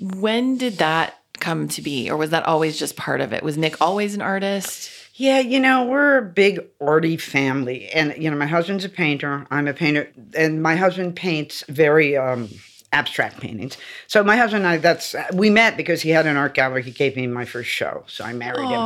When 0.00 0.56
did 0.56 0.78
that 0.78 1.20
come 1.38 1.68
to 1.68 1.82
be, 1.82 2.10
or 2.10 2.16
was 2.16 2.30
that 2.30 2.46
always 2.46 2.78
just 2.78 2.96
part 2.96 3.20
of 3.20 3.32
it? 3.32 3.42
Was 3.42 3.56
Nick 3.56 3.80
always 3.80 4.14
an 4.14 4.22
artist? 4.22 4.90
Yeah, 5.16 5.38
you 5.38 5.60
know, 5.60 5.84
we're 5.84 6.18
a 6.18 6.22
big 6.22 6.60
arty 6.80 7.16
family. 7.16 7.88
And, 7.90 8.14
you 8.16 8.30
know, 8.30 8.36
my 8.36 8.46
husband's 8.46 8.84
a 8.84 8.88
painter. 8.88 9.46
I'm 9.50 9.68
a 9.68 9.74
painter. 9.74 10.10
And 10.36 10.60
my 10.60 10.74
husband 10.74 11.14
paints 11.14 11.62
very, 11.68 12.16
um, 12.16 12.48
abstract 12.94 13.40
paintings. 13.40 13.76
So 14.06 14.22
my 14.22 14.36
husband 14.36 14.64
and 14.64 14.74
I, 14.74 14.76
that's 14.76 15.16
we 15.34 15.50
met 15.50 15.76
because 15.76 16.00
he 16.00 16.10
had 16.10 16.26
an 16.26 16.36
art 16.36 16.54
gallery. 16.54 16.82
He 16.82 16.92
gave 16.92 17.16
me 17.16 17.26
my 17.26 17.44
first 17.44 17.68
show, 17.68 18.04
so 18.06 18.24
I 18.24 18.32
married 18.32 18.68
him. 18.68 18.70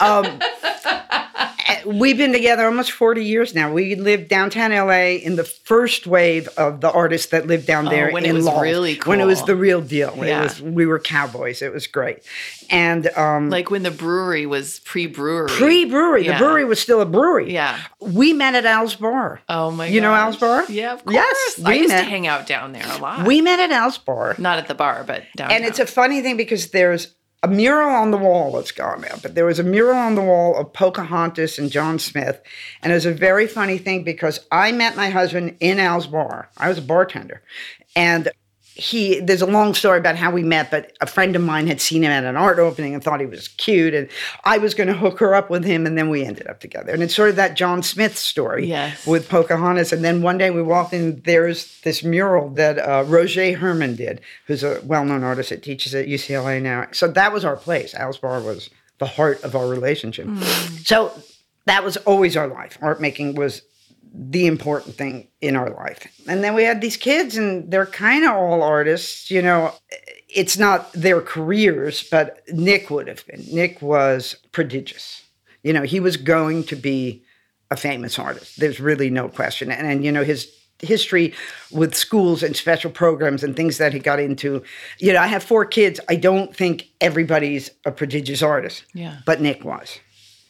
um, 0.00 0.40
we've 1.84 2.16
been 2.16 2.32
together 2.32 2.66
almost 2.66 2.92
40 2.92 3.24
years 3.24 3.54
now. 3.54 3.72
We 3.72 3.94
lived 3.94 4.28
downtown 4.28 4.70
LA 4.70 5.18
in 5.22 5.36
the 5.36 5.44
first 5.44 6.06
wave 6.06 6.48
of 6.56 6.80
the 6.80 6.90
artists 6.90 7.30
that 7.30 7.46
lived 7.46 7.66
down 7.66 7.86
there 7.86 8.10
oh, 8.10 8.12
when 8.12 8.24
it 8.24 8.32
was 8.32 8.46
really 8.46 8.96
cool. 8.96 9.10
When 9.10 9.20
it 9.20 9.24
was 9.24 9.42
the 9.44 9.56
real 9.56 9.80
deal. 9.80 10.14
Yeah. 10.16 10.42
Was, 10.42 10.60
we 10.60 10.86
were 10.86 10.98
cowboys. 10.98 11.62
It 11.62 11.72
was 11.72 11.86
great. 11.86 12.22
And 12.70 13.06
um, 13.16 13.50
like 13.50 13.70
when 13.70 13.82
the 13.82 13.90
brewery 13.90 14.46
was 14.46 14.80
pre-brewery. 14.80 15.48
Pre-brewery. 15.48 16.26
Yeah. 16.26 16.38
The 16.38 16.44
brewery 16.44 16.64
was 16.64 16.80
still 16.80 17.00
a 17.00 17.06
brewery. 17.06 17.52
Yeah. 17.52 17.78
We 18.00 18.32
met 18.32 18.54
at 18.54 18.66
Al's 18.66 18.94
Bar. 18.94 19.40
Oh 19.48 19.70
my 19.70 19.86
god. 19.86 19.94
You 19.94 20.00
gosh. 20.00 20.04
know 20.06 20.14
Al's 20.14 20.36
Bar? 20.36 20.64
Yeah, 20.68 20.94
of 20.94 21.04
course. 21.04 21.14
Yes. 21.14 21.60
I 21.64 21.74
used 21.74 21.90
met. 21.90 22.02
to 22.02 22.08
hang 22.08 22.26
out 22.26 22.46
down 22.46 22.72
there 22.72 22.86
a 22.86 22.98
lot. 22.98 23.26
We 23.26 23.40
met 23.40 23.60
at 23.60 23.70
Al's 23.70 23.98
Bar. 23.98 24.36
Not 24.38 24.58
at 24.58 24.68
the 24.68 24.74
bar, 24.74 25.04
but 25.06 25.24
downtown. 25.36 25.56
And 25.56 25.64
it's 25.64 25.78
a 25.78 25.86
funny 25.86 26.22
thing 26.22 26.36
because 26.36 26.70
there's 26.70 27.14
a 27.44 27.48
mural 27.48 27.90
on 27.90 28.10
the 28.10 28.16
wall 28.16 28.52
that's 28.52 28.72
gone 28.72 29.02
now, 29.02 29.16
but 29.22 29.34
there 29.34 29.44
was 29.44 29.58
a 29.58 29.62
mural 29.62 29.98
on 29.98 30.14
the 30.14 30.22
wall 30.22 30.56
of 30.56 30.72
Pocahontas 30.72 31.58
and 31.58 31.70
John 31.70 31.98
Smith. 31.98 32.40
And 32.82 32.90
it 32.90 32.94
was 32.94 33.04
a 33.04 33.12
very 33.12 33.46
funny 33.46 33.76
thing 33.76 34.02
because 34.02 34.40
I 34.50 34.72
met 34.72 34.96
my 34.96 35.10
husband 35.10 35.58
in 35.60 35.78
Al's 35.78 36.06
bar. 36.06 36.48
I 36.56 36.70
was 36.70 36.78
a 36.78 36.82
bartender. 36.82 37.42
And 37.94 38.30
he 38.76 39.20
there's 39.20 39.40
a 39.42 39.46
long 39.46 39.72
story 39.72 39.98
about 39.98 40.16
how 40.16 40.30
we 40.32 40.42
met 40.42 40.68
but 40.70 40.92
a 41.00 41.06
friend 41.06 41.36
of 41.36 41.42
mine 41.42 41.66
had 41.68 41.80
seen 41.80 42.02
him 42.02 42.10
at 42.10 42.24
an 42.24 42.36
art 42.36 42.58
opening 42.58 42.92
and 42.92 43.04
thought 43.04 43.20
he 43.20 43.26
was 43.26 43.46
cute 43.48 43.94
and 43.94 44.08
i 44.44 44.58
was 44.58 44.74
going 44.74 44.88
to 44.88 44.94
hook 44.94 45.20
her 45.20 45.32
up 45.34 45.48
with 45.48 45.64
him 45.64 45.86
and 45.86 45.96
then 45.96 46.08
we 46.10 46.24
ended 46.24 46.46
up 46.48 46.58
together. 46.58 46.92
And 46.92 47.00
it's 47.02 47.14
sort 47.14 47.30
of 47.30 47.36
that 47.36 47.54
john 47.56 47.82
smith 47.84 48.16
story 48.16 48.66
Yes. 48.66 49.06
with 49.06 49.28
pocahontas 49.28 49.92
and 49.92 50.02
then 50.04 50.22
one 50.22 50.38
day 50.38 50.50
we 50.50 50.60
walked 50.62 50.92
in 50.92 51.20
there's 51.24 51.80
this 51.82 52.02
mural 52.02 52.50
that 52.54 52.78
uh, 52.78 53.04
roger 53.06 53.56
herman 53.56 53.94
did 53.94 54.20
who's 54.46 54.64
a 54.64 54.80
well-known 54.84 55.22
artist 55.22 55.50
that 55.50 55.62
teaches 55.62 55.94
at 55.94 56.06
ucla 56.06 56.60
now. 56.60 56.86
So 56.92 57.06
that 57.08 57.32
was 57.32 57.44
our 57.44 57.56
place. 57.56 57.94
Al's 57.94 58.18
bar 58.18 58.40
was 58.40 58.70
the 58.98 59.06
heart 59.06 59.42
of 59.44 59.54
our 59.54 59.66
relationship. 59.68 60.26
So 60.84 61.12
that 61.66 61.82
was 61.84 61.96
always 61.98 62.36
our 62.36 62.46
life. 62.48 62.76
Art 62.82 63.00
making 63.00 63.34
was 63.36 63.62
the 64.16 64.46
important 64.46 64.94
thing 64.94 65.26
in 65.40 65.56
our 65.56 65.70
life. 65.70 66.06
And 66.28 66.44
then 66.44 66.54
we 66.54 66.62
had 66.62 66.80
these 66.80 66.96
kids, 66.96 67.36
and 67.36 67.70
they're 67.70 67.86
kind 67.86 68.24
of 68.24 68.30
all 68.30 68.62
artists. 68.62 69.30
You 69.30 69.42
know, 69.42 69.74
it's 70.28 70.56
not 70.56 70.92
their 70.92 71.20
careers, 71.20 72.04
but 72.10 72.40
Nick 72.48 72.90
would 72.90 73.08
have 73.08 73.26
been. 73.26 73.44
Nick 73.52 73.82
was 73.82 74.36
prodigious. 74.52 75.22
You 75.62 75.72
know, 75.72 75.82
he 75.82 75.98
was 75.98 76.16
going 76.16 76.64
to 76.64 76.76
be 76.76 77.24
a 77.70 77.76
famous 77.76 78.18
artist. 78.18 78.60
There's 78.60 78.78
really 78.78 79.10
no 79.10 79.28
question. 79.28 79.72
And, 79.72 79.86
and 79.86 80.04
you 80.04 80.12
know, 80.12 80.22
his 80.22 80.48
history 80.80 81.34
with 81.72 81.94
schools 81.94 82.42
and 82.42 82.56
special 82.56 82.90
programs 82.90 83.42
and 83.42 83.56
things 83.56 83.78
that 83.78 83.92
he 83.92 83.98
got 83.98 84.20
into. 84.20 84.62
You 84.98 85.12
know, 85.12 85.20
I 85.20 85.26
have 85.26 85.42
four 85.42 85.64
kids. 85.64 85.98
I 86.08 86.16
don't 86.16 86.54
think 86.54 86.88
everybody's 87.00 87.70
a 87.84 87.90
prodigious 87.90 88.42
artist. 88.42 88.84
Yeah. 88.92 89.18
But 89.26 89.40
Nick 89.40 89.64
was. 89.64 89.98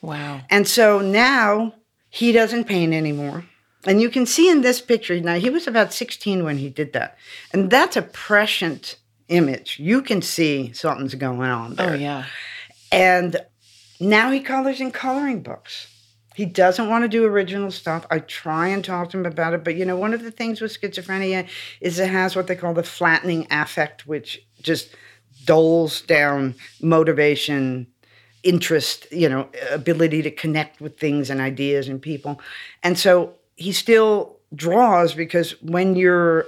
Wow. 0.03 0.43
And 0.51 0.67
so 0.69 1.01
now 1.01 1.75
he 2.11 2.33
doesn't 2.33 2.65
paint 2.65 2.93
anymore. 2.93 3.45
And 3.87 4.01
you 4.01 4.09
can 4.09 4.27
see 4.27 4.49
in 4.49 4.63
this 4.63 4.81
picture, 4.81 5.21
now 5.21 5.35
he 5.35 5.51
was 5.51 5.67
about 5.67 5.93
16 5.93 6.45
when 6.45 6.59
he 6.59 6.71
did 6.71 6.93
that. 6.95 7.17
And 7.53 7.71
that's 7.71 7.97
a 7.97 8.03
prescient 8.03 8.97
image. 9.29 9.79
You 9.79 10.03
can 10.03 10.23
see 10.23 10.73
something's 10.73 11.15
going 11.15 11.41
on 11.41 11.73
oh, 11.73 11.75
there. 11.75 11.91
Oh 11.91 11.95
yeah. 11.95 12.25
And 12.93 13.37
now 14.01 14.31
he 14.31 14.41
colors 14.41 14.81
in 14.81 14.91
coloring 14.91 15.43
books. 15.43 15.89
He 16.35 16.45
doesn't 16.45 16.89
want 16.89 17.05
to 17.05 17.09
do 17.09 17.25
original 17.25 17.71
stuff. 17.71 18.07
I 18.11 18.19
try 18.19 18.69
and 18.69 18.85
talk 18.85 19.11
to 19.11 19.19
him 19.19 19.27
about 19.27 19.55
it, 19.55 19.63
but 19.63 19.77
you 19.77 19.85
know, 19.85 19.97
one 19.97 20.13
of 20.13 20.23
the 20.25 20.33
things 20.33 20.61
with 20.61 20.79
schizophrenia 20.79 21.47
is 21.81 21.99
it 21.99 22.11
has 22.11 22.35
what 22.35 22.49
they 22.49 22.57
call 22.57 22.75
the 22.75 22.83
flattening 22.83 23.47
affect, 23.51 24.07
which 24.07 24.45
just 24.61 24.97
doles 25.45 26.01
down 26.03 26.57
motivation, 26.81 27.87
interest, 28.43 29.07
you 29.13 29.29
know, 29.29 29.49
ability 29.71 30.23
to 30.23 30.31
connect 30.31 30.81
with 30.81 30.99
things 30.99 31.31
and 31.31 31.41
ideas 31.41 31.87
and 31.87 32.03
people. 32.03 32.41
And 32.83 32.99
so 32.99 33.35
he 33.57 33.73
still 33.73 34.39
draws 34.55 35.15
because 35.15 35.61
when 35.63 35.97
you're 35.97 36.47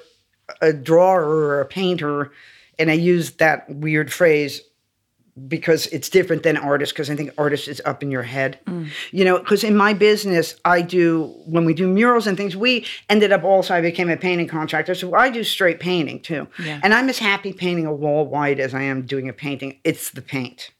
a 0.61 0.73
drawer 0.73 1.23
or 1.23 1.61
a 1.61 1.67
painter, 1.67 2.33
and 2.79 2.91
I 2.91 2.95
use 2.95 3.33
that 3.33 3.69
weird 3.69 4.13
phrase 4.13 4.63
because 5.49 5.87
it's 5.89 6.09
different 6.09 6.43
than 6.43 6.57
artist 6.57 6.95
because 6.95 7.11
I 7.11 7.17
think 7.17 7.31
artist 7.37 7.69
is 7.69 7.83
up 7.85 8.03
in 8.03 8.11
your 8.11 8.23
head. 8.23 8.59
Mm. 8.65 8.89
You 9.11 9.25
know, 9.25 9.39
because 9.39 9.65
in 9.65 9.77
my 9.77 9.93
business, 9.93 10.55
I 10.65 10.81
do 10.81 11.35
when 11.45 11.65
we 11.65 11.75
do 11.75 11.87
murals 11.87 12.27
and 12.27 12.37
things, 12.37 12.57
we 12.57 12.87
ended 13.11 13.33
up 13.33 13.45
also 13.45 13.75
I 13.75 13.83
became 13.83 14.09
a 14.09 14.17
painting 14.17 14.49
contractor. 14.49 14.95
So 14.95 15.15
I 15.15 15.29
do 15.29 15.45
straight 15.45 15.79
painting 15.79 16.21
too. 16.21 16.49
Yeah. 16.63 16.81
And 16.83 16.95
I'm 16.95 17.09
as 17.09 17.19
happy 17.19 17.53
painting 17.53 17.85
a 17.87 17.93
wall 17.93 18.27
white 18.27 18.59
as 18.59 18.75
I 18.75 18.83
am 18.83 19.03
doing 19.03 19.29
a 19.29 19.33
painting. 19.33 19.79
It's 19.85 20.11
the 20.11 20.23
paint. 20.23 20.71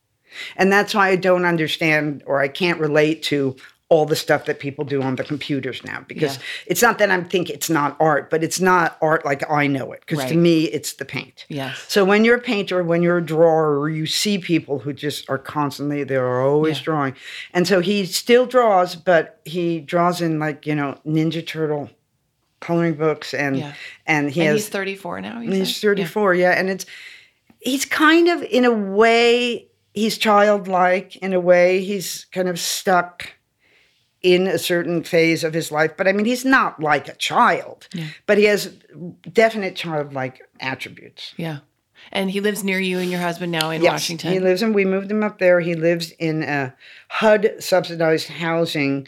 And 0.55 0.71
that's 0.71 0.93
why 0.93 1.09
I 1.09 1.15
don't 1.15 1.45
understand 1.45 2.23
or 2.25 2.39
I 2.39 2.47
can't 2.47 2.79
relate 2.79 3.23
to 3.23 3.55
all 3.89 4.05
the 4.05 4.15
stuff 4.17 4.43
that 4.45 4.59
people 4.59 4.83
do 4.83 5.01
on 5.01 5.15
the 5.15 5.23
computers 5.23 5.81
now 5.85 6.03
because 6.09 6.35
Yeah. 6.35 6.41
it's 6.65 6.81
not 6.81 6.97
that 6.97 7.09
I'm 7.09 7.23
think 7.23 7.49
it's 7.49 7.69
not 7.69 7.95
art, 8.01 8.29
but 8.29 8.43
it's 8.43 8.59
not 8.59 8.97
art 9.01 9.23
like 9.23 9.49
I 9.49 9.67
know 9.67 9.93
it. 9.93 10.01
Because 10.05 10.25
to 10.25 10.35
me, 10.35 10.65
it's 10.65 10.93
the 10.93 11.05
paint. 11.05 11.45
Yes. 11.47 11.85
So 11.87 12.03
when 12.03 12.25
you're 12.25 12.35
a 12.35 12.41
painter, 12.41 12.83
when 12.83 13.01
you're 13.01 13.19
a 13.19 13.25
drawer, 13.25 13.89
you 13.89 14.05
see 14.05 14.39
people 14.39 14.79
who 14.79 14.91
just 14.91 15.29
are 15.29 15.37
constantly, 15.37 16.03
they're 16.03 16.41
always 16.41 16.79
Yeah. 16.79 16.83
drawing. 16.83 17.15
And 17.53 17.65
so 17.65 17.79
he 17.79 18.05
still 18.05 18.45
draws, 18.45 18.95
but 18.95 19.39
he 19.45 19.79
draws 19.79 20.19
in 20.21 20.37
like, 20.37 20.67
you 20.67 20.75
know, 20.75 20.97
Ninja 21.07 21.45
Turtle 21.45 21.89
coloring 22.59 22.95
books 22.95 23.33
and 23.33 23.55
Yeah. 23.57 23.73
and 24.05 24.29
he 24.31 24.41
And 24.41 24.49
has 24.49 24.63
he's 24.63 24.69
34 24.69 25.21
now. 25.21 25.39
He's 25.39 25.77
said? 25.77 25.81
34, 25.81 26.33
yeah. 26.35 26.51
And 26.51 26.69
it's 26.69 26.85
he's 27.59 27.85
kind 27.85 28.27
of 28.27 28.43
in 28.43 28.65
a 28.65 28.71
way 28.71 29.67
he's 29.93 30.17
childlike 30.17 31.15
in 31.17 31.33
a 31.33 31.39
way 31.39 31.79
he's 31.83 32.25
kind 32.33 32.49
of 32.49 32.59
stuck 32.59 33.29
in 34.33 34.47
a 34.47 34.57
certain 34.57 35.03
phase 35.03 35.43
of 35.47 35.53
his 35.53 35.71
life 35.71 35.91
but 35.97 36.07
i 36.07 36.11
mean 36.13 36.25
he's 36.25 36.45
not 36.45 36.79
like 36.91 37.07
a 37.07 37.15
child 37.15 37.87
but 38.25 38.37
he 38.37 38.45
has 38.45 38.73
definite 39.31 39.75
childlike 39.75 40.41
attributes 40.59 41.33
Yeah. 41.37 41.47
yeah. 41.53 41.59
And 42.11 42.31
he 42.31 42.39
lives 42.41 42.63
near 42.63 42.79
you 42.79 42.99
and 42.99 43.09
your 43.11 43.19
husband 43.19 43.51
now 43.51 43.69
in 43.71 43.81
Yes, 43.81 43.91
Washington. 43.91 44.31
he 44.31 44.39
lives 44.39 44.61
in 44.61 44.71
we 44.73 44.85
moved 44.85 45.09
him 45.11 45.23
up 45.23 45.39
there 45.39 45.59
he 45.59 45.75
lives 45.75 46.11
in 46.19 46.43
a 46.43 46.73
hud 47.09 47.41
subsidized 47.59 48.27
housing 48.29 49.07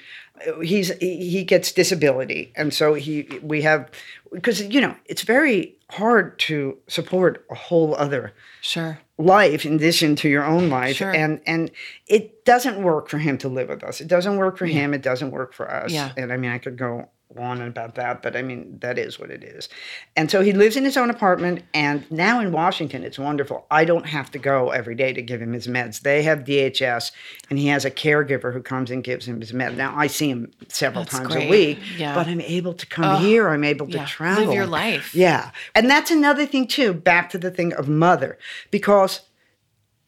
he's 0.71 0.89
he 0.99 1.29
he 1.29 1.43
gets 1.43 1.71
disability 1.71 2.51
and 2.55 2.73
so 2.73 2.93
he 3.05 3.27
we 3.41 3.61
have 3.61 3.89
because 4.33 4.61
you 4.75 4.81
know 4.81 4.95
it's 5.05 5.21
very 5.23 5.75
hard 5.91 6.37
to 6.47 6.77
support 6.87 7.45
a 7.49 7.55
whole 7.55 7.95
other 7.95 8.33
sure. 8.61 8.99
Life 9.19 9.65
in 9.65 9.75
addition 9.75 10.15
to 10.15 10.29
your 10.29 10.45
own 10.45 10.69
life. 10.69 10.95
Sure. 10.95 11.13
and 11.13 11.41
and 11.45 11.69
it 12.07 12.45
doesn't 12.45 12.81
work 12.81 13.09
for 13.09 13.19
him 13.19 13.37
to 13.39 13.49
live 13.49 13.69
with 13.69 13.83
us. 13.83 14.01
It 14.01 14.07
doesn't 14.07 14.37
work 14.37 14.57
for 14.57 14.65
him. 14.65 14.93
It 14.93 15.03
doesn't 15.03 15.31
work 15.31 15.53
for 15.53 15.69
us. 15.69 15.91
Yeah. 15.91 16.11
and 16.17 16.31
i 16.33 16.37
mean 16.37 16.51
i 16.51 16.57
could 16.57 16.77
go 16.77 17.09
on 17.37 17.61
about 17.61 17.93
that 17.93 18.23
but 18.23 18.35
i 18.35 18.41
mean 18.41 18.75
that 18.81 18.97
is 18.97 19.19
what 19.19 19.29
it 19.29 19.43
is 19.43 19.69
and 20.17 20.31
so 20.31 20.41
he 20.41 20.51
lives 20.51 20.75
in 20.75 20.83
his 20.83 20.97
own 20.97 21.11
apartment 21.11 21.61
and 21.75 22.09
now 22.09 22.39
in 22.39 22.51
washington 22.51 23.03
it's 23.03 23.19
wonderful 23.19 23.67
i 23.69 23.85
don't 23.85 24.07
have 24.07 24.31
to 24.31 24.39
go 24.39 24.71
every 24.71 24.95
day 24.95 25.13
to 25.13 25.21
give 25.21 25.39
him 25.39 25.53
his 25.53 25.67
meds 25.67 26.01
they 26.01 26.23
have 26.23 26.39
dhs 26.39 27.11
and 27.51 27.59
he 27.59 27.67
has 27.67 27.85
a 27.85 27.91
caregiver 27.91 28.51
who 28.51 28.61
comes 28.63 28.89
and 28.89 29.03
gives 29.03 29.27
him 29.27 29.39
his 29.39 29.51
meds 29.51 29.75
now 29.77 29.93
i 29.95 30.07
see 30.07 30.27
him 30.27 30.51
several 30.69 31.03
That's 31.03 31.19
times 31.19 31.33
great. 31.33 31.47
a 31.47 31.49
week 31.51 31.79
Yeah. 31.97 32.15
but 32.15 32.25
i'm 32.27 32.41
able 32.41 32.73
to 32.73 32.85
come 32.87 33.21
here 33.21 33.49
i'm 33.49 33.63
able 33.63 33.85
to 33.87 33.93
yeah. 33.93 33.99
Live 33.99 34.09
travel 34.09 34.53
your 34.53 34.65
life. 34.65 35.13
yeah. 35.13 35.51
And 35.75 35.89
that's 35.89 36.09
another 36.11 36.45
thing 36.45 36.67
too, 36.67 36.93
back 36.93 37.29
to 37.29 37.37
the 37.37 37.51
thing 37.51 37.73
of 37.73 37.87
mother. 37.87 38.37
Because 38.71 39.21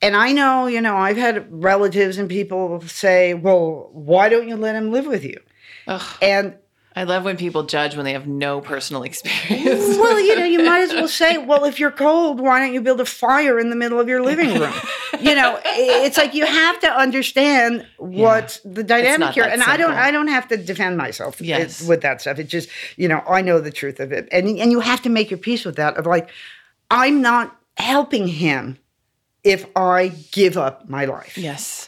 and 0.02 0.16
I 0.16 0.32
know, 0.32 0.66
you 0.68 0.82
know, 0.82 0.98
I've 0.98 1.18
had 1.18 1.48
relatives 1.52 2.18
and 2.18 2.28
people 2.28 2.82
say, 2.82 3.34
Well, 3.36 3.90
why 3.94 4.30
don't 4.30 4.48
you 4.48 4.56
let 4.56 4.76
him 4.76 4.92
live 4.92 5.06
with 5.06 5.24
you? 5.24 5.38
Ugh. 5.88 6.02
And 6.22 6.56
I 6.94 7.04
love 7.04 7.24
when 7.24 7.38
people 7.38 7.64
judge 7.64 7.96
when 7.96 8.04
they 8.04 8.12
have 8.14 8.28
no 8.28 8.60
personal 8.60 9.04
experience. 9.10 9.98
well, 9.98 10.20
you 10.20 10.36
know, 10.36 10.44
you 10.44 10.60
might 10.64 10.82
as 10.82 10.94
well 10.94 11.08
say, 11.24 11.38
Well, 11.38 11.64
if 11.66 11.80
you're 11.80 11.92
cold, 11.92 12.40
why 12.42 12.60
don't 12.60 12.74
you 12.74 12.82
build 12.82 13.00
a 13.00 13.06
fire 13.06 13.60
in 13.60 13.70
the 13.70 13.76
middle 13.78 14.00
of 14.00 14.08
your 14.10 14.22
living 14.22 14.60
room? 14.60 14.74
You 15.20 15.36
know, 15.36 15.60
it's 15.66 16.18
like 16.18 16.34
you 16.34 16.46
have 16.46 16.80
to 16.82 16.92
understand 16.92 17.86
what 17.98 18.60
the 18.66 18.84
dynamic 18.84 19.36
here. 19.36 19.44
And 19.46 19.62
I 19.64 19.78
don't. 19.78 19.94
I 19.94 20.12
don't 20.12 20.28
have 20.28 20.48
to 20.50 20.58
defend 20.58 20.98
myself 20.98 21.40
Yes. 21.40 21.88
with 21.88 22.02
that 22.02 22.22
stuff. 22.22 22.40
It's 22.40 22.50
just, 22.52 22.70
you 22.98 23.08
know, 23.08 23.24
I 23.28 23.42
know 23.42 23.60
the 23.62 23.72
truth 23.72 24.00
of 24.00 24.12
it. 24.12 24.28
And 24.32 24.48
and 24.60 24.72
you 24.72 24.80
have 24.80 25.02
to 25.04 25.10
make 25.10 25.30
your 25.32 25.38
peace 25.38 25.64
with 25.64 25.76
that 25.78 25.96
of 25.98 26.06
like, 26.06 26.30
I'm 26.90 27.22
not 27.22 27.56
helping 27.78 28.28
him 28.28 28.78
if 29.44 29.66
I 29.76 30.10
give 30.32 30.58
up 30.58 30.90
my 30.90 31.06
life. 31.06 31.38
yes. 31.38 31.88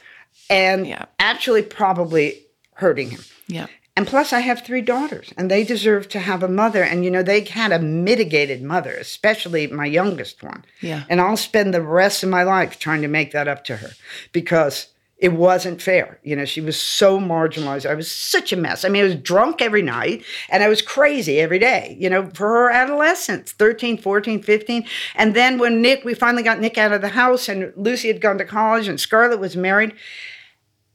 And 0.50 0.86
Yeah. 0.88 1.06
actually 1.20 1.62
probably 1.64 2.46
hurting 2.76 3.10
him. 3.12 3.22
Yeah. 3.48 3.68
And 3.96 4.08
plus, 4.08 4.34
I 4.34 4.40
have 4.40 4.66
three 4.66 4.82
daughters, 4.82 5.32
and 5.38 5.52
they 5.52 5.64
deserve 5.64 6.10
to 6.10 6.20
have 6.20 6.42
a 6.42 6.48
mother. 6.48 6.84
And 6.84 7.06
you 7.06 7.12
know, 7.12 7.22
they 7.22 7.42
had 7.42 7.72
a 7.72 7.78
mitigated 7.80 8.64
mother, 8.64 8.92
especially 8.92 9.68
my 9.68 9.86
youngest 9.86 10.42
one. 10.42 10.66
Yeah. 10.82 11.04
And 11.10 11.22
I'll 11.22 11.38
spend 11.38 11.74
the 11.74 11.82
rest 11.82 12.24
of 12.24 12.30
my 12.30 12.42
life 12.42 12.80
trying 12.80 13.04
to 13.04 13.08
make 13.08 13.32
that 13.32 13.48
up 13.48 13.64
to 13.66 13.78
her 13.78 13.92
because 14.32 14.88
it 15.24 15.32
wasn't 15.32 15.82
fair. 15.82 16.20
You 16.24 16.36
know, 16.36 16.44
she 16.44 16.60
was 16.60 16.78
so 16.78 17.18
marginalized. 17.18 17.90
I 17.90 17.94
was 17.94 18.12
such 18.12 18.52
a 18.52 18.58
mess. 18.58 18.84
I 18.84 18.90
mean, 18.90 19.04
I 19.04 19.06
was 19.06 19.16
drunk 19.16 19.62
every 19.62 19.82
night 19.82 20.26
and 20.50 20.64
I 20.64 20.68
was 20.68 20.82
crazy 20.82 21.40
every 21.40 21.60
day, 21.60 21.96
you 21.98 22.10
know, 22.10 22.30
for 22.34 22.48
her 22.48 22.72
adolescence 22.72 23.54
13, 23.54 24.00
14, 24.00 24.44
15. 24.44 24.86
And 25.16 25.34
then 25.34 25.60
when 25.60 25.82
Nick, 25.82 26.04
we 26.04 26.14
finally 26.14 26.44
got 26.44 26.60
Nick 26.60 26.78
out 26.78 26.92
of 26.92 27.00
the 27.00 27.08
house 27.08 27.48
and 27.48 27.72
Lucy 27.78 28.10
had 28.10 28.20
gone 28.20 28.38
to 28.40 28.44
college 28.44 28.90
and 28.90 29.00
Scarlett 29.00 29.40
was 29.40 29.56
married 29.56 29.94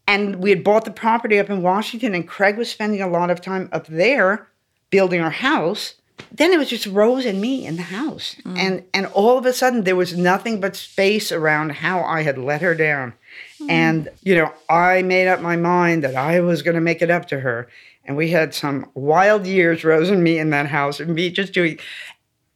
and 0.09 0.37
we 0.37 0.49
had 0.49 0.63
bought 0.63 0.85
the 0.85 0.91
property 0.91 1.37
up 1.37 1.51
in 1.51 1.61
Washington, 1.61 2.15
and 2.15 2.27
Craig 2.27 2.57
was 2.57 2.69
spending 2.69 2.99
a 2.99 3.07
lot 3.07 3.29
of 3.29 3.41
time 3.41 3.69
up 3.71 3.85
there 3.85 4.47
building 4.89 5.21
our 5.21 5.29
house. 5.29 5.93
Then 6.31 6.51
it 6.51 6.57
was 6.57 6.67
just 6.67 6.87
Rose 6.87 7.27
and 7.27 7.39
me 7.39 7.65
in 7.65 7.75
the 7.75 7.83
house, 7.83 8.35
mm. 8.43 8.57
and 8.57 8.83
and 8.91 9.05
all 9.07 9.37
of 9.37 9.45
a 9.45 9.53
sudden 9.53 9.83
there 9.83 9.95
was 9.95 10.17
nothing 10.17 10.59
but 10.59 10.75
space 10.75 11.31
around 11.31 11.73
how 11.73 12.01
I 12.01 12.23
had 12.23 12.39
let 12.39 12.63
her 12.63 12.73
down, 12.73 13.13
mm. 13.61 13.69
and 13.69 14.09
you 14.23 14.35
know 14.35 14.51
I 14.67 15.03
made 15.03 15.27
up 15.27 15.41
my 15.41 15.55
mind 15.55 16.03
that 16.03 16.15
I 16.15 16.39
was 16.39 16.63
going 16.63 16.75
to 16.75 16.81
make 16.81 17.03
it 17.03 17.11
up 17.11 17.27
to 17.27 17.39
her, 17.41 17.69
and 18.03 18.17
we 18.17 18.31
had 18.31 18.55
some 18.55 18.89
wild 18.95 19.45
years, 19.45 19.83
Rose 19.83 20.09
and 20.09 20.23
me 20.23 20.39
in 20.39 20.49
that 20.49 20.65
house, 20.65 20.99
and 20.99 21.13
me 21.13 21.29
just 21.29 21.53
doing 21.53 21.79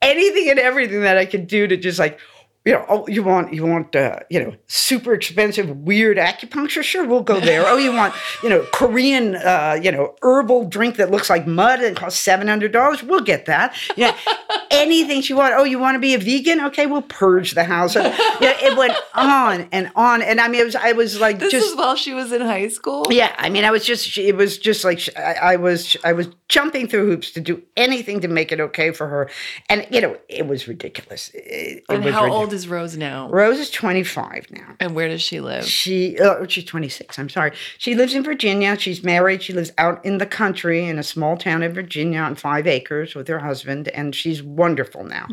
anything 0.02 0.50
and 0.50 0.58
everything 0.58 1.02
that 1.02 1.18
I 1.18 1.24
could 1.24 1.46
do 1.46 1.66
to 1.68 1.76
just 1.76 1.98
like, 1.98 2.18
you 2.64 2.72
know, 2.72 2.84
oh, 2.88 3.06
you 3.08 3.22
want 3.22 3.52
you 3.52 3.66
want 3.66 3.94
uh, 3.94 4.20
you 4.30 4.40
know 4.42 4.54
super 4.66 5.12
expensive 5.12 5.68
weird 5.70 6.16
acupuncture? 6.16 6.82
Sure, 6.82 7.04
we'll 7.06 7.20
go 7.22 7.38
there. 7.40 7.64
oh, 7.66 7.76
you 7.76 7.92
want 7.92 8.14
you 8.42 8.48
know 8.48 8.66
Korean 8.72 9.34
uh, 9.36 9.78
you 9.82 9.92
know 9.92 10.14
herbal 10.22 10.66
drink 10.68 10.96
that 10.96 11.10
looks 11.10 11.28
like 11.28 11.46
mud 11.46 11.80
and 11.80 11.96
costs 11.96 12.20
seven 12.20 12.48
hundred 12.48 12.72
dollars? 12.72 13.02
We'll 13.02 13.20
get 13.20 13.46
that. 13.46 13.76
Yeah, 13.96 14.16
anything 14.70 15.20
she 15.20 15.34
wanted. 15.34 15.56
Oh, 15.56 15.64
you 15.64 15.78
want 15.78 15.94
to 15.96 15.98
be 15.98 16.14
a 16.14 16.18
vegan? 16.18 16.60
Okay, 16.66 16.86
we'll 16.86 17.02
purge 17.02 17.52
the 17.52 17.64
house. 17.64 17.96
And, 17.96 18.06
yeah, 18.40 18.56
it 18.62 18.76
went 18.78 18.94
on 19.14 19.68
and 19.70 19.90
on. 19.94 20.22
And 20.22 20.40
I 20.40 20.48
mean, 20.48 20.60
it 20.62 20.64
was 20.64 20.76
I 20.76 20.92
was 20.92 21.20
like 21.20 21.38
This 21.40 21.52
just 21.52 21.76
while 21.76 21.96
she 21.96 22.14
was 22.14 22.32
in 22.32 22.40
high 22.40 22.68
school. 22.68 23.04
yeah. 23.10 23.34
I 23.38 23.50
mean, 23.50 23.64
I 23.64 23.70
was 23.70 23.84
just 23.84 24.16
it 24.16 24.36
was 24.36 24.56
just 24.58 24.84
like 24.84 25.00
I, 25.18 25.34
I 25.34 25.56
was 25.56 25.96
I 26.02 26.12
was 26.14 26.28
jumping 26.48 26.88
through 26.88 27.06
hoops 27.10 27.30
to 27.32 27.40
do 27.40 27.62
anything 27.76 28.20
to 28.20 28.28
make 28.28 28.52
it 28.52 28.60
okay 28.60 28.90
for 28.92 29.06
her, 29.08 29.28
and 29.68 29.86
you 29.90 30.00
know 30.00 30.16
it 30.28 30.46
was 30.46 30.66
ridiculous. 30.66 31.30
It, 31.34 31.40
it 31.44 31.84
And 31.88 32.04
was 32.04 32.14
how 32.14 32.24
ridiculous. 32.24 32.53
Is 32.54 32.68
Rose 32.68 32.96
now? 32.96 33.28
Rose 33.28 33.58
is 33.58 33.70
twenty 33.70 34.02
five 34.02 34.46
now. 34.50 34.76
And 34.80 34.94
where 34.94 35.08
does 35.08 35.20
she 35.20 35.40
live? 35.40 35.64
She, 35.64 36.18
uh, 36.18 36.46
she's 36.46 36.64
26. 36.64 37.18
I'm 37.18 37.28
sorry. 37.28 37.52
She 37.78 37.94
lives 37.94 38.14
in 38.14 38.22
Virginia. 38.22 38.78
She's 38.78 39.02
married. 39.02 39.42
She 39.42 39.52
lives 39.52 39.72
out 39.76 40.02
in 40.04 40.18
the 40.18 40.26
country 40.26 40.86
in 40.86 40.98
a 40.98 41.02
small 41.02 41.36
town 41.36 41.62
in 41.62 41.74
Virginia 41.74 42.20
on 42.20 42.34
five 42.34 42.66
acres 42.66 43.14
with 43.14 43.28
her 43.28 43.38
husband, 43.38 43.88
and 43.88 44.14
she's 44.14 44.42
wonderful 44.42 45.04
now. 45.04 45.26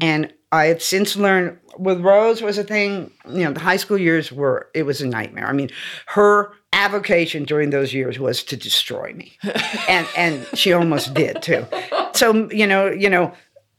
And 0.00 0.32
I 0.52 0.66
have 0.66 0.82
since 0.82 1.16
learned 1.16 1.58
with 1.76 2.00
Rose 2.00 2.40
was 2.42 2.58
a 2.58 2.64
thing. 2.64 3.10
You 3.28 3.44
know, 3.44 3.52
the 3.52 3.60
high 3.60 3.76
school 3.76 3.98
years 3.98 4.30
were 4.30 4.70
it 4.74 4.84
was 4.84 5.00
a 5.00 5.06
nightmare. 5.06 5.46
I 5.46 5.52
mean, 5.52 5.70
her 6.06 6.52
avocation 6.72 7.44
during 7.44 7.70
those 7.70 7.92
years 7.92 8.18
was 8.18 8.44
to 8.44 8.56
destroy 8.56 9.12
me, 9.14 9.36
and 9.88 10.06
and 10.16 10.46
she 10.54 10.72
almost 10.72 11.14
did 11.14 11.42
too. 11.42 11.66
So 12.14 12.50
you 12.50 12.66
know, 12.66 12.90
you 12.90 13.10
know 13.10 13.32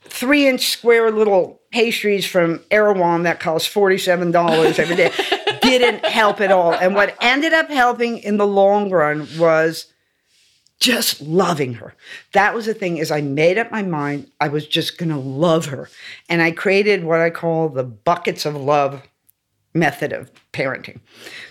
three 0.10 0.48
inch 0.48 0.70
square 0.70 1.12
little 1.12 1.62
pastries 1.78 2.26
from 2.26 2.60
Erewhon 2.72 3.22
that 3.22 3.40
cost 3.40 3.72
$47 3.72 4.80
every 4.80 4.96
day 4.96 5.12
didn't 5.62 6.04
help 6.04 6.42
at 6.42 6.52
all. 6.52 6.74
And 6.74 6.96
what 6.96 7.16
ended 7.22 7.54
up 7.54 7.70
helping 7.70 8.18
in 8.18 8.38
the 8.38 8.48
long 8.48 8.90
run 8.90 9.28
was 9.38 9.86
just 10.80 11.22
loving 11.22 11.76
her. 11.76 11.94
That 12.34 12.56
was 12.56 12.66
the 12.66 12.74
thing 12.74 12.98
is 12.98 13.12
I 13.12 13.22
made 13.22 13.60
up 13.60 13.72
my 13.72 13.84
mind 13.84 14.32
I 14.42 14.48
was 14.48 14.66
just 14.68 14.98
going 14.98 15.10
to 15.10 15.18
love 15.18 15.68
her. 15.68 15.88
And 16.28 16.42
I 16.42 16.50
created 16.50 17.04
what 17.04 17.20
I 17.20 17.30
call 17.30 17.70
the 17.70 17.84
buckets 17.84 18.48
of 18.48 18.56
love 18.56 19.04
method 19.76 20.14
of 20.14 20.32
parenting. 20.54 21.00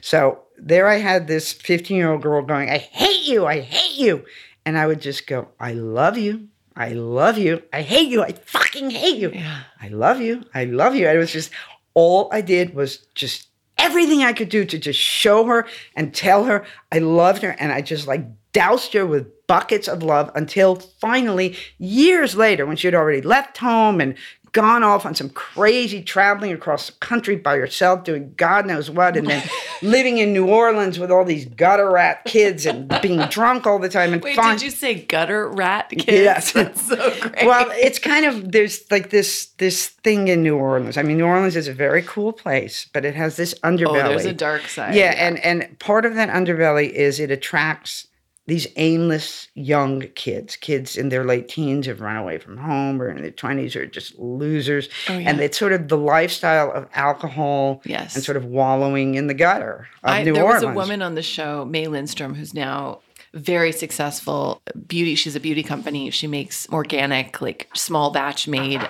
So 0.00 0.40
there 0.58 0.88
I 0.88 0.96
had 0.96 1.28
this 1.28 1.54
15-year-old 1.54 2.22
girl 2.22 2.42
going, 2.42 2.68
"I 2.68 2.78
hate 2.78 3.28
you. 3.28 3.46
I 3.46 3.60
hate 3.60 3.96
you." 3.96 4.24
And 4.64 4.76
I 4.76 4.88
would 4.88 5.00
just 5.00 5.28
go, 5.28 5.50
"I 5.60 5.72
love 5.72 6.18
you. 6.18 6.48
I 6.76 6.90
love 6.90 7.38
you. 7.38 7.62
I 7.72 7.82
hate 7.82 8.08
you. 8.08 8.22
I 8.22 8.32
fucking 8.32 8.90
hate 8.90 9.16
you. 9.16 9.30
Yeah. 9.32 9.62
I 9.80 9.88
love 9.88 10.20
you. 10.20 10.44
I 10.54 10.64
love 10.64 10.94
you." 10.94 11.06
And 11.08 11.16
it 11.16 11.20
was 11.20 11.32
just 11.32 11.50
all 11.94 12.28
I 12.30 12.42
did 12.42 12.74
was 12.74 12.98
just 13.14 13.48
everything 13.78 14.22
I 14.22 14.32
could 14.32 14.48
do 14.48 14.64
to 14.64 14.78
just 14.78 14.98
show 14.98 15.44
her 15.44 15.66
and 15.94 16.14
tell 16.14 16.44
her 16.44 16.66
I 16.92 16.98
loved 16.98 17.42
her. 17.42 17.56
And 17.58 17.72
I 17.72 17.80
just 17.80 18.06
like 18.06 18.26
doused 18.52 18.92
her 18.94 19.06
with 19.06 19.46
buckets 19.46 19.88
of 19.88 20.02
love 20.02 20.30
until 20.34 20.76
finally, 20.76 21.56
years 21.78 22.36
later, 22.36 22.66
when 22.66 22.76
she 22.76 22.86
had 22.86 22.94
already 22.94 23.20
left 23.20 23.58
home 23.58 24.00
and 24.00 24.14
gone 24.56 24.82
off 24.82 25.04
on 25.04 25.14
some 25.14 25.28
crazy 25.28 26.02
traveling 26.02 26.50
across 26.50 26.86
the 26.86 26.92
country 26.94 27.36
by 27.36 27.58
herself, 27.58 28.04
doing 28.04 28.32
God 28.38 28.64
knows 28.64 28.90
what, 28.90 29.14
and 29.14 29.26
then 29.26 29.46
living 29.82 30.16
in 30.16 30.32
New 30.32 30.48
Orleans 30.48 30.98
with 30.98 31.10
all 31.10 31.26
these 31.26 31.44
gutter 31.44 31.90
rat 31.90 32.24
kids 32.24 32.64
and 32.64 32.88
being 33.02 33.20
drunk 33.28 33.66
all 33.66 33.78
the 33.78 33.90
time. 33.90 34.14
And 34.14 34.22
Wait, 34.22 34.34
fin- 34.34 34.52
did 34.52 34.62
you 34.62 34.70
say 34.70 34.94
gutter 34.94 35.46
rat 35.46 35.90
kids? 35.90 36.06
Yes. 36.06 36.52
That's 36.54 36.88
so 36.88 36.96
great. 37.20 37.44
well, 37.44 37.70
it's 37.72 37.98
kind 37.98 38.24
of 38.24 38.50
there's 38.50 38.90
like 38.90 39.10
this 39.10 39.48
this 39.58 39.88
thing 39.88 40.28
in 40.28 40.42
New 40.42 40.56
Orleans. 40.56 40.96
I 40.96 41.02
mean, 41.02 41.18
New 41.18 41.26
Orleans 41.26 41.54
is 41.54 41.68
a 41.68 41.74
very 41.74 42.00
cool 42.00 42.32
place, 42.32 42.88
but 42.94 43.04
it 43.04 43.14
has 43.14 43.36
this 43.36 43.52
underbelly. 43.62 44.04
oh, 44.04 44.08
there's 44.08 44.24
a 44.24 44.32
dark 44.32 44.68
side. 44.68 44.94
yeah, 44.94 45.12
and 45.18 45.38
and 45.40 45.78
part 45.80 46.06
of 46.06 46.14
that 46.14 46.30
underbelly 46.30 46.88
is 46.88 47.20
it 47.20 47.30
attracts 47.30 48.06
these 48.46 48.66
aimless 48.76 49.48
young 49.54 50.02
kids, 50.14 50.56
kids 50.56 50.96
in 50.96 51.08
their 51.08 51.24
late 51.24 51.48
teens 51.48 51.86
have 51.86 52.00
run 52.00 52.16
away 52.16 52.38
from 52.38 52.56
home 52.56 53.02
or 53.02 53.08
in 53.10 53.20
their 53.20 53.30
twenties 53.30 53.74
are 53.74 53.86
just 53.86 54.16
losers, 54.18 54.88
Oh, 55.08 55.18
yeah. 55.18 55.28
and 55.30 55.40
it's 55.40 55.58
sort 55.58 55.72
of 55.72 55.88
the 55.88 55.96
lifestyle 55.98 56.70
of 56.72 56.86
alcohol 56.94 57.80
Yes. 57.84 58.14
and 58.14 58.24
sort 58.24 58.36
of 58.36 58.44
wallowing 58.44 59.16
in 59.16 59.26
the 59.26 59.34
gutter 59.34 59.88
of 60.04 60.10
I, 60.10 60.22
New 60.22 60.34
there 60.34 60.44
Orleans. 60.44 60.64
was 60.64 60.72
a 60.72 60.74
woman 60.76 61.02
on 61.02 61.14
the 61.16 61.22
show, 61.22 61.64
May 61.64 61.86
Lindstrom, 61.88 62.34
who's 62.34 62.54
now 62.54 63.00
very 63.34 63.72
successful 63.72 64.62
beauty. 64.86 65.14
She's 65.14 65.36
a 65.36 65.40
beauty 65.40 65.62
company. 65.62 66.10
She 66.10 66.26
makes 66.26 66.66
organic, 66.70 67.40
like 67.42 67.68
small 67.74 68.10
batch 68.10 68.48
made 68.48 68.80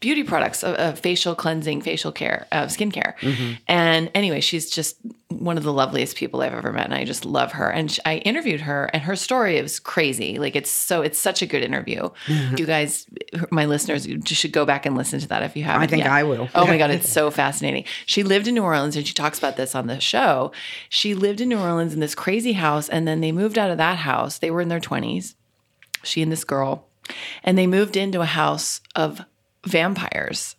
beauty 0.00 0.22
products, 0.22 0.62
uh, 0.62 0.70
uh, 0.70 0.92
facial 0.92 1.34
cleansing, 1.34 1.82
facial 1.82 2.12
care, 2.12 2.46
of 2.52 2.68
skincare. 2.68 3.16
Mm-hmm. 3.18 3.54
And 3.66 4.10
anyway, 4.14 4.40
she's 4.40 4.70
just 4.70 4.96
one 5.28 5.58
of 5.58 5.64
the 5.64 5.72
loveliest 5.72 6.16
people 6.16 6.40
I've 6.40 6.54
ever 6.54 6.72
met, 6.72 6.86
and 6.86 6.94
I 6.94 7.04
just 7.04 7.24
love 7.24 7.52
her. 7.52 7.68
And 7.68 7.90
sh- 7.90 7.98
I 8.04 8.18
interviewed 8.18 8.60
her, 8.62 8.88
and 8.92 9.02
her 9.02 9.16
story 9.16 9.56
is 9.56 9.80
crazy. 9.80 10.38
Like 10.38 10.54
it's 10.54 10.70
so, 10.70 11.02
it's 11.02 11.18
such 11.18 11.42
a 11.42 11.46
good 11.46 11.62
interview. 11.62 12.08
You 12.58 12.66
guys, 12.66 13.06
my 13.50 13.66
listeners, 13.66 14.06
you 14.06 14.20
should 14.24 14.52
go 14.52 14.64
back 14.64 14.86
and 14.86 14.96
listen 14.96 15.20
to 15.20 15.28
that 15.28 15.42
if 15.42 15.56
you 15.56 15.64
haven't. 15.64 15.82
I 15.82 15.86
think 15.86 16.02
yet. 16.04 16.10
I 16.10 16.22
will. 16.22 16.48
Oh 16.54 16.66
my 16.66 16.78
god, 16.78 16.90
it's 16.98 17.08
so 17.08 17.30
fascinating. 17.30 17.84
She 18.06 18.22
lived 18.22 18.48
in 18.48 18.54
New 18.54 18.62
Orleans, 18.62 18.96
and 18.96 19.06
she 19.06 19.14
talks 19.14 19.38
about 19.38 19.56
this 19.56 19.74
on 19.74 19.86
the 19.86 20.00
show. 20.00 20.50
She 20.88 21.14
lived 21.14 21.40
in 21.40 21.48
New 21.50 21.58
Orleans 21.58 21.94
in 21.94 22.00
this 22.00 22.14
crazy 22.14 22.52
house, 22.52 22.88
and 22.88 23.06
then 23.06 23.20
they 23.20 23.32
moved 23.32 23.58
out 23.58 23.70
of 23.70 23.78
that 23.78 23.98
house. 23.98 24.38
They 24.38 24.50
were 24.50 24.60
in 24.60 24.68
their 24.68 24.80
twenties, 24.80 25.36
she 26.02 26.22
and 26.22 26.32
this 26.32 26.44
girl, 26.44 26.88
and 27.44 27.58
they 27.58 27.66
moved 27.66 27.96
into 27.96 28.22
a 28.22 28.26
house 28.26 28.80
of 28.96 29.20
vampires. 29.66 30.56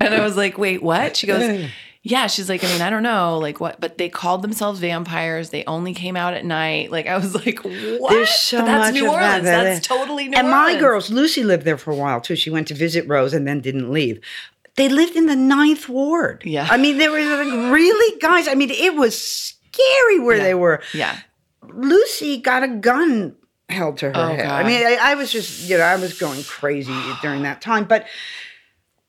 And 0.00 0.14
I 0.14 0.24
was 0.24 0.36
like, 0.36 0.58
wait, 0.58 0.82
what? 0.82 1.16
She 1.16 1.26
goes, 1.26 1.68
yeah. 2.02 2.26
She's 2.26 2.48
like, 2.48 2.64
I 2.64 2.66
mean, 2.68 2.80
I 2.80 2.90
don't 2.90 3.04
know, 3.04 3.38
like 3.38 3.60
what, 3.60 3.80
but 3.80 3.98
they 3.98 4.08
called 4.08 4.42
themselves 4.42 4.80
vampires. 4.80 5.50
They 5.50 5.64
only 5.66 5.94
came 5.94 6.16
out 6.16 6.34
at 6.34 6.44
night. 6.44 6.90
Like 6.90 7.06
I 7.06 7.16
was 7.16 7.34
like, 7.34 7.60
what? 7.60 8.10
There's 8.10 8.30
so 8.30 8.58
But 8.58 8.66
that's 8.66 8.86
much 8.86 8.94
New 8.94 9.08
of 9.08 9.14
that 9.14 9.40
Orleans. 9.40 9.44
That's 9.44 9.86
totally 9.86 10.28
New 10.28 10.36
and 10.36 10.48
Orleans. 10.48 10.74
my 10.74 10.80
girls, 10.80 11.10
Lucy 11.10 11.44
lived 11.44 11.64
there 11.64 11.78
for 11.78 11.92
a 11.92 11.96
while 11.96 12.20
too. 12.20 12.34
She 12.34 12.50
went 12.50 12.66
to 12.68 12.74
visit 12.74 13.06
Rose 13.06 13.32
and 13.32 13.46
then 13.46 13.60
didn't 13.60 13.92
leave. 13.92 14.20
They 14.76 14.88
lived 14.88 15.16
in 15.16 15.26
the 15.26 15.36
ninth 15.36 15.88
ward. 15.88 16.42
Yeah. 16.44 16.66
I 16.70 16.78
mean, 16.78 16.98
they 16.98 17.08
were 17.08 17.20
like, 17.20 17.72
really, 17.72 18.18
guys. 18.20 18.48
I 18.48 18.54
mean, 18.54 18.70
it 18.70 18.94
was 18.94 19.20
scary 19.20 20.18
where 20.18 20.40
they 20.40 20.54
were. 20.54 20.82
Yeah. 20.94 21.18
Lucy 21.68 22.38
got 22.38 22.62
a 22.62 22.68
gun 22.68 23.36
held 23.72 23.98
to 23.98 24.06
her 24.06 24.12
Oh, 24.14 24.28
head. 24.28 24.44
God. 24.44 24.64
I 24.64 24.66
mean, 24.66 24.86
I, 24.86 24.98
I 25.00 25.14
was 25.14 25.32
just, 25.32 25.68
you 25.68 25.78
know, 25.78 25.84
I 25.84 25.96
was 25.96 26.18
going 26.18 26.42
crazy 26.44 26.94
during 27.22 27.42
that 27.42 27.60
time. 27.60 27.84
But 27.84 28.06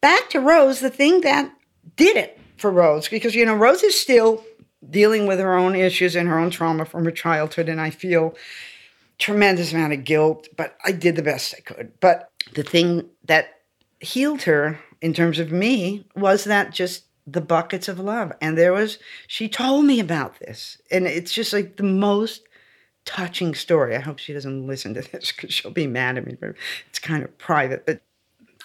back 0.01 0.29
to 0.31 0.39
Rose, 0.39 0.79
the 0.79 0.89
thing 0.89 1.21
that 1.21 1.53
did 1.95 2.17
it 2.17 2.39
for 2.57 2.71
Rose, 2.71 3.07
because, 3.07 3.35
you 3.35 3.45
know, 3.45 3.55
Rose 3.55 3.83
is 3.83 3.99
still 3.99 4.43
dealing 4.89 5.27
with 5.27 5.39
her 5.39 5.55
own 5.55 5.75
issues 5.75 6.15
and 6.15 6.27
her 6.27 6.39
own 6.39 6.49
trauma 6.49 6.85
from 6.85 7.05
her 7.05 7.11
childhood. 7.11 7.69
And 7.69 7.79
I 7.79 7.89
feel 7.89 8.35
tremendous 9.19 9.71
amount 9.71 9.93
of 9.93 10.03
guilt, 10.03 10.47
but 10.57 10.75
I 10.83 10.91
did 10.91 11.15
the 11.15 11.21
best 11.21 11.53
I 11.57 11.61
could. 11.61 11.91
But 11.99 12.29
the 12.55 12.63
thing 12.63 13.09
that 13.25 13.61
healed 13.99 14.41
her 14.43 14.79
in 15.01 15.13
terms 15.13 15.39
of 15.39 15.51
me 15.51 16.05
was 16.15 16.43
that 16.45 16.71
just 16.71 17.05
the 17.25 17.41
buckets 17.41 17.87
of 17.87 17.99
love. 17.99 18.33
And 18.41 18.57
there 18.57 18.73
was, 18.73 18.99
she 19.27 19.47
told 19.47 19.85
me 19.85 19.99
about 20.01 20.39
this. 20.39 20.77
And 20.91 21.07
it's 21.07 21.31
just 21.31 21.53
like 21.53 21.77
the 21.77 21.83
most 21.83 22.41
touching 23.05 23.53
story. 23.55 23.95
I 23.95 23.99
hope 23.99 24.19
she 24.19 24.33
doesn't 24.33 24.67
listen 24.67 24.93
to 24.95 25.01
this 25.01 25.31
because 25.35 25.53
she'll 25.53 25.71
be 25.71 25.87
mad 25.87 26.17
at 26.17 26.25
me, 26.25 26.35
but 26.39 26.55
it's 26.89 26.99
kind 26.99 27.23
of 27.23 27.37
private. 27.37 27.85
But 27.85 28.01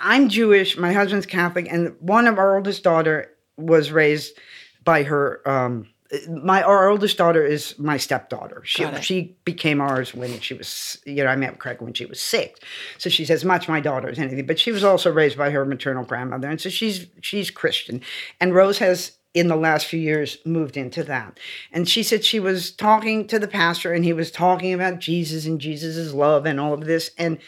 I'm 0.00 0.28
Jewish, 0.28 0.76
my 0.76 0.92
husband's 0.92 1.26
Catholic, 1.26 1.66
and 1.70 1.96
one 2.00 2.26
of 2.26 2.38
our 2.38 2.56
oldest 2.56 2.84
daughter 2.84 3.32
was 3.56 3.90
raised 3.90 4.38
by 4.84 5.02
her. 5.04 5.42
Um, 5.48 5.88
my 6.28 6.62
our 6.62 6.88
oldest 6.88 7.18
daughter 7.18 7.44
is 7.44 7.78
my 7.78 7.98
stepdaughter. 7.98 8.62
She 8.64 8.86
she 9.02 9.36
became 9.44 9.80
ours 9.80 10.14
when 10.14 10.40
she 10.40 10.54
was 10.54 10.98
you 11.04 11.22
know 11.22 11.26
I 11.26 11.36
met 11.36 11.58
Craig 11.58 11.82
when 11.82 11.92
she 11.92 12.06
was 12.06 12.20
six, 12.20 12.60
so 12.96 13.10
she's 13.10 13.30
as 13.30 13.44
much 13.44 13.68
my 13.68 13.80
daughter 13.80 14.08
as 14.08 14.18
anything. 14.18 14.46
But 14.46 14.58
she 14.58 14.72
was 14.72 14.84
also 14.84 15.12
raised 15.12 15.36
by 15.36 15.50
her 15.50 15.66
maternal 15.66 16.04
grandmother, 16.04 16.48
and 16.48 16.60
so 16.60 16.70
she's 16.70 17.06
she's 17.20 17.50
Christian. 17.50 18.00
And 18.40 18.54
Rose 18.54 18.78
has 18.78 19.17
in 19.38 19.48
the 19.48 19.56
last 19.56 19.86
few 19.86 20.00
years 20.00 20.38
moved 20.44 20.76
into 20.76 21.04
that. 21.04 21.38
And 21.72 21.88
she 21.88 22.02
said 22.02 22.24
she 22.24 22.40
was 22.40 22.70
talking 22.70 23.26
to 23.28 23.38
the 23.38 23.48
pastor, 23.48 23.92
and 23.92 24.04
he 24.04 24.12
was 24.12 24.30
talking 24.30 24.72
about 24.72 24.98
Jesus 24.98 25.46
and 25.46 25.60
Jesus' 25.60 26.12
love 26.12 26.46
and 26.46 26.58
all 26.58 26.74
of 26.74 26.84
this, 26.84 27.10
and 27.18 27.38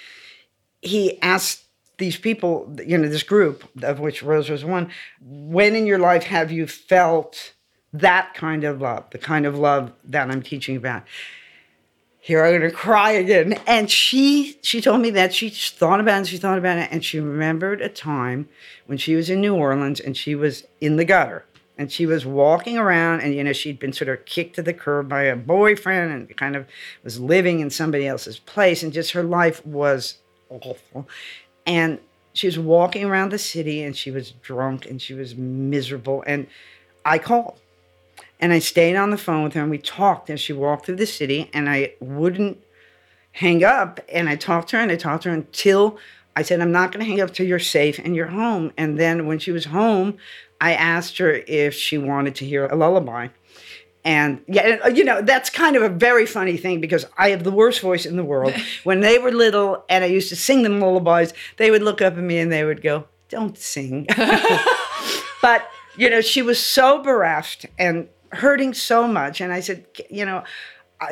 he 0.82 1.20
asked 1.20 1.64
these 1.98 2.16
people, 2.16 2.74
you 2.84 2.98
know, 2.98 3.08
this 3.08 3.22
group 3.22 3.68
of 3.82 4.00
which 4.00 4.22
Rose 4.22 4.48
was 4.48 4.64
one, 4.64 4.90
when 5.20 5.76
in 5.76 5.86
your 5.86 5.98
life 5.98 6.24
have 6.24 6.50
you 6.50 6.66
felt 6.66 7.52
that 7.92 8.34
kind 8.34 8.64
of 8.64 8.80
love, 8.80 9.04
the 9.10 9.18
kind 9.18 9.46
of 9.46 9.58
love 9.58 9.92
that 10.04 10.30
I'm 10.30 10.42
teaching 10.42 10.76
about? 10.76 11.04
Here 12.18 12.44
I'm 12.44 12.58
gonna 12.58 12.70
cry 12.70 13.12
again. 13.12 13.54
And 13.66 13.90
she 13.90 14.58
she 14.62 14.80
told 14.80 15.00
me 15.00 15.10
that 15.10 15.34
she 15.34 15.48
thought 15.48 16.00
about 16.00 16.14
it 16.14 16.18
and 16.18 16.28
she 16.28 16.36
thought 16.36 16.58
about 16.58 16.78
it 16.78 16.88
and 16.90 17.04
she 17.04 17.20
remembered 17.20 17.80
a 17.80 17.88
time 17.88 18.48
when 18.86 18.98
she 18.98 19.14
was 19.14 19.30
in 19.30 19.40
New 19.40 19.54
Orleans 19.54 20.00
and 20.00 20.16
she 20.16 20.34
was 20.34 20.64
in 20.80 20.96
the 20.96 21.04
gutter 21.04 21.46
and 21.80 21.90
she 21.90 22.04
was 22.04 22.26
walking 22.26 22.76
around 22.76 23.22
and 23.22 23.34
you 23.34 23.42
know 23.42 23.54
she'd 23.54 23.78
been 23.78 23.94
sort 23.94 24.10
of 24.10 24.22
kicked 24.26 24.54
to 24.56 24.62
the 24.62 24.74
curb 24.74 25.08
by 25.08 25.22
a 25.22 25.34
boyfriend 25.34 26.12
and 26.12 26.36
kind 26.36 26.54
of 26.54 26.66
was 27.02 27.18
living 27.18 27.60
in 27.60 27.70
somebody 27.70 28.06
else's 28.06 28.38
place 28.38 28.82
and 28.82 28.92
just 28.92 29.12
her 29.12 29.22
life 29.22 29.64
was 29.64 30.18
awful. 30.50 31.08
And 31.64 31.98
she 32.34 32.46
was 32.46 32.58
walking 32.58 33.06
around 33.06 33.32
the 33.32 33.38
city 33.38 33.82
and 33.82 33.96
she 33.96 34.10
was 34.10 34.32
drunk 34.32 34.84
and 34.84 35.00
she 35.00 35.14
was 35.14 35.34
miserable 35.34 36.22
and 36.26 36.46
i 37.06 37.18
called 37.18 37.58
and 38.38 38.52
i 38.52 38.58
stayed 38.58 38.94
on 38.94 39.10
the 39.10 39.18
phone 39.18 39.42
with 39.42 39.54
her 39.54 39.62
and 39.62 39.70
we 39.70 39.78
talked 39.78 40.28
as 40.28 40.38
she 40.38 40.52
walked 40.52 40.84
through 40.84 40.96
the 40.96 41.06
city 41.06 41.50
and 41.54 41.68
i 41.70 41.92
wouldn't 41.98 42.58
hang 43.32 43.64
up 43.64 44.00
and 44.12 44.28
i 44.28 44.36
talked 44.36 44.68
to 44.68 44.76
her 44.76 44.82
and 44.82 44.92
i 44.92 44.96
talked 44.96 45.22
to 45.22 45.30
her 45.30 45.34
until 45.34 45.98
i 46.40 46.42
said, 46.42 46.60
I'm 46.60 46.72
not 46.72 46.90
going 46.90 47.04
to 47.04 47.10
hang 47.10 47.20
up 47.20 47.34
till 47.34 47.46
you're 47.46 47.58
safe 47.58 47.98
and 47.98 48.16
you're 48.16 48.28
home. 48.28 48.72
And 48.78 48.98
then 48.98 49.26
when 49.26 49.38
she 49.38 49.52
was 49.52 49.66
home, 49.66 50.16
I 50.60 50.72
asked 50.72 51.18
her 51.18 51.32
if 51.46 51.74
she 51.74 51.98
wanted 51.98 52.34
to 52.36 52.46
hear 52.46 52.66
a 52.66 52.74
lullaby. 52.74 53.28
And 54.04 54.42
yeah, 54.48 54.78
uh, 54.82 54.88
you 54.88 55.04
know, 55.04 55.20
that's 55.20 55.50
kind 55.50 55.76
of 55.76 55.82
a 55.82 55.90
very 55.90 56.24
funny 56.24 56.56
thing 56.56 56.80
because 56.80 57.04
I 57.18 57.30
have 57.30 57.44
the 57.44 57.50
worst 57.50 57.80
voice 57.80 58.06
in 58.06 58.16
the 58.16 58.24
world. 58.24 58.54
when 58.84 59.00
they 59.00 59.18
were 59.18 59.30
little 59.30 59.84
and 59.90 60.02
I 60.02 60.06
used 60.06 60.30
to 60.30 60.36
sing 60.36 60.62
them 60.62 60.80
lullabies, 60.80 61.34
they 61.58 61.70
would 61.70 61.82
look 61.82 62.00
up 62.00 62.14
at 62.14 62.22
me 62.22 62.38
and 62.38 62.50
they 62.50 62.64
would 62.64 62.82
go, 62.82 63.04
Don't 63.28 63.58
sing. 63.58 64.06
but, 65.42 65.68
you 65.96 66.08
know, 66.08 66.22
she 66.22 66.40
was 66.40 66.58
so 66.58 67.02
bereft 67.02 67.66
and 67.78 68.08
hurting 68.32 68.72
so 68.72 69.06
much. 69.06 69.42
And 69.42 69.52
I 69.52 69.60
said, 69.60 69.84
You 70.08 70.24
know, 70.24 70.44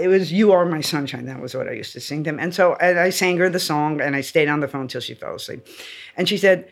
it 0.00 0.08
was 0.08 0.32
"You 0.32 0.52
Are 0.52 0.64
My 0.64 0.80
Sunshine." 0.80 1.26
That 1.26 1.40
was 1.40 1.54
what 1.54 1.68
I 1.68 1.72
used 1.72 1.92
to 1.94 2.00
sing 2.00 2.22
them, 2.22 2.38
and 2.38 2.54
so 2.54 2.74
and 2.74 2.98
I 2.98 3.10
sang 3.10 3.36
her 3.38 3.48
the 3.50 3.60
song, 3.60 4.00
and 4.00 4.14
I 4.14 4.20
stayed 4.20 4.48
on 4.48 4.60
the 4.60 4.68
phone 4.68 4.88
till 4.88 5.00
she 5.00 5.14
fell 5.14 5.34
asleep. 5.34 5.66
And 6.16 6.28
she 6.28 6.36
said 6.36 6.70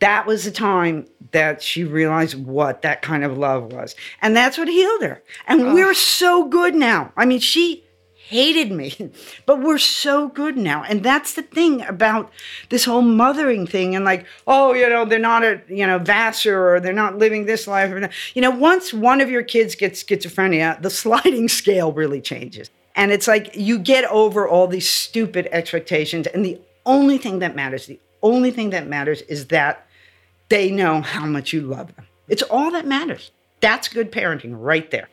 that 0.00 0.26
was 0.26 0.44
the 0.44 0.50
time 0.50 1.06
that 1.32 1.62
she 1.62 1.82
realized 1.82 2.34
what 2.34 2.82
that 2.82 3.00
kind 3.00 3.24
of 3.24 3.38
love 3.38 3.72
was, 3.72 3.96
and 4.20 4.36
that's 4.36 4.58
what 4.58 4.68
healed 4.68 5.02
her. 5.02 5.22
And 5.46 5.72
we're 5.74 5.94
so 5.94 6.48
good 6.48 6.74
now. 6.74 7.12
I 7.16 7.24
mean, 7.24 7.40
she 7.40 7.85
hated 8.28 8.72
me, 8.72 9.10
but 9.46 9.60
we're 9.60 9.78
so 9.78 10.28
good 10.28 10.56
now, 10.56 10.82
and 10.82 11.02
that's 11.02 11.34
the 11.34 11.42
thing 11.42 11.82
about 11.82 12.32
this 12.68 12.84
whole 12.84 13.02
mothering 13.02 13.66
thing. 13.66 13.94
And 13.94 14.04
like, 14.04 14.26
oh, 14.46 14.74
you 14.74 14.88
know, 14.88 15.04
they're 15.04 15.18
not 15.18 15.44
a 15.44 15.60
you 15.68 15.86
know 15.86 15.98
Vassar 15.98 16.74
or 16.74 16.80
they're 16.80 16.92
not 16.92 17.18
living 17.18 17.46
this 17.46 17.66
life. 17.66 18.10
You 18.34 18.42
know, 18.42 18.50
once 18.50 18.92
one 18.92 19.20
of 19.20 19.30
your 19.30 19.42
kids 19.42 19.74
gets 19.74 20.02
schizophrenia, 20.02 20.80
the 20.82 20.90
sliding 21.02 21.48
scale 21.48 21.92
really 21.92 22.20
changes. 22.20 22.70
And 22.96 23.12
it's 23.12 23.28
like 23.28 23.54
you 23.54 23.78
get 23.78 24.04
over 24.06 24.48
all 24.48 24.66
these 24.66 24.88
stupid 24.88 25.48
expectations. 25.52 26.26
And 26.26 26.44
the 26.44 26.58
only 26.86 27.18
thing 27.18 27.40
that 27.40 27.54
matters, 27.54 27.86
the 27.86 28.00
only 28.22 28.50
thing 28.50 28.70
that 28.70 28.88
matters 28.88 29.20
is 29.22 29.48
that 29.48 29.86
they 30.48 30.70
know 30.70 31.02
how 31.02 31.26
much 31.26 31.52
you 31.52 31.60
love 31.60 31.94
them. 31.94 32.06
It's 32.28 32.42
all 32.42 32.70
that 32.70 32.86
matters. 32.86 33.30
That's 33.60 33.88
good 33.88 34.10
parenting 34.10 34.54
right 34.56 34.90
there. 34.90 35.08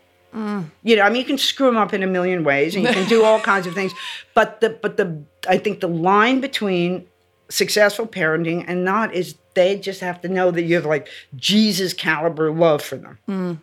You 0.84 0.96
know, 0.96 1.04
I 1.04 1.10
mean, 1.10 1.20
you 1.22 1.26
can 1.26 1.38
screw 1.38 1.68
them 1.68 1.78
up 1.78 1.94
in 1.94 2.02
a 2.04 2.08
million 2.08 2.44
ways, 2.44 2.76
and 2.76 2.84
you 2.84 2.92
can 2.92 3.08
do 3.08 3.24
all 3.24 3.40
kinds 3.52 3.68
of 3.68 3.74
things. 3.74 3.94
But 4.34 4.62
the 4.62 4.70
but 4.70 4.98
the 4.98 5.24
I 5.48 5.58
think 5.58 5.80
the 5.80 5.88
line 5.88 6.42
between 6.42 7.06
successful 7.50 8.08
parenting 8.08 8.66
and 8.68 8.84
not 8.84 9.14
is 9.14 9.36
they 9.54 9.78
just 9.78 10.02
have 10.02 10.22
to 10.22 10.28
know 10.30 10.50
that 10.52 10.64
you 10.64 10.76
have 10.76 10.86
like 10.86 11.08
Jesus 11.36 11.94
caliber 11.94 12.52
love 12.52 12.82
for 12.82 12.96
them. 12.98 13.62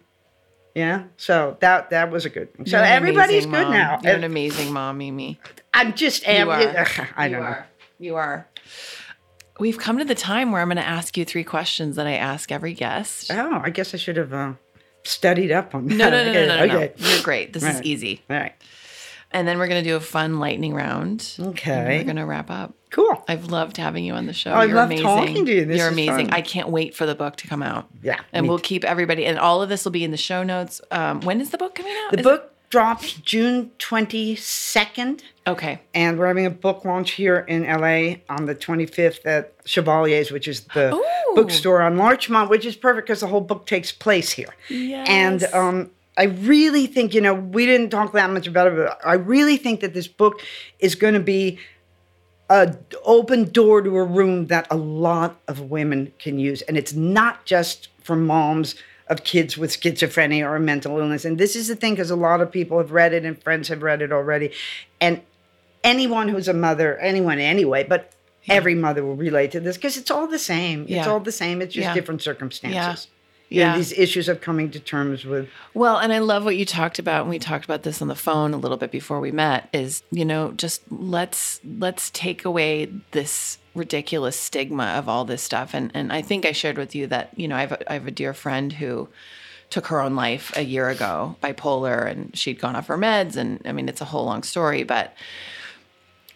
Yeah, 0.75 1.05
so 1.17 1.57
that 1.61 1.91
that 1.91 2.11
was 2.13 2.25
a 2.25 2.31
good 2.31 2.55
thing. 2.55 2.67
So 2.67 2.79
everybody's 2.79 3.45
good 3.47 3.65
mom. 3.65 3.73
now. 3.73 3.99
You're 4.05 4.15
an 4.15 4.25
amazing 4.25 4.73
mom, 4.73 4.99
Mimi. 4.99 5.41
I'm 5.75 5.95
just 5.95 6.27
am, 6.27 6.47
You 6.47 6.53
are. 6.53 6.87
I 7.17 7.27
you 7.27 7.33
don't 7.33 7.43
know. 7.43 7.49
are. 7.49 7.67
You 7.99 8.17
are. 8.17 8.47
We've 9.59 9.77
come 9.79 9.99
to 9.99 10.05
the 10.05 10.15
time 10.15 10.53
where 10.53 10.63
I'm 10.63 10.69
going 10.69 10.77
to 10.77 10.87
ask 10.87 11.19
you 11.19 11.25
three 11.25 11.45
questions 11.45 11.97
that 11.97 12.07
I 12.07 12.15
ask 12.15 12.51
every 12.51 12.73
guest. 12.73 13.31
Oh, 13.31 13.61
I 13.63 13.69
guess 13.71 13.93
I 13.93 13.99
should 13.99 14.17
have 14.17 14.33
uh, 14.33 14.53
studied 15.05 15.53
up 15.53 15.75
on 15.75 15.87
that. 15.89 15.95
No, 15.95 16.11
no, 16.11 16.25
no, 16.25 16.33
no, 16.33 16.47
no, 16.47 16.67
no, 16.67 16.79
no. 16.81 16.89
You're 16.97 17.23
great. 17.23 17.53
This 17.53 17.65
is 17.65 17.83
easy. 17.83 18.23
All 18.31 18.37
right. 18.37 18.55
And 19.33 19.47
then 19.47 19.59
we're 19.59 19.69
going 19.69 19.83
to 19.85 19.89
do 19.89 19.95
a 19.95 20.01
fun 20.01 20.41
lightning 20.41 20.75
round. 20.75 21.37
Okay. 21.39 21.99
we're 21.99 22.05
going 22.05 22.17
to 22.17 22.27
wrap 22.27 22.51
up. 22.51 22.75
Cool. 22.91 23.23
I've 23.29 23.47
loved 23.47 23.77
having 23.77 24.05
you 24.05 24.15
on 24.15 24.27
the 24.27 24.33
show. 24.33 24.51
I 24.51 24.65
You're 24.65 24.75
love 24.75 24.87
amazing. 24.89 25.05
talking 25.05 25.47
to 25.47 25.53
you. 25.55 25.65
This 25.65 25.79
You're 25.79 25.87
amazing. 25.89 26.27
fun. 26.27 26.35
I 26.35 26.41
can't 26.41 26.69
wait 26.71 26.97
for 26.97 27.07
the 27.07 27.15
book 27.15 27.37
to 27.37 27.47
come 27.47 27.63
out. 27.63 27.89
Yeah, 28.03 28.19
And 28.33 28.49
we'll 28.49 28.59
too. 28.59 28.65
keep 28.65 28.85
everybody, 28.85 29.25
and 29.27 29.39
all 29.39 29.63
of 29.63 29.69
this 29.69 29.85
will 29.85 29.93
be 29.93 30.03
in 30.03 30.11
the 30.11 30.17
show 30.17 30.43
notes. 30.43 30.81
Um, 30.91 31.21
when 31.21 31.41
is 31.41 31.51
the 31.51 31.59
book 31.59 31.77
coming 31.77 31.93
out? 32.07 32.11
The 32.11 32.19
Is 32.19 32.25
book 32.25 32.53
drops 32.71 33.13
June 33.15 33.71
22nd. 33.79 35.21
Okay. 35.47 35.81
And 35.95 36.19
we're 36.19 36.27
having 36.27 36.47
a 36.47 36.51
book 36.51 36.85
launch 36.85 37.13
here 37.13 37.39
in 37.49 37.63
LA 37.65 38.17
on 38.29 38.47
the 38.47 38.55
25th 38.55 39.25
at 39.27 39.53
Chevalier's, 39.65 40.31
which 40.33 40.49
is 40.49 40.63
the 40.75 40.93
Ooh. 40.95 41.05
Bookstore 41.35 41.83
on 41.83 41.97
Larchmont, 41.97 42.51
which 42.51 42.65
is 42.65 42.77
perfect 42.77 43.07
because 43.07 43.21
the 43.21 43.27
whole 43.27 43.41
book 43.41 43.67
takes 43.67 43.93
place 43.93 44.31
here. 44.31 44.55
And 45.07 45.45
um, 45.53 45.91
I 46.17 46.25
really 46.25 46.87
think, 46.87 47.15
you 47.15 47.21
know, 47.21 47.35
we 47.35 47.67
didn't 47.67 47.91
talk 47.91 48.13
that 48.13 48.31
much 48.31 48.47
about 48.47 48.69
it, 48.69 48.77
but 48.77 49.01
I 49.05 49.15
really 49.15 49.57
think 49.57 49.81
that 49.81 49.95
this 49.95 50.09
book 50.09 50.41
is 50.79 50.95
going 50.95 51.15
to 51.15 51.21
be 51.21 51.59
a 52.49 52.77
open 53.05 53.51
door 53.51 53.81
to 53.81 53.97
a 53.97 54.05
room 54.05 54.49
that 54.49 54.67
a 54.71 54.77
lot 54.77 55.41
of 55.47 55.71
women 55.71 56.13
can 56.19 56.39
use. 56.39 56.63
And 56.63 56.77
it's 56.77 56.93
not 56.93 57.45
just 57.45 57.89
for 58.03 58.17
moms 58.17 58.75
of 59.07 59.25
kids 59.25 59.57
with 59.57 59.71
schizophrenia 59.71 60.45
or 60.45 60.59
mental 60.59 60.99
illness. 60.99 61.25
And 61.25 61.39
this 61.39 61.57
is 61.57 61.69
the 61.69 61.77
thing 61.77 61.95
because 61.95 62.11
a 62.11 62.17
lot 62.17 62.41
of 62.41 62.51
people 62.51 62.79
have 62.79 62.93
read 62.93 63.13
it 63.13 63.25
and 63.25 63.41
friends 63.43 63.69
have 63.69 63.83
read 63.83 64.03
it 64.03 64.13
already. 64.13 64.53
And 65.01 65.23
anyone 65.85 66.29
who's 66.29 66.49
a 66.49 66.55
mother 66.55 66.99
anyone 66.99 67.39
anyway 67.39 67.83
but 67.83 68.13
every 68.49 68.75
mother 68.75 69.05
will 69.05 69.17
relate 69.17 69.51
to 69.53 69.61
this 69.61 69.77
because 69.77 69.97
it's 69.97 70.11
all 70.11 70.27
the 70.27 70.39
same 70.39 70.83
it's 70.83 70.91
Yeah. 70.91 71.09
all 71.09 71.21
the 71.21 71.33
same 71.33 71.61
it's 71.63 71.75
just 71.75 71.85
Yeah. 71.85 71.95
different 71.95 72.23
circumstances 72.23 73.09
Yeah. 73.49 73.73
know, 73.73 73.77
these 73.77 73.93
issues 73.93 74.29
of 74.29 74.41
coming 74.41 74.71
to 74.71 74.79
terms 74.81 75.25
with 75.25 75.49
Well, 75.75 75.97
and 75.99 76.13
I 76.13 76.21
love 76.21 76.45
what 76.45 76.57
you 76.57 76.65
talked 76.65 76.99
about, 77.01 77.23
and 77.23 77.31
we 77.31 77.39
talked 77.41 77.65
about 77.65 77.83
this 77.83 78.01
on 78.01 78.07
the 78.09 78.15
phone 78.15 78.55
a 78.55 78.57
little 78.57 78.77
bit 78.77 78.91
before 78.93 79.19
we 79.21 79.33
met. 79.33 79.69
Is 79.73 80.03
you 80.13 80.25
know 80.25 80.53
just 80.53 80.83
let's 80.91 81.61
let's 81.79 82.11
take 82.11 82.45
away 82.45 82.89
this 83.11 83.59
ridiculous 83.75 84.37
stigma 84.39 84.85
of 84.99 85.09
all 85.09 85.25
this 85.25 85.43
stuff, 85.43 85.75
and 85.75 85.91
and 85.95 86.13
I 86.13 86.23
think 86.23 86.47
I 86.47 86.53
shared 86.53 86.79
with 86.79 86.95
you 86.95 87.07
that 87.09 87.31
you 87.37 87.49
know 87.49 87.57
I 87.57 87.61
have 87.63 87.73
a, 87.73 87.91
I 87.91 87.95
have 87.95 88.07
a 88.07 88.11
dear 88.13 88.33
friend 88.35 88.73
who 88.75 89.09
took 89.69 89.87
her 89.89 90.01
own 90.01 90.15
life 90.17 90.53
a 90.57 90.63
year 90.63 90.89
ago, 90.89 91.37
bipolar, 91.43 92.05
and 92.07 92.37
she'd 92.37 92.59
gone 92.61 92.75
off 92.77 92.87
her 92.87 92.99
meds, 92.99 93.37
and 93.37 93.61
I 93.65 93.73
mean 93.73 93.89
it's 93.89 94.01
a 94.01 94.05
whole 94.07 94.25
long 94.27 94.43
story, 94.45 94.83
but 94.85 95.13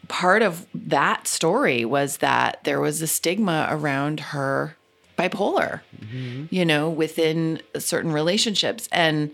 part 0.08 0.42
of 0.42 0.66
that 0.74 1.26
story 1.26 1.84
was 1.84 2.18
that 2.18 2.62
there 2.64 2.80
was 2.80 3.02
a 3.02 3.06
stigma 3.06 3.66
around 3.70 4.20
her 4.20 4.76
bipolar, 5.18 5.80
you 6.50 6.64
know, 6.64 6.90
within 6.90 7.60
certain 7.78 8.12
relationships. 8.12 8.88
And 8.90 9.30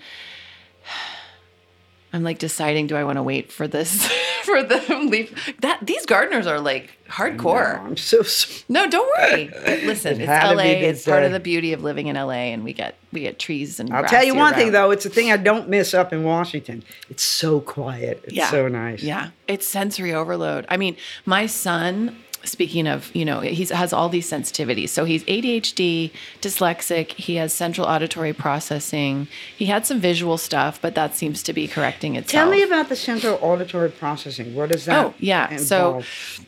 I'm 2.13 2.23
like 2.23 2.39
deciding, 2.39 2.87
do 2.87 2.97
I 2.97 3.05
want 3.05 3.17
to 3.17 3.23
wait 3.23 3.53
for 3.53 3.69
this 3.69 4.07
for 4.43 4.63
them 4.63 5.09
leave 5.09 5.55
that 5.61 5.81
these 5.87 6.07
gardeners 6.07 6.47
are 6.47 6.61
like 6.61 6.97
hardcore. 7.11 7.81
i'm 7.81 7.97
so 7.97 8.23
sorry 8.23 8.63
No, 8.69 8.89
don't 8.89 9.09
worry. 9.19 9.49
Listen, 9.85 10.21
It 10.21 10.29
it's 10.29 10.29
LA. 10.29 10.63
It's 10.63 11.05
part 11.05 11.25
of 11.25 11.33
uh, 11.33 11.35
the 11.35 11.41
beauty 11.41 11.73
of 11.73 11.83
living 11.83 12.07
in 12.07 12.17
LA 12.17 12.53
and 12.55 12.63
we 12.63 12.73
get 12.73 12.95
we 13.13 13.21
get 13.21 13.39
trees 13.39 13.81
and 13.81 13.93
I'll 13.93 14.05
tell 14.05 14.25
you 14.25 14.35
one 14.35 14.55
thing 14.55 14.73
though, 14.73 14.91
it's 14.91 15.05
a 15.07 15.11
thing 15.11 15.33
I 15.33 15.37
don't 15.37 15.69
miss 15.69 15.93
up 15.95 16.13
in 16.13 16.23
Washington. 16.23 16.85
It's 17.09 17.23
so 17.25 17.61
quiet. 17.61 18.21
It's 18.25 18.35
yeah. 18.35 18.51
so 18.51 18.69
nice. 18.69 19.03
Yeah. 19.03 19.31
It's 19.49 19.67
sensory 19.67 20.15
overload. 20.15 20.67
I 20.69 20.77
mean, 20.77 20.97
my 21.27 21.47
son, 21.47 22.17
speaking 22.45 22.87
of, 22.87 23.15
you 23.15 23.25
know, 23.25 23.41
he 23.41 23.65
has 23.65 23.93
all 23.93 24.09
these 24.09 24.31
sensitivities. 24.31 24.91
So 24.91 25.05
he's 25.05 25.25
ADHD, 25.25 26.13
dyslexic, 26.41 27.13
he 27.13 27.35
has 27.37 27.53
central 27.53 27.87
auditory 27.87 28.33
processing. 28.33 29.27
He 29.57 29.67
had 29.67 29.87
some 29.87 29.99
visual 30.01 30.39
stuff, 30.39 30.81
but 30.81 30.95
that 30.95 31.17
seems 31.17 31.43
to 31.43 31.53
be 31.53 31.67
correcting 31.67 32.15
itself. 32.17 32.45
Tell 32.45 32.51
me 32.51 32.63
about 32.63 32.89
the 32.89 32.97
central 32.97 33.39
auditory 33.43 33.91
processing. 33.91 34.55
What 34.55 34.73
is 34.75 34.85
that? 34.85 35.05
Oh, 35.07 35.15
yeah. 35.19 35.57
So- 35.57 35.87
involve? 35.97 36.47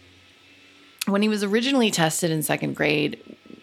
When 1.07 1.23
he 1.23 1.29
was 1.29 1.43
originally 1.43 1.91
tested 1.91 2.31
in 2.31 2.43
second 2.43 2.75
grade, 2.77 3.21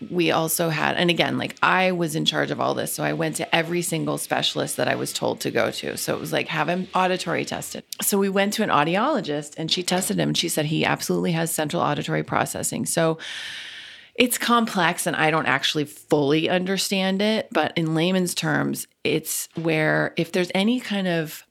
we 0.09 0.31
also 0.31 0.69
had, 0.69 0.97
and 0.97 1.09
again, 1.09 1.37
like 1.37 1.55
I 1.61 1.91
was 1.91 2.15
in 2.15 2.25
charge 2.25 2.51
of 2.51 2.59
all 2.59 2.73
this. 2.73 2.93
So 2.93 3.03
I 3.03 3.13
went 3.13 3.35
to 3.37 3.55
every 3.55 3.81
single 3.81 4.17
specialist 4.17 4.77
that 4.77 4.87
I 4.87 4.95
was 4.95 5.13
told 5.13 5.39
to 5.41 5.51
go 5.51 5.71
to. 5.71 5.97
So 5.97 6.15
it 6.15 6.19
was 6.19 6.33
like, 6.33 6.47
have 6.47 6.67
him 6.67 6.87
auditory 6.95 7.45
tested. 7.45 7.83
So 8.01 8.17
we 8.17 8.29
went 8.29 8.53
to 8.53 8.63
an 8.63 8.69
audiologist 8.69 9.53
and 9.57 9.71
she 9.71 9.83
tested 9.83 10.17
him 10.17 10.29
and 10.29 10.37
she 10.37 10.49
said 10.49 10.65
he 10.65 10.85
absolutely 10.85 11.33
has 11.33 11.51
central 11.51 11.81
auditory 11.81 12.23
processing. 12.23 12.85
So 12.85 13.17
it's 14.15 14.37
complex 14.37 15.05
and 15.05 15.15
I 15.15 15.31
don't 15.31 15.45
actually 15.45 15.85
fully 15.85 16.49
understand 16.49 17.21
it. 17.21 17.47
But 17.51 17.77
in 17.77 17.93
layman's 17.93 18.33
terms, 18.33 18.87
it's 19.03 19.47
where 19.55 20.13
if 20.17 20.31
there's 20.31 20.51
any 20.55 20.79
kind 20.79 21.07
of 21.07 21.45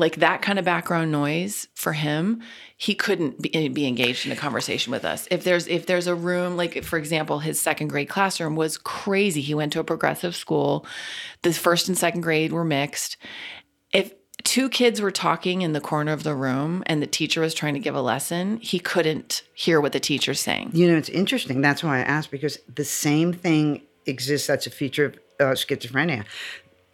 like 0.00 0.16
that 0.16 0.42
kind 0.42 0.58
of 0.58 0.64
background 0.64 1.12
noise 1.12 1.68
for 1.74 1.92
him 1.92 2.42
he 2.76 2.94
couldn't 2.94 3.40
be, 3.40 3.68
be 3.68 3.86
engaged 3.86 4.26
in 4.26 4.32
a 4.32 4.36
conversation 4.36 4.90
with 4.90 5.04
us 5.04 5.28
if 5.30 5.44
there's 5.44 5.68
if 5.68 5.86
there's 5.86 6.06
a 6.06 6.14
room 6.14 6.56
like 6.56 6.82
for 6.82 6.98
example 6.98 7.38
his 7.38 7.60
second 7.60 7.88
grade 7.88 8.08
classroom 8.08 8.56
was 8.56 8.78
crazy 8.78 9.40
he 9.40 9.54
went 9.54 9.72
to 9.72 9.80
a 9.80 9.84
progressive 9.84 10.34
school 10.34 10.84
the 11.42 11.52
first 11.52 11.86
and 11.86 11.96
second 11.96 12.22
grade 12.22 12.52
were 12.52 12.64
mixed 12.64 13.16
if 13.92 14.14
two 14.42 14.68
kids 14.70 15.00
were 15.00 15.10
talking 15.10 15.62
in 15.62 15.74
the 15.74 15.80
corner 15.80 16.12
of 16.12 16.22
the 16.22 16.34
room 16.34 16.82
and 16.86 17.02
the 17.02 17.06
teacher 17.06 17.42
was 17.42 17.54
trying 17.54 17.74
to 17.74 17.80
give 17.80 17.94
a 17.94 18.02
lesson 18.02 18.56
he 18.58 18.78
couldn't 18.78 19.42
hear 19.54 19.80
what 19.80 19.92
the 19.92 20.00
teacher's 20.00 20.40
saying 20.40 20.70
You 20.72 20.90
know, 20.90 20.96
it's 20.96 21.10
interesting. 21.10 21.60
That's 21.60 21.84
why 21.84 21.98
I 21.98 22.02
asked 22.02 22.30
because 22.30 22.58
the 22.74 22.84
same 22.84 23.32
thing 23.32 23.82
exists. 24.06 24.46
That's 24.46 24.66
a 24.66 24.70
feature 24.70 25.04
of 25.06 25.14
uh, 25.38 25.44
schizophrenia. 25.54 26.24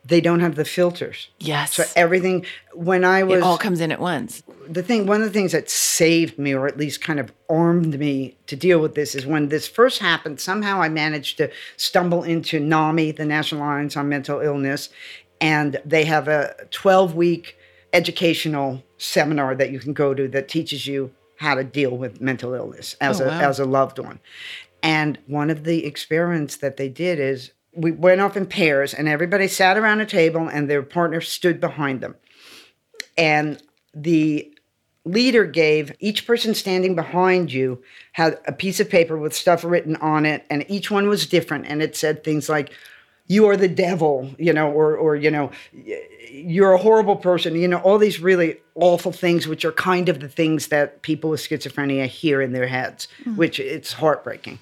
They 0.08 0.20
don't 0.20 0.40
have 0.40 0.54
the 0.54 0.64
filters. 0.64 1.28
yes 1.38 1.74
So 1.74 1.84
everything. 1.96 2.44
When 2.74 3.04
I 3.04 3.22
was 3.24 3.38
it 3.38 3.42
all 3.42 3.58
comes 3.58 3.80
in 3.80 3.90
at 3.90 4.00
once 4.00 4.42
the 4.68 4.82
thing, 4.82 5.06
one 5.06 5.20
of 5.22 5.26
the 5.28 5.32
things 5.38 5.52
that 5.52 5.70
saved 5.70 6.38
me, 6.38 6.52
or 6.54 6.66
at 6.66 6.76
least 6.76 7.00
kind 7.00 7.20
of 7.20 7.32
armed 7.48 7.98
me 7.98 8.36
to 8.48 8.56
deal 8.56 8.80
with 8.80 8.94
this, 8.94 9.14
is 9.14 9.24
when 9.24 9.48
this 9.48 9.66
first 9.68 10.00
happened. 10.00 10.40
Somehow 10.40 10.82
I 10.82 10.88
managed 10.88 11.36
to 11.38 11.50
stumble 11.76 12.22
into 12.24 12.58
NAMI, 12.58 13.12
the 13.12 13.24
National 13.24 13.62
Alliance 13.62 13.96
on 13.96 14.08
Mental 14.08 14.40
Illness, 14.40 14.88
and 15.40 15.80
they 15.84 16.04
have 16.04 16.26
a 16.28 16.54
12 16.70 17.14
week 17.14 17.56
educational 17.92 18.82
seminar 18.98 19.54
that 19.54 19.70
you 19.70 19.78
can 19.80 19.92
go 19.92 20.14
to 20.14 20.28
that 20.28 20.48
teaches 20.48 20.86
you 20.86 21.10
how 21.36 21.54
to 21.54 21.64
deal 21.64 21.96
with 21.96 22.20
mental 22.20 22.54
illness 22.54 22.94
as 23.00 23.20
Oh, 23.20 23.24
a 23.24 23.28
wow. 23.28 23.40
as 23.50 23.58
a 23.60 23.64
loved 23.64 23.98
one. 23.98 24.20
And 24.82 25.18
one 25.26 25.50
of 25.50 25.64
the 25.64 25.84
experiments 25.86 26.56
that 26.56 26.76
they 26.76 26.88
did 26.88 27.18
is 27.18 27.52
we 27.76 27.92
went 27.92 28.20
off 28.20 28.36
in 28.36 28.46
pairs 28.46 28.94
and 28.94 29.08
everybody 29.08 29.48
sat 29.48 29.76
around 29.76 30.00
a 30.00 30.06
table 30.06 30.48
and 30.48 30.68
their 30.68 30.82
partner 30.82 31.20
stood 31.20 31.60
behind 31.60 32.00
them. 32.00 32.16
And 33.16 33.62
the 33.94 34.52
leader 35.04 35.44
gave 35.44 35.94
each 36.00 36.26
person 36.26 36.52
standing 36.52 36.96
behind 36.96 37.52
you 37.52 37.80
had 38.12 38.38
a 38.46 38.52
piece 38.52 38.80
of 38.80 38.90
paper 38.90 39.16
with 39.16 39.32
stuff 39.32 39.62
written 39.62 39.94
on 39.96 40.26
it 40.26 40.44
and 40.50 40.64
each 40.68 40.90
one 40.90 41.08
was 41.08 41.26
different 41.26 41.64
and 41.66 41.80
it 41.80 41.94
said 41.94 42.24
things 42.24 42.48
like 42.48 42.72
you 43.28 43.48
are 43.48 43.56
the 43.56 43.68
devil 43.68 44.28
you 44.36 44.52
know 44.52 44.70
or 44.70 44.96
or 44.96 45.14
you 45.14 45.30
know 45.30 45.50
you're 46.28 46.72
a 46.72 46.78
horrible 46.78 47.14
person 47.14 47.54
you 47.54 47.68
know 47.68 47.78
all 47.78 47.98
these 47.98 48.20
really 48.20 48.58
awful 48.74 49.12
things 49.12 49.46
which 49.46 49.64
are 49.64 49.72
kind 49.72 50.08
of 50.08 50.18
the 50.18 50.28
things 50.28 50.68
that 50.68 51.02
people 51.02 51.30
with 51.30 51.40
schizophrenia 51.40 52.06
hear 52.06 52.42
in 52.42 52.52
their 52.52 52.66
heads 52.66 53.06
mm-hmm. 53.20 53.36
which 53.36 53.60
it's 53.60 53.92
heartbreaking 53.92 54.58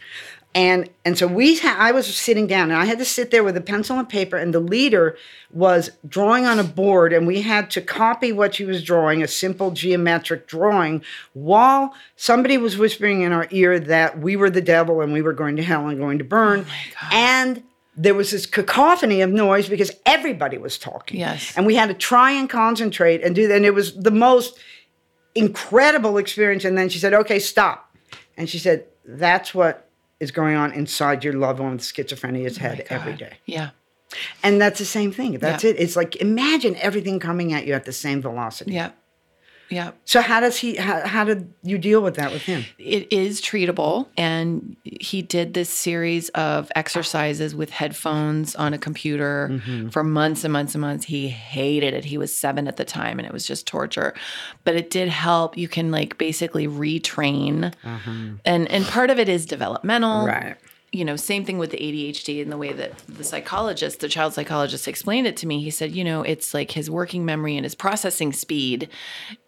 and 0.55 0.89
and 1.05 1.19
so 1.19 1.27
we 1.27 1.59
ha- 1.59 1.77
I 1.79 1.93
was 1.93 2.07
sitting 2.15 2.47
down 2.47 2.71
and 2.71 2.79
I 2.81 2.85
had 2.85 2.99
to 2.99 3.05
sit 3.05 3.31
there 3.31 3.43
with 3.43 3.57
a 3.57 3.61
pencil 3.61 3.99
and 3.99 4.09
paper 4.09 4.37
and 4.37 4.55
the 4.55 4.61
leader 4.61 5.17
was 5.51 5.91
drawing 6.09 6.47
on 6.47 6.59
a 6.59 6.65
board 6.65 7.13
and 7.13 7.27
we 7.27 7.43
had 7.43 7.71
to 7.73 7.81
copy 7.81 8.33
what 8.33 8.55
she 8.55 8.65
was 8.65 8.83
drawing 8.83 9.23
a 9.23 9.29
simple 9.29 9.71
geometric 9.73 10.47
drawing 10.47 11.03
while 11.33 11.95
somebody 12.17 12.57
was 12.59 12.79
whispering 12.79 13.23
in 13.23 13.33
our 13.33 13.49
ear 13.51 13.81
that 13.81 14.19
we 14.19 14.37
were 14.37 14.51
the 14.51 14.61
devil 14.63 15.01
and 15.01 15.13
we 15.13 15.23
were 15.23 15.33
going 15.33 15.57
to 15.57 15.63
hell 15.63 15.89
and 15.89 15.99
going 15.99 16.19
to 16.19 16.25
burn 16.25 16.65
oh 16.69 17.09
and 17.13 17.63
there 17.97 18.15
was 18.15 18.33
this 18.33 18.45
cacophony 18.47 19.21
of 19.21 19.31
noise 19.31 19.69
because 19.69 19.93
everybody 20.05 20.59
was 20.59 20.79
talking 20.79 21.19
Yes. 21.21 21.53
and 21.57 21.65
we 21.67 21.75
had 21.77 21.87
to 21.89 21.95
try 21.95 22.31
and 22.33 22.51
concentrate 22.51 23.23
and 23.23 23.35
do 23.35 23.47
that 23.49 23.57
and 23.57 23.65
it 23.67 23.75
was 23.75 23.95
the 23.95 24.11
most 24.11 24.59
incredible 25.35 26.19
experience. 26.19 26.65
And 26.65 26.77
then 26.79 26.89
she 26.89 26.99
said, 26.99 27.13
okay, 27.13 27.39
stop. 27.39 27.93
And 28.37 28.49
she 28.49 28.59
said, 28.59 28.87
that's 29.05 29.55
what 29.55 29.84
is 30.25 30.33
going 30.33 30.57
on 30.57 30.73
inside 30.73 31.23
your 31.23 31.35
loved 31.35 31.61
one's 31.61 31.87
schizophrenia's 31.95 32.59
oh 32.59 32.63
head 32.63 32.87
every 32.91 33.13
God. 33.13 33.19
day. 33.21 33.33
Yeah. 33.47 33.71
And 34.43 34.61
that's 34.61 34.79
the 34.79 34.85
same 34.85 35.13
thing. 35.13 35.39
That's 35.39 35.63
Yeah. 35.65 35.71
it. 35.71 35.77
It's 35.79 35.97
like 35.97 36.17
imagine 36.17 36.75
everything 36.77 37.21
coming 37.21 37.53
at 37.53 37.67
you 37.67 37.75
at 37.75 37.85
the 37.85 37.93
same 37.93 38.21
velocity. 38.23 38.73
Yeah. 38.73 38.91
Yeah. 39.71 39.93
So 40.05 40.21
how 40.21 40.41
does 40.41 40.57
he? 40.59 40.77
How, 40.77 41.07
how 41.07 41.25
did 41.25 41.53
you 41.63 41.79
deal 41.79 42.03
with 42.03 42.17
that 42.17 42.31
with 42.33 42.43
him? 42.43 42.65
It 42.79 43.13
is 43.13 43.41
treatable. 43.41 44.07
And 44.17 44.77
he 44.85 45.23
did 45.23 45.55
this 45.55 45.71
series 45.71 46.29
of 46.31 46.71
exercises 46.77 47.55
with 47.55 47.71
headphones 47.71 48.55
on 48.57 48.75
a 48.75 48.79
computer 48.79 49.49
Mm-hmm. 49.51 49.89
for 49.89 50.05
months 50.05 50.45
and 50.45 50.53
months 50.53 50.75
and 50.75 50.83
months. 50.83 51.05
He 51.07 51.29
hated 51.29 51.95
it. 51.95 52.05
He 52.05 52.19
was 52.19 52.35
seven 52.35 52.69
at 52.69 52.77
the 52.77 52.85
time 52.85 53.19
and 53.19 53.27
it 53.27 53.33
was 53.33 53.47
just 53.47 53.67
torture. 53.67 54.15
But 54.65 54.77
it 54.77 54.91
did 54.91 55.09
help. 55.09 55.57
You 55.57 55.69
can 55.69 55.91
like 55.91 56.19
basically 56.19 56.67
retrain. 56.69 57.73
And 58.45 58.71
and 58.71 58.85
part 58.87 59.11
of 59.11 59.19
it 59.19 59.29
is 59.29 59.47
developmental. 59.47 60.27
Right. 60.27 60.57
You 60.95 61.05
know, 61.05 61.17
same 61.17 61.45
thing 61.45 61.59
with 61.59 61.71
the 61.71 61.79
ADHD 61.79 62.41
and 62.41 62.53
the 62.53 62.57
way 62.57 62.73
that 62.73 62.97
the 63.09 63.25
psychologist, 63.25 64.01
the 64.01 64.09
child 64.09 64.35
psychologist 64.35 64.87
explained 64.87 65.27
it 65.27 65.37
to 65.39 65.47
me. 65.47 65.61
He 65.63 65.71
said, 65.71 65.93
you 65.93 66.05
know, 66.05 66.23
it's 66.23 66.55
like 66.55 66.71
his 66.71 66.91
working 66.91 67.25
memory 67.25 67.57
and 67.57 67.65
his 67.65 67.75
processing 67.75 68.33
speed 68.33 68.89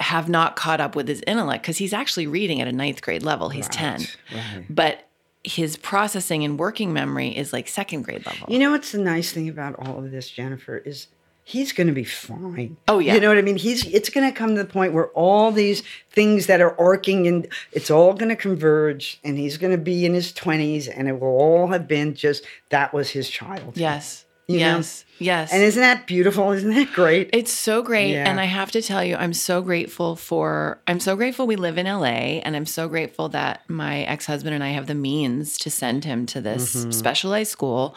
have 0.01 0.28
not 0.28 0.57
caught 0.57 0.80
up 0.80 0.97
with 0.97 1.07
his 1.09 1.22
intellect 1.26 1.62
because 1.62 1.78
he's 1.78 1.92
actually 1.92 2.26
reading 2.26 2.61
at 2.61 2.68
a 2.68 2.72
ninth 2.72 3.03
grade 3.03 3.22
level. 3.22 3.51
He's 3.51 3.68
10. 3.68 4.01
right. 4.34 4.64
But 4.68 5.09
his 5.44 5.76
processing 5.76 6.42
and 6.42 6.59
working 6.59 6.92
memory 6.92 7.28
is 7.28 7.53
like 7.53 7.68
second 7.68 8.03
grade 8.03 8.26
level. 8.26 8.53
You 8.53 8.59
know 8.59 8.72
what's 8.72 8.90
the 8.90 8.99
nice 8.99 9.30
thing 9.32 9.49
about 9.49 9.76
all 9.78 9.99
of 9.99 10.11
this, 10.11 10.28
Jennifer, 10.28 10.78
is 10.78 11.07
he's 11.49 11.72
going 11.72 11.86
to 11.86 11.92
be 11.92 12.03
fine. 12.03 12.76
Oh, 12.88 12.99
yeah. 12.99 13.14
You 13.14 13.20
know 13.20 13.28
what 13.28 13.38
I 13.38 13.42
mean? 13.42 13.57
He's 13.57 13.86
it's 13.86 14.11
going 14.11 14.28
to 14.28 14.36
come 14.36 14.57
to 14.57 14.62
the 14.64 14.68
point 14.68 14.92
where 14.92 15.07
all 15.11 15.53
these 15.53 15.84
things 16.11 16.47
that 16.47 16.61
are 16.61 16.74
arcing 16.80 17.28
and 17.28 17.47
it's 17.70 17.88
all 17.90 18.12
going 18.14 18.30
to 18.30 18.36
converge, 18.36 19.20
and 19.22 19.38
he's 19.38 19.57
going 19.57 19.70
to 19.70 19.78
be 19.82 20.05
in 20.05 20.12
his 20.12 20.32
twenties, 20.32 20.88
and 20.88 21.07
it 21.09 21.20
will 21.20 21.28
all 21.28 21.68
have 21.68 21.86
been 21.86 22.14
just 22.14 22.44
that 22.70 22.92
was 22.92 23.11
his 23.11 23.30
child. 23.30 23.76
yes. 23.78 24.24
You 24.49 24.61
know? 24.61 24.76
yes. 24.76 25.05
Yes. 25.18 25.53
And 25.53 25.61
isn't 25.61 25.80
that 25.80 26.07
beautiful? 26.07 26.53
Isn't 26.53 26.72
that 26.74 26.92
great? 26.92 27.30
It's 27.32 27.53
so 27.53 27.82
great. 27.82 28.12
Yeah. 28.12 28.30
And 28.30 28.38
I 28.38 28.44
have 28.44 28.70
to 28.72 28.80
tell 28.82 29.03
you, 29.03 29.16
I'm 29.16 29.32
so 29.32 29.61
grateful 29.61 30.14
for, 30.14 30.80
I'm 30.86 31.01
so 31.01 31.16
grateful 31.16 31.49
we 31.49 31.57
live 31.57 31.78
in 31.78 31.86
LA. 31.86 32.38
And 32.44 32.55
I'm 32.55 32.64
so 32.66 32.86
grateful 32.88 33.28
that 33.30 33.62
my 33.68 34.03
ex 34.03 34.24
husband 34.26 34.55
and 34.55 34.62
I 34.62 34.68
have 34.68 34.86
the 34.86 34.94
means 34.94 35.59
to 35.59 35.68
send 35.70 36.05
him 36.05 36.26
to 36.26 36.40
this 36.40 36.76
Mm-hmm. 36.76 36.90
specialized 36.92 37.51
school. 37.51 37.97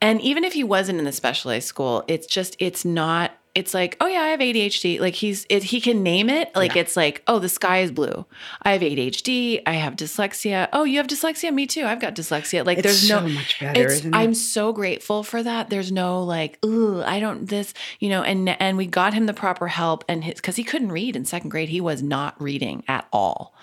And 0.00 0.20
even 0.20 0.44
if 0.44 0.52
he 0.52 0.64
wasn't 0.64 0.98
in 0.98 1.04
the 1.04 1.12
specialized 1.12 1.66
school, 1.66 2.04
it's 2.06 2.26
just, 2.26 2.56
it's 2.58 2.84
not, 2.84 3.32
it's 3.54 3.72
like, 3.72 3.96
oh 4.02 4.06
yeah, 4.06 4.20
I 4.20 4.28
have 4.28 4.40
ADHD. 4.40 5.00
Like 5.00 5.14
he's, 5.14 5.46
it, 5.48 5.62
he 5.62 5.80
can 5.80 6.02
name 6.02 6.28
it. 6.28 6.54
Like 6.54 6.76
it's 6.76 6.94
like, 6.94 7.22
oh, 7.26 7.38
the 7.38 7.48
sky 7.48 7.78
is 7.78 7.90
blue. 7.90 8.26
I 8.60 8.72
have 8.72 8.82
ADHD. 8.82 9.62
I 9.64 9.72
have 9.72 9.96
dyslexia. 9.96 10.68
Oh, 10.74 10.84
you 10.84 10.98
have 10.98 11.06
dyslexia? 11.06 11.54
Me 11.54 11.66
too. 11.66 11.86
I've 11.86 11.98
got 11.98 12.14
dyslexia. 12.14 12.66
Like 12.66 12.76
It's 12.76 12.86
there's 12.86 13.08
no, 13.08 13.20
so 13.20 13.28
much 13.28 13.58
better, 13.58 13.84
it's, 13.84 13.94
isn't 13.94 14.14
it? 14.14 14.16
I'm 14.16 14.34
so 14.34 14.74
grateful 14.74 15.22
for 15.22 15.42
that. 15.42 15.70
There's 15.70 15.90
no 15.90 16.22
like, 16.22 16.62
ooh, 16.66 17.02
I 17.02 17.18
don't 17.18 17.48
this, 17.48 17.72
you 17.98 18.10
know, 18.10 18.22
and 18.22 18.50
and 18.60 18.76
we 18.76 18.84
got 18.86 19.14
him 19.14 19.24
the 19.24 19.32
proper 19.32 19.68
help 19.68 20.04
and 20.06 20.22
his 20.22 20.34
because 20.34 20.56
he 20.56 20.64
couldn't 20.64 20.92
read 20.92 21.16
in 21.16 21.24
second 21.24 21.48
grade. 21.48 21.70
He 21.70 21.80
was 21.80 22.02
not 22.02 22.38
reading 22.38 22.84
at 22.88 23.08
all. 23.10 23.54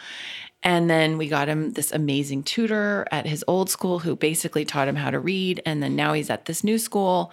And 0.64 0.90
then 0.90 1.18
we 1.18 1.28
got 1.28 1.50
him 1.50 1.74
this 1.74 1.92
amazing 1.92 2.44
tutor 2.44 3.06
at 3.12 3.28
his 3.28 3.44
old 3.48 3.70
school 3.70 4.00
who 4.00 4.16
basically 4.16 4.66
taught 4.66 4.88
him 4.88 4.96
how 4.96 5.12
to 5.12 5.20
read. 5.20 5.62
And 5.66 5.84
then 5.84 5.96
now 5.96 6.14
he's 6.14 6.30
at 6.30 6.46
this 6.46 6.64
new 6.64 6.78
school 6.78 7.32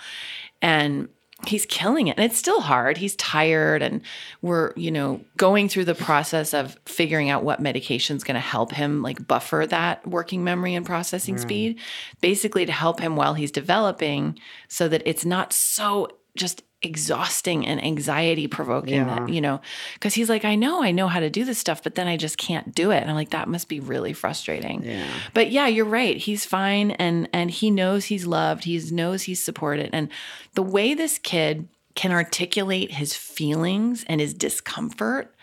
and 0.61 1.09
he's 1.47 1.64
killing 1.66 2.09
it. 2.09 2.16
And 2.16 2.24
it's 2.24 2.39
still 2.39 2.61
hard. 2.61 2.97
He's 2.97 3.16
tired. 3.16 3.83
And 3.83 4.03
we're, 4.43 4.72
you 4.76 4.91
know, 4.91 5.20
going 5.37 5.68
through 5.68 5.87
the 5.87 5.95
process 5.95 6.53
of 6.53 6.76
figuring 6.85 7.31
out 7.31 7.45
what 7.45 7.61
medication's 7.61 8.24
going 8.24 8.35
to 8.35 8.41
help 8.41 8.72
him 8.72 9.01
like 9.01 9.26
buffer 9.26 9.64
that 9.68 10.07
working 10.07 10.45
memory 10.45 10.74
and 10.74 10.85
processing 10.85 11.37
mm. 11.37 11.41
speed, 11.41 11.78
basically 12.20 12.66
to 12.66 12.72
help 12.72 13.01
him 13.01 13.16
while 13.16 13.35
he's 13.35 13.53
developing 13.53 14.39
so 14.68 14.89
that 14.89 15.03
it's 15.07 15.24
not 15.24 15.53
so 15.53 16.09
just 16.37 16.62
exhausting 16.83 17.66
and 17.66 17.83
anxiety 17.85 18.47
provoking 18.47 18.95
Yeah. 18.95 19.05
that 19.05 19.28
you 19.28 19.41
know 19.43 19.61
because 19.95 20.14
he's 20.14 20.31
like 20.31 20.47
i 20.47 20.55
know 20.55 20.83
i 20.83 20.91
know 20.93 21.09
how 21.09 21.20
to 21.20 21.28
do 21.28 21.45
this 21.45 21.59
stuff 21.59 21.83
but 21.83 21.95
then 21.95 22.09
i 22.09 22.16
just 22.16 22.39
can't 22.39 22.74
do 22.74 22.91
it. 22.91 23.03
And 23.03 23.11
i'm 23.11 23.16
like 23.16 23.31
that 23.31 23.49
must 23.49 23.68
be 23.68 23.81
really 23.81 24.14
frustrating. 24.14 24.83
Yeah. 24.83 25.07
but 25.35 25.51
yeah 25.51 25.66
you're 25.66 25.85
right. 25.85 26.16
He's 26.16 26.47
fine 26.47 26.93
and 26.93 27.28
and 27.33 27.51
he 27.51 27.70
knows 27.70 28.07
he's 28.07 28.24
loved. 28.26 28.64
He 28.64 28.81
knows 28.93 29.22
he's 29.24 29.43
supported. 29.45 29.91
And 29.93 30.09
the 30.55 30.62
way 30.62 30.95
this 30.95 31.18
kid 31.18 31.68
can 31.95 32.12
articulate 32.12 32.93
his 32.93 33.14
feelings 33.14 34.05
and 34.09 34.20
his 34.20 34.33
discomfort 34.33 35.35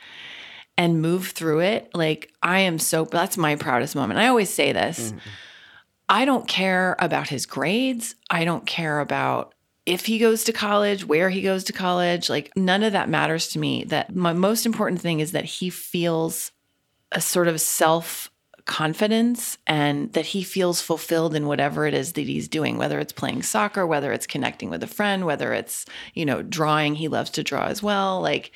and 0.78 1.02
move 1.02 1.28
through 1.30 1.60
it 1.60 1.90
like 1.94 2.32
i 2.42 2.60
am 2.60 2.80
so 2.80 3.06
that's 3.06 3.38
my 3.38 3.56
proudest 3.56 3.96
moment. 3.96 4.20
I 4.20 4.28
always 4.28 4.50
say 4.50 4.72
this. 4.72 5.10
Mm-hmm. 5.10 5.18
I 6.10 6.26
don't 6.26 6.48
care 6.48 6.96
about 7.00 7.28
his 7.30 7.46
grades. 7.46 8.16
I 8.30 8.46
don't 8.46 8.66
care 8.66 9.02
about 9.02 9.54
if 9.88 10.06
he 10.06 10.20
goes 10.20 10.44
to 10.44 10.52
college, 10.52 11.06
where 11.06 11.30
he 11.30 11.42
goes 11.42 11.64
to 11.64 11.74
college. 11.74 12.30
Like, 12.30 12.52
none 12.56 12.84
of 12.84 12.92
that 12.92 13.10
matters 13.10 13.48
to 13.50 13.60
me. 13.60 13.86
That 13.86 14.14
my 14.14 14.34
most 14.34 14.66
important 14.66 15.02
thing 15.02 15.22
is 15.22 15.32
that 15.32 15.46
he 15.46 15.70
feels 15.70 16.52
a 17.14 17.22
sort 17.22 17.48
of 17.48 17.62
self 17.62 18.30
confidence 18.66 19.58
and 19.66 20.12
that 20.12 20.26
he 20.26 20.44
feels 20.44 20.82
fulfilled 20.82 21.34
in 21.34 21.48
whatever 21.48 21.86
it 21.86 21.94
is 21.94 22.12
that 22.14 22.28
he's 22.28 22.50
doing, 22.50 22.78
whether 22.78 23.00
it's 23.00 23.14
playing 23.14 23.42
soccer, 23.42 23.88
whether 23.88 24.12
it's 24.12 24.28
connecting 24.28 24.70
with 24.70 24.84
a 24.84 24.88
friend, 24.88 25.26
whether 25.26 25.54
it's, 25.54 25.86
you 26.14 26.26
know, 26.26 26.42
drawing. 26.42 26.96
He 26.96 27.08
loves 27.08 27.30
to 27.32 27.44
draw 27.44 27.68
as 27.68 27.82
well. 27.82 28.20
Like, 28.20 28.52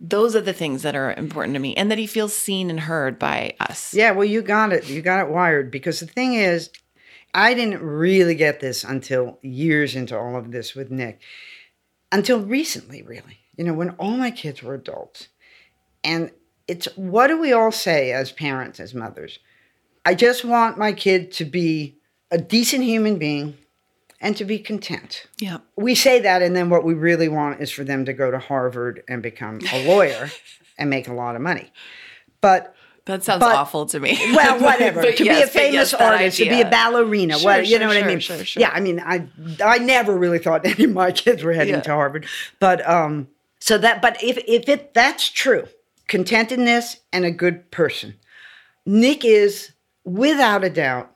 those 0.00 0.34
are 0.34 0.40
the 0.40 0.54
things 0.54 0.80
that 0.82 0.96
are 0.96 1.12
important 1.12 1.54
to 1.54 1.60
me 1.60 1.76
and 1.76 1.90
that 1.90 1.98
he 1.98 2.06
feels 2.06 2.34
seen 2.34 2.70
and 2.70 2.80
heard 2.80 3.18
by 3.18 3.54
us. 3.60 3.92
Yeah, 3.92 4.12
well, 4.12 4.24
you 4.24 4.40
got 4.40 4.72
it. 4.72 4.88
You 4.88 5.02
got 5.02 5.20
it 5.20 5.30
wired. 5.30 5.70
Because 5.70 6.00
the 6.00 6.06
thing 6.06 6.32
is, 6.32 6.70
I 7.34 7.54
didn't 7.54 7.82
really 7.82 8.34
get 8.34 8.60
this 8.60 8.84
until 8.84 9.38
years 9.42 9.94
into 9.94 10.18
all 10.18 10.36
of 10.36 10.52
this 10.52 10.74
with 10.74 10.90
Nick. 10.90 11.20
Until 12.10 12.40
recently, 12.40 13.02
really. 13.02 13.38
You 13.56 13.64
know, 13.64 13.72
when 13.72 13.90
all 13.90 14.16
my 14.16 14.30
kids 14.30 14.62
were 14.62 14.74
adults. 14.74 15.28
And 16.04 16.30
it's 16.68 16.86
what 16.96 17.28
do 17.28 17.40
we 17.40 17.52
all 17.52 17.72
say 17.72 18.12
as 18.12 18.32
parents, 18.32 18.80
as 18.80 18.94
mothers? 18.94 19.38
I 20.04 20.14
just 20.14 20.44
want 20.44 20.78
my 20.78 20.92
kid 20.92 21.32
to 21.32 21.44
be 21.44 21.96
a 22.30 22.38
decent 22.38 22.84
human 22.84 23.18
being 23.18 23.56
and 24.20 24.36
to 24.36 24.44
be 24.44 24.58
content. 24.58 25.26
Yeah. 25.38 25.58
We 25.76 25.94
say 25.94 26.20
that, 26.20 26.42
and 26.42 26.54
then 26.54 26.70
what 26.70 26.84
we 26.84 26.94
really 26.94 27.28
want 27.28 27.60
is 27.60 27.70
for 27.70 27.84
them 27.84 28.04
to 28.04 28.12
go 28.12 28.30
to 28.30 28.38
Harvard 28.38 29.02
and 29.08 29.22
become 29.22 29.60
a 29.72 29.86
lawyer 29.86 30.30
and 30.78 30.90
make 30.90 31.08
a 31.08 31.12
lot 31.12 31.36
of 31.36 31.42
money. 31.42 31.72
But 32.40 32.74
That 33.06 33.24
sounds 33.24 33.40
But- 33.40 33.56
awful 33.56 33.86
to 33.86 33.98
me. 33.98 34.16
well, 34.36 34.60
whatever. 34.60 35.02
To 35.02 35.24
yes, 35.24 35.38
be 35.38 35.42
a 35.42 35.46
famous 35.48 35.92
yes, 35.92 35.94
artist, 35.94 36.36
to 36.38 36.48
be 36.48 36.60
a 36.60 36.70
ballerina, 36.70 37.34
Sure, 37.38 37.44
what 37.50 37.60
you 37.60 37.70
sure, 37.72 37.80
know 37.80 37.88
what 37.88 37.96
I 37.96 38.06
mean? 38.06 38.20
sure, 38.20 38.44
sure. 38.44 38.60
Yeah, 38.60 38.70
I 38.72 38.78
mean, 38.80 39.00
I 39.00 39.26
I 39.64 39.78
never 39.78 40.16
really 40.16 40.38
thought 40.38 40.64
any 40.72 40.84
of 40.84 40.92
my 40.92 41.10
kids 41.10 41.42
were 41.42 41.52
heading 41.52 41.74
Yeah. 41.74 41.80
to 41.80 41.92
Harvard, 41.94 42.26
but 42.60 42.88
um, 42.88 43.26
so 43.58 43.76
that 43.78 44.02
but 44.02 44.22
if 44.22 44.38
if 44.46 44.68
it 44.68 44.94
that's 44.94 45.28
true, 45.28 45.66
contentedness 46.08 46.98
and 47.12 47.24
a 47.24 47.30
good 47.32 47.70
person, 47.72 48.14
Nick 48.86 49.24
is 49.24 49.72
without 50.04 50.62
a 50.62 50.70
doubt 50.70 51.10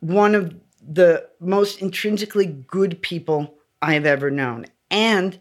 one 0.00 0.34
of 0.34 0.54
the 0.86 1.26
most 1.40 1.80
intrinsically 1.80 2.46
good 2.46 3.00
people 3.02 3.54
I 3.82 3.92
have 3.94 4.06
ever 4.06 4.30
known, 4.30 4.66
and 4.90 5.38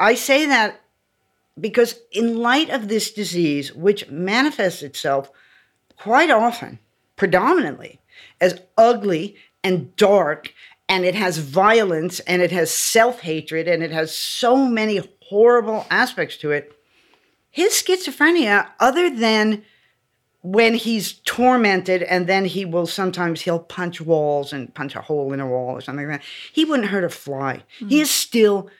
I 0.00 0.14
say 0.14 0.46
that 0.46 0.80
because 1.58 2.00
in 2.12 2.36
light 2.38 2.70
of 2.70 2.88
this 2.88 3.12
disease, 3.12 3.74
which 3.74 4.08
manifests 4.10 4.82
itself 4.82 5.30
quite 5.96 6.30
often, 6.30 6.78
predominantly, 7.16 8.00
as 8.40 8.60
ugly 8.76 9.36
and 9.64 9.94
dark, 9.96 10.52
and 10.88 11.04
it 11.04 11.14
has 11.14 11.38
violence 11.38 12.20
and 12.20 12.42
it 12.42 12.52
has 12.52 12.72
self 12.72 13.20
hatred 13.20 13.66
and 13.66 13.82
it 13.82 13.90
has 13.90 14.14
so 14.14 14.56
many 14.56 15.00
horrible 15.24 15.86
aspects 15.90 16.36
to 16.38 16.52
it. 16.52 16.72
His 17.50 17.72
schizophrenia, 17.72 18.68
other 18.78 19.10
than 19.10 19.64
when 20.46 20.74
he's 20.74 21.14
tormented 21.24 22.04
and 22.04 22.28
then 22.28 22.44
he 22.44 22.64
will 22.64 22.86
sometimes 22.86 23.40
he'll 23.40 23.58
punch 23.58 24.00
walls 24.00 24.52
and 24.52 24.72
punch 24.74 24.94
a 24.94 25.00
hole 25.00 25.32
in 25.32 25.40
a 25.40 25.46
wall 25.46 25.70
or 25.70 25.80
something 25.80 26.06
like 26.06 26.20
that 26.20 26.26
he 26.52 26.64
wouldn't 26.64 26.88
hurt 26.88 27.02
a 27.02 27.08
fly 27.08 27.56
mm-hmm. 27.56 27.88
he 27.88 28.00
is 28.00 28.08
still 28.08 28.70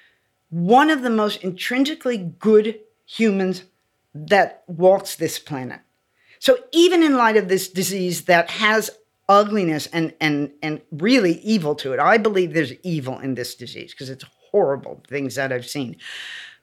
one 0.50 0.90
of 0.90 1.02
the 1.02 1.10
most 1.10 1.42
intrinsically 1.42 2.18
good 2.38 2.78
humans 3.04 3.64
that 4.14 4.62
walks 4.66 5.16
this 5.16 5.38
planet 5.38 5.80
so 6.38 6.58
even 6.72 7.02
in 7.02 7.16
light 7.16 7.36
of 7.36 7.48
this 7.48 7.68
disease 7.68 8.24
that 8.24 8.50
has 8.50 8.90
ugliness 9.28 9.86
and 9.88 10.14
and 10.20 10.50
and 10.62 10.80
really 10.92 11.40
evil 11.40 11.74
to 11.74 11.92
it 11.92 12.00
i 12.00 12.16
believe 12.16 12.54
there's 12.54 12.72
evil 12.82 13.18
in 13.18 13.34
this 13.34 13.54
disease 13.54 13.92
because 13.92 14.08
it's 14.08 14.24
horrible 14.50 15.02
things 15.08 15.34
that 15.34 15.52
i've 15.52 15.66
seen 15.66 15.96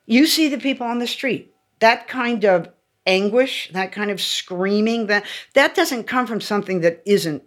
you 0.05 0.25
see 0.25 0.47
the 0.47 0.57
people 0.57 0.87
on 0.87 0.99
the 0.99 1.07
street 1.07 1.53
that 1.79 2.07
kind 2.07 2.45
of 2.45 2.69
anguish, 3.05 3.69
that 3.73 3.91
kind 3.91 4.11
of 4.11 4.21
screaming, 4.21 5.07
that 5.07 5.25
that 5.53 5.75
doesn't 5.75 6.05
come 6.05 6.25
from 6.25 6.41
something 6.41 6.81
that 6.81 7.01
isn't 7.05 7.43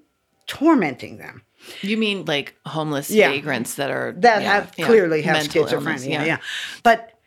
tormenting 0.47 1.19
them. 1.19 1.43
You 1.83 1.97
mean 1.97 2.25
like 2.25 2.55
homeless 2.65 3.11
yeah. 3.11 3.31
vagrants 3.31 3.75
that 3.75 3.91
are 3.91 4.13
that 4.19 4.43
yeah, 4.43 4.53
have 4.53 4.75
yeah. 4.77 4.87
clearly 4.87 5.23
have 5.23 5.37
schizophrenia, 5.37 5.73
illness, 5.73 6.07
yeah. 6.07 6.25
yeah. 6.25 6.39
But 6.83 7.19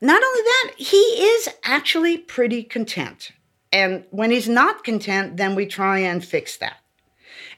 not 0.00 0.22
only 0.22 0.42
that, 0.42 0.72
he 0.76 0.96
is 0.96 1.48
actually 1.64 2.18
pretty 2.18 2.62
content. 2.62 3.32
And 3.72 4.04
when 4.10 4.30
he's 4.30 4.48
not 4.48 4.84
content, 4.84 5.36
then 5.36 5.54
we 5.54 5.66
try 5.66 5.98
and 5.98 6.24
fix 6.24 6.56
that. 6.58 6.76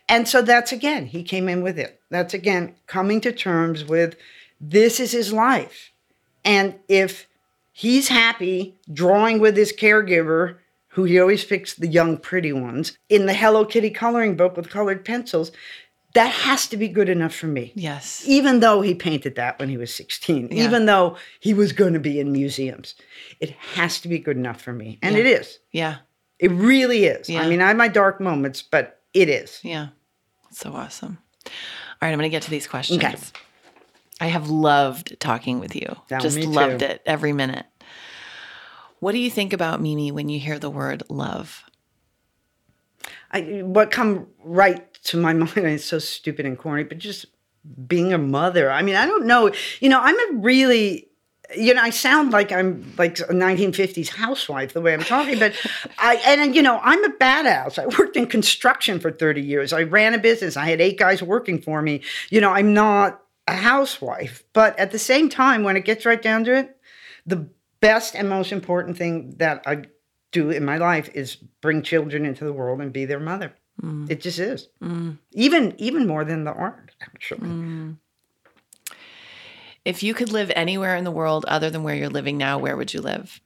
And 0.09 0.29
so 0.29 0.43
that's 0.43 0.71
again, 0.71 1.07
he 1.07 1.23
came 1.23 1.49
in 1.49 1.63
with 1.63 1.79
it. 1.79 2.01
That's 2.11 2.35
again 2.35 2.75
coming 2.87 3.21
to 3.23 3.33
terms 3.33 3.85
with 3.85 4.17
this 4.61 5.01
is 5.01 5.13
his 5.13 5.33
life. 5.33 5.93
And 6.45 6.75
if 6.89 7.27
He's 7.77 8.07
happy 8.07 8.79
drawing 8.93 9.41
with 9.41 9.57
his 9.57 9.73
caregiver, 9.73 10.59
who 10.91 11.03
he 11.03 11.19
always 11.19 11.45
picks 11.45 11.75
the 11.75 11.89
young, 11.89 12.19
pretty 12.19 12.53
ones, 12.53 12.97
in 13.09 13.27
the 13.27 13.35
Hello 13.35 13.65
Kitty 13.65 13.91
coloring 13.91 14.37
book 14.37 14.57
with 14.57 14.71
colored 14.71 15.05
pencils. 15.05 15.51
That 16.15 16.31
has 16.31 16.69
to 16.69 16.77
be 16.77 16.89
good 16.89 17.09
enough 17.09 17.35
for 17.35 17.47
me. 17.47 17.73
Yes. 17.75 18.23
Even 18.27 18.61
though 18.61 18.81
he 18.81 18.95
painted 18.95 19.35
that 19.35 19.59
when 19.59 19.69
he 19.69 19.77
was 19.77 19.95
16, 19.95 20.49
yeah. 20.51 20.65
even 20.65 20.87
though 20.87 21.17
he 21.41 21.53
was 21.55 21.73
going 21.73 21.93
to 21.93 22.01
be 22.01 22.21
in 22.21 22.33
museums, 22.33 22.95
it 23.41 23.51
has 23.51 24.01
to 24.01 24.09
be 24.09 24.19
good 24.19 24.37
enough 24.37 24.61
for 24.61 24.73
me. 24.73 24.99
And 25.03 25.15
yeah. 25.15 25.21
it 25.21 25.27
is. 25.27 25.59
Yeah. 25.73 25.97
It 26.39 26.51
really 26.53 27.05
is. 27.05 27.29
Yeah. 27.29 27.43
I 27.43 27.49
mean, 27.49 27.61
I 27.61 27.69
have 27.69 27.77
my 27.77 27.89
dark 27.89 28.21
moments, 28.21 28.63
but 28.63 29.03
it 29.13 29.29
is. 29.29 29.61
Yeah. 29.63 29.89
So 30.51 30.73
awesome. 30.73 31.19
All 31.47 31.53
right, 32.03 32.11
I'm 32.11 32.19
going 32.19 32.31
to 32.31 32.35
get 32.35 32.43
to 32.43 32.51
these 32.51 32.67
questions. 32.67 33.03
Okay. 33.03 33.17
I 34.21 34.27
have 34.27 34.49
loved 34.49 35.19
talking 35.19 35.59
with 35.59 35.75
you. 35.75 35.97
Yeah, 36.11 36.21
Just 36.21 36.39
loved 36.39 36.83
it 36.83 37.03
every 37.05 37.33
minute. 37.33 37.67
What 39.01 39.13
do 39.13 39.19
you 39.19 39.31
think 39.31 39.53
about 39.53 39.81
Mimi 39.81 40.13
when 40.13 40.29
you 40.29 40.39
hear 40.39 40.59
the 40.59 40.71
word 40.71 41.03
love? 41.09 41.65
I, 43.33 43.63
what 43.63 43.91
come 43.91 44.29
right 44.45 44.94
to 45.05 45.17
my 45.17 45.33
mind, 45.33 45.57
it's 45.57 45.85
so 45.85 45.99
stupid 45.99 46.47
and 46.47 46.59
corny, 46.59 46.85
but 46.85 46.99
just 46.99 47.27
being 47.87 48.13
a 48.13 48.19
mother. 48.19 48.71
I 48.71 48.83
mean, 48.83 48.97
I 48.97 49.07
don't 49.07 49.27
know. 49.27 49.51
You 49.81 49.89
know, 49.89 50.01
I'm 50.01 50.17
a 50.19 50.39
really 50.41 51.09
you 51.55 51.75
know, 51.75 51.83
I 51.83 51.91
sound 51.91 52.33
like 52.33 52.53
I'm 52.53 52.95
like 52.97 53.19
a 53.21 53.25
1950s 53.25 54.09
housewife 54.09 54.73
the 54.73 54.81
way 54.81 54.95
I'm 54.95 55.03
talking, 55.03 55.39
but 55.39 55.55
I, 55.99 56.17
and 56.27 56.55
you 56.55 56.63
know, 56.63 56.81
I'm 56.83 57.05
a 57.05 57.11
badass. 57.11 57.79
I 57.79 57.87
worked 57.99 58.17
in 58.17 58.27
construction 58.27 58.99
for 58.99 59.11
30 59.11 59.43
years. 59.43 59.73
I 59.73 59.83
ran 59.83 60.15
a 60.15 60.19
business. 60.19 60.57
I 60.57 60.67
had 60.67 60.81
eight 60.81 60.99
guys 60.99 61.23
working 61.23 61.61
for 61.61 61.83
me. 61.83 62.03
You 62.31 62.41
know, 62.41 62.51
I'm 62.51 62.73
not 62.73 63.23
a 63.47 63.55
housewife. 63.55 64.43
But 64.53 64.79
at 64.79 64.91
the 64.91 64.99
same 64.99 65.29
time, 65.29 65.63
when 65.63 65.77
it 65.77 65.85
gets 65.85 66.07
right 66.07 66.21
down 66.21 66.45
to 66.45 66.57
it, 66.57 66.77
the 67.27 67.49
best 67.81 68.15
and 68.15 68.29
most 68.29 68.53
important 68.53 68.97
thing 68.97 69.35
that 69.37 69.63
I 69.67 69.85
do 70.33 70.51
in 70.51 70.65
my 70.65 70.79
life 70.79 71.11
is 71.15 71.37
bring 71.61 71.83
children 71.83 72.25
into 72.27 72.45
the 72.45 72.53
world 72.53 72.81
and 72.81 72.93
be 72.93 73.05
their 73.05 73.21
mother. 73.21 73.55
Mm. 73.83 74.11
It 74.11 74.21
just 74.21 74.39
is. 74.39 74.69
Mm. 74.83 75.19
Even 75.33 75.75
even 75.79 76.07
more 76.07 76.25
than 76.25 76.45
the 76.45 76.53
art, 76.53 76.93
actually. 77.01 77.49
Mm. 77.49 77.97
If 79.85 80.03
you 80.03 80.15
could 80.15 80.33
live 80.33 80.51
anywhere 80.57 80.97
in 80.97 81.05
the 81.05 81.11
world 81.11 81.45
other 81.47 81.69
than 81.71 81.83
where 81.83 81.95
you're 81.95 82.09
living 82.09 82.39
now, 82.39 82.59
where 82.59 82.77
would 82.77 82.95
you 82.95 83.01
live? 83.01 83.41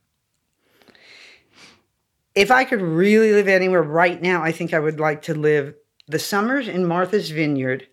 If 2.34 2.52
I 2.52 2.64
could 2.64 2.80
really 2.80 3.32
live 3.32 3.48
anywhere 3.48 3.82
right 3.82 4.22
now, 4.22 4.42
I 4.42 4.52
think 4.52 4.72
I 4.72 4.78
would 4.78 5.00
like 5.00 5.22
to 5.22 5.34
live 5.34 5.74
the 6.06 6.20
summers 6.20 6.68
in 6.68 6.86
Martha's 6.86 7.30
Vineyard 7.30 7.88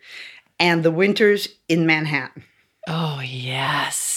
and 0.59 0.83
the 0.83 0.91
winters 0.91 1.49
in 1.67 1.87
Manhattan. 1.87 2.43
Oh, 2.87 3.21
yes. 3.21 4.14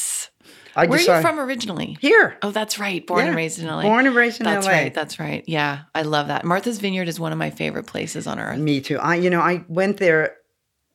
I 0.78 0.86
Where 0.86 0.98
are 0.98 1.16
you 1.16 1.22
from 1.22 1.40
originally? 1.40 1.96
Here. 2.00 2.38
Oh, 2.40 2.52
that's 2.52 2.78
right. 2.78 3.04
Born 3.04 3.22
yeah. 3.22 3.26
and 3.26 3.36
raised 3.36 3.58
in 3.58 3.66
LA. 3.66 3.82
Born 3.82 4.06
and 4.06 4.14
raised 4.14 4.40
in 4.40 4.44
that's 4.44 4.64
LA. 4.64 4.72
That's 4.72 4.84
right. 4.84 4.94
That's 4.94 5.18
right. 5.18 5.44
Yeah, 5.48 5.80
I 5.92 6.02
love 6.02 6.28
that. 6.28 6.44
Martha's 6.44 6.78
Vineyard 6.78 7.08
is 7.08 7.18
one 7.18 7.32
of 7.32 7.38
my 7.38 7.50
favorite 7.50 7.86
places 7.86 8.28
on 8.28 8.38
earth. 8.38 8.58
Me 8.58 8.80
too. 8.80 8.98
I, 8.98 9.16
you 9.16 9.28
know, 9.28 9.40
I 9.40 9.64
went 9.68 9.96
there 9.96 10.36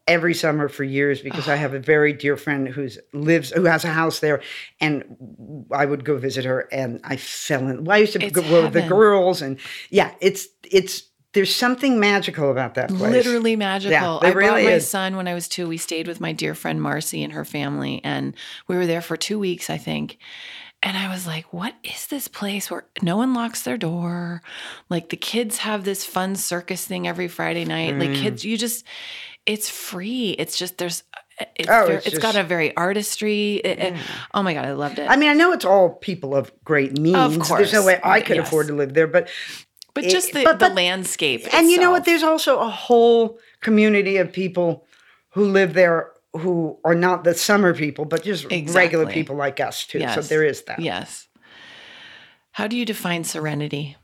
every 0.08 0.34
summer 0.34 0.70
for 0.70 0.84
years 0.86 1.22
because 1.22 1.50
oh. 1.50 1.54
I 1.54 1.56
have 1.56 1.74
a 1.74 1.80
very 1.80 2.14
dear 2.14 2.38
friend 2.38 2.68
who's 2.68 2.98
lives 3.14 3.52
who 3.52 3.66
has 3.66 3.84
a 3.84 3.90
house 3.90 4.20
there, 4.20 4.42
and 4.80 5.66
I 5.72 5.86
would 5.86 6.06
go 6.06 6.18
visit 6.18 6.46
her, 6.46 6.68
and 6.72 7.02
I 7.04 7.18
fell 7.18 7.68
in. 7.68 7.84
Well, 7.84 7.98
I 7.98 8.00
used 8.00 8.14
to 8.14 8.24
it's 8.24 8.34
go 8.34 8.64
with 8.64 8.72
the 8.72 8.88
girls, 8.88 9.42
and 9.42 9.60
yeah, 9.90 10.14
it's 10.22 10.48
it's 10.64 11.04
there's 11.34 11.56
something 11.56 12.00
magical 12.00 12.52
about 12.52 12.76
that 12.76 12.90
place. 12.90 13.02
Literally 13.02 13.56
magical. 13.56 13.92
Yeah, 13.92 14.30
I 14.30 14.32
really 14.32 14.48
brought 14.48 14.64
my 14.64 14.72
is. 14.72 14.88
son 14.88 15.16
when 15.16 15.28
I 15.28 15.34
was 15.34 15.48
two. 15.48 15.68
We 15.68 15.78
stayed 15.78 16.08
with 16.08 16.22
my 16.22 16.32
dear 16.32 16.56
friend 16.56 16.82
Marcy 16.82 17.24
and 17.24 17.34
her 17.34 17.46
family, 17.46 18.02
and 18.04 18.36
we 18.68 18.76
were 18.76 18.86
there 18.86 19.02
for 19.02 19.18
two 19.18 19.40
weeks, 19.40 19.70
I 19.70 19.78
think. 19.78 20.18
And 20.86 20.98
I 20.98 21.10
was 21.10 21.26
like, 21.26 21.54
what 21.54 21.76
is 21.82 22.08
this 22.08 22.28
place 22.28 22.70
where 22.70 22.86
no 23.02 23.16
one 23.16 23.34
locks 23.34 23.62
their 23.62 23.78
door? 23.78 24.42
Like 24.90 25.08
the 25.08 25.16
kids 25.16 25.60
have 25.60 25.86
this 25.86 26.04
fun 26.04 26.36
circus 26.36 26.86
thing 26.86 27.08
every 27.08 27.30
Friday 27.30 27.64
night. 27.64 27.94
Mm. 27.94 28.00
Like 28.02 28.18
kids, 28.18 28.44
you 28.44 28.58
just, 28.58 28.86
it's 29.46 29.70
free. 29.70 30.32
It's 30.32 30.58
just, 30.58 30.78
there's, 30.78 31.04
it's, 31.56 31.70
oh, 31.70 31.86
very, 31.86 31.96
it's, 32.00 32.08
it's 32.08 32.20
got 32.20 32.36
a 32.36 32.44
very 32.44 32.76
artistry. 32.76 33.62
It, 33.64 33.78
yeah. 33.78 33.86
it, 33.86 34.02
oh 34.34 34.44
my 34.44 34.54
God, 34.54 34.66
I 34.66 34.74
loved 34.74 35.00
it. 35.00 35.10
I 35.10 35.16
mean, 35.16 35.30
I 35.30 35.34
know 35.36 35.54
it's 35.54 35.64
all 35.64 35.90
people 35.90 36.36
of 36.36 36.52
great 36.66 37.00
means. 37.00 37.16
Of 37.16 37.40
course. 37.40 37.60
There's 37.60 37.72
no 37.72 37.86
way 37.86 38.02
I 38.04 38.20
could 38.20 38.36
yes. 38.36 38.48
afford 38.48 38.68
to 38.68 38.74
live 38.74 38.94
there, 38.94 39.08
but 39.08 39.30
but 39.94 40.06
just 40.06 40.34
the, 40.34 40.44
but, 40.44 40.60
but, 40.60 40.70
the 40.70 40.74
landscape. 40.74 41.42
And 41.42 41.48
itself. 41.48 41.70
you 41.70 41.80
know 41.80 41.92
what? 41.92 42.06
There's 42.06 42.24
also 42.24 42.60
a 42.60 42.70
whole 42.70 43.40
community 43.62 44.18
of 44.18 44.32
people 44.32 44.86
who 45.30 45.46
live 45.46 45.74
there 45.74 46.12
who 46.34 46.80
are 46.84 46.96
not 46.96 47.24
the 47.24 47.34
summer 47.34 47.74
people, 47.74 48.06
but 48.06 48.24
just 48.24 48.46
exactly. 48.52 48.74
regular 48.74 49.06
people 49.06 49.36
like 49.36 49.60
us 49.60 49.86
too. 49.86 50.00
Yes. 50.00 50.16
So 50.16 50.22
there 50.22 50.44
is 50.44 50.64
that. 50.64 50.80
Yes. 50.80 51.28
How 52.54 52.68
do 52.68 52.76
you 52.76 52.86
define 52.86 53.24
serenity? 53.24 53.98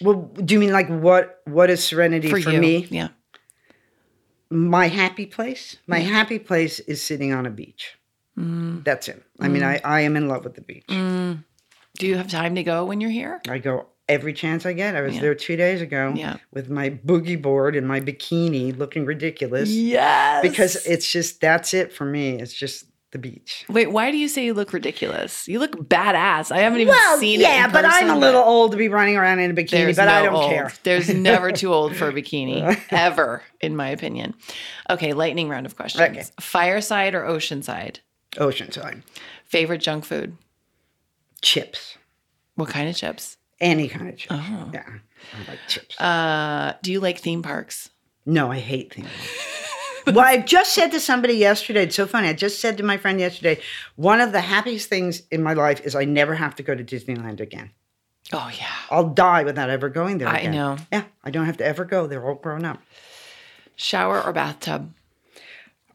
Well, 0.00 0.30
do 0.44 0.54
you 0.54 0.60
mean 0.60 0.72
like 0.72 0.88
what 0.88 1.40
what 1.44 1.70
is 1.70 1.82
serenity 1.84 2.28
for, 2.28 2.40
for 2.40 2.52
me? 2.52 2.86
Yeah. 2.90 3.08
My 4.48 4.88
happy 4.88 5.26
place? 5.26 5.76
My 5.86 5.98
yeah. 5.98 6.08
happy 6.08 6.38
place 6.38 6.80
is 6.80 7.02
sitting 7.02 7.32
on 7.32 7.46
a 7.46 7.50
beach. 7.50 7.96
Mm. 8.36 8.84
That's 8.84 9.08
it. 9.08 9.22
I 9.38 9.46
mm. 9.46 9.52
mean, 9.52 9.62
I, 9.62 9.80
I 9.84 10.00
am 10.00 10.16
in 10.16 10.28
love 10.28 10.44
with 10.44 10.54
the 10.54 10.62
beach. 10.62 10.86
Mm. 10.88 11.44
Do 11.98 12.06
you 12.06 12.16
have 12.16 12.28
time 12.28 12.54
to 12.54 12.62
go 12.62 12.84
when 12.84 13.00
you're 13.00 13.10
here? 13.10 13.40
I 13.48 13.58
go 13.58 13.86
every 14.10 14.32
chance 14.32 14.66
I 14.66 14.72
get. 14.72 14.96
I 14.96 15.00
was 15.00 15.14
yeah. 15.14 15.20
there 15.20 15.34
two 15.34 15.56
days 15.56 15.80
ago 15.80 16.12
yeah. 16.14 16.36
with 16.52 16.68
my 16.68 16.90
boogie 16.90 17.40
board 17.40 17.76
and 17.76 17.86
my 17.86 18.00
bikini 18.00 18.76
looking 18.76 19.06
ridiculous. 19.06 19.70
Yes. 19.70 20.42
Because 20.42 20.84
it's 20.84 21.10
just, 21.10 21.40
that's 21.40 21.72
it 21.72 21.92
for 21.92 22.04
me. 22.04 22.32
It's 22.32 22.52
just 22.52 22.86
the 23.12 23.18
beach. 23.18 23.64
Wait, 23.68 23.90
why 23.90 24.10
do 24.10 24.16
you 24.16 24.28
say 24.28 24.44
you 24.44 24.52
look 24.52 24.72
ridiculous? 24.72 25.46
You 25.48 25.60
look 25.60 25.72
badass. 25.76 26.52
I 26.52 26.58
haven't 26.58 26.80
even 26.80 26.92
well, 26.92 27.18
seen 27.18 27.40
yeah, 27.40 27.48
it. 27.48 27.50
Yeah, 27.50 27.72
but 27.72 27.84
I'm 27.84 28.10
a 28.10 28.18
little 28.18 28.42
old 28.42 28.72
to 28.72 28.76
be 28.76 28.88
running 28.88 29.16
around 29.16 29.38
in 29.38 29.50
a 29.50 29.54
bikini, 29.54 29.94
but 29.94 30.04
no 30.04 30.12
I 30.12 30.22
don't 30.22 30.34
old. 30.34 30.50
care. 30.50 30.72
There's 30.82 31.12
never 31.12 31.52
too 31.52 31.72
old 31.74 31.96
for 31.96 32.08
a 32.08 32.12
bikini, 32.12 32.80
ever, 32.90 33.42
in 33.60 33.76
my 33.76 33.88
opinion. 33.88 34.34
Okay, 34.88 35.12
lightning 35.12 35.48
round 35.48 35.66
of 35.66 35.76
questions. 35.76 36.02
Okay. 36.02 36.24
Fireside 36.40 37.14
or 37.14 37.22
oceanside? 37.22 37.98
Oceanside. 38.32 39.02
Favorite 39.44 39.78
junk 39.78 40.04
food? 40.04 40.36
Chips. 41.42 41.96
What 42.54 42.68
kind 42.68 42.88
of 42.88 42.94
chips? 42.94 43.38
Any 43.60 43.88
kind 43.88 44.08
of 44.08 44.16
chips. 44.16 44.34
Oh. 44.34 44.70
Yeah. 44.72 44.84
I 45.34 45.50
like 45.50 45.58
chips. 45.68 46.00
Uh, 46.00 46.74
do 46.82 46.92
you 46.92 47.00
like 47.00 47.18
theme 47.18 47.42
parks? 47.42 47.90
No, 48.24 48.50
I 48.50 48.58
hate 48.58 48.94
theme 48.94 49.04
parks. 49.04 49.66
well, 50.06 50.20
I 50.20 50.38
just 50.38 50.72
said 50.72 50.92
to 50.92 51.00
somebody 51.00 51.34
yesterday, 51.34 51.82
it's 51.84 51.96
so 51.96 52.06
funny. 52.06 52.28
I 52.28 52.32
just 52.32 52.60
said 52.60 52.78
to 52.78 52.82
my 52.82 52.96
friend 52.96 53.20
yesterday, 53.20 53.60
one 53.96 54.20
of 54.20 54.32
the 54.32 54.40
happiest 54.40 54.88
things 54.88 55.22
in 55.30 55.42
my 55.42 55.52
life 55.52 55.80
is 55.84 55.94
I 55.94 56.04
never 56.04 56.34
have 56.34 56.54
to 56.56 56.62
go 56.62 56.74
to 56.74 56.82
Disneyland 56.82 57.40
again. 57.40 57.70
Oh, 58.32 58.50
yeah. 58.58 58.66
I'll 58.90 59.08
die 59.08 59.42
without 59.44 59.70
ever 59.70 59.88
going 59.88 60.18
there 60.18 60.28
again. 60.28 60.52
I 60.52 60.56
know. 60.56 60.76
Yeah, 60.92 61.04
I 61.24 61.30
don't 61.30 61.46
have 61.46 61.56
to 61.58 61.66
ever 61.66 61.84
go. 61.84 62.06
They're 62.06 62.24
all 62.24 62.36
grown 62.36 62.64
up. 62.64 62.80
Shower 63.76 64.22
or 64.22 64.32
bathtub? 64.32 64.94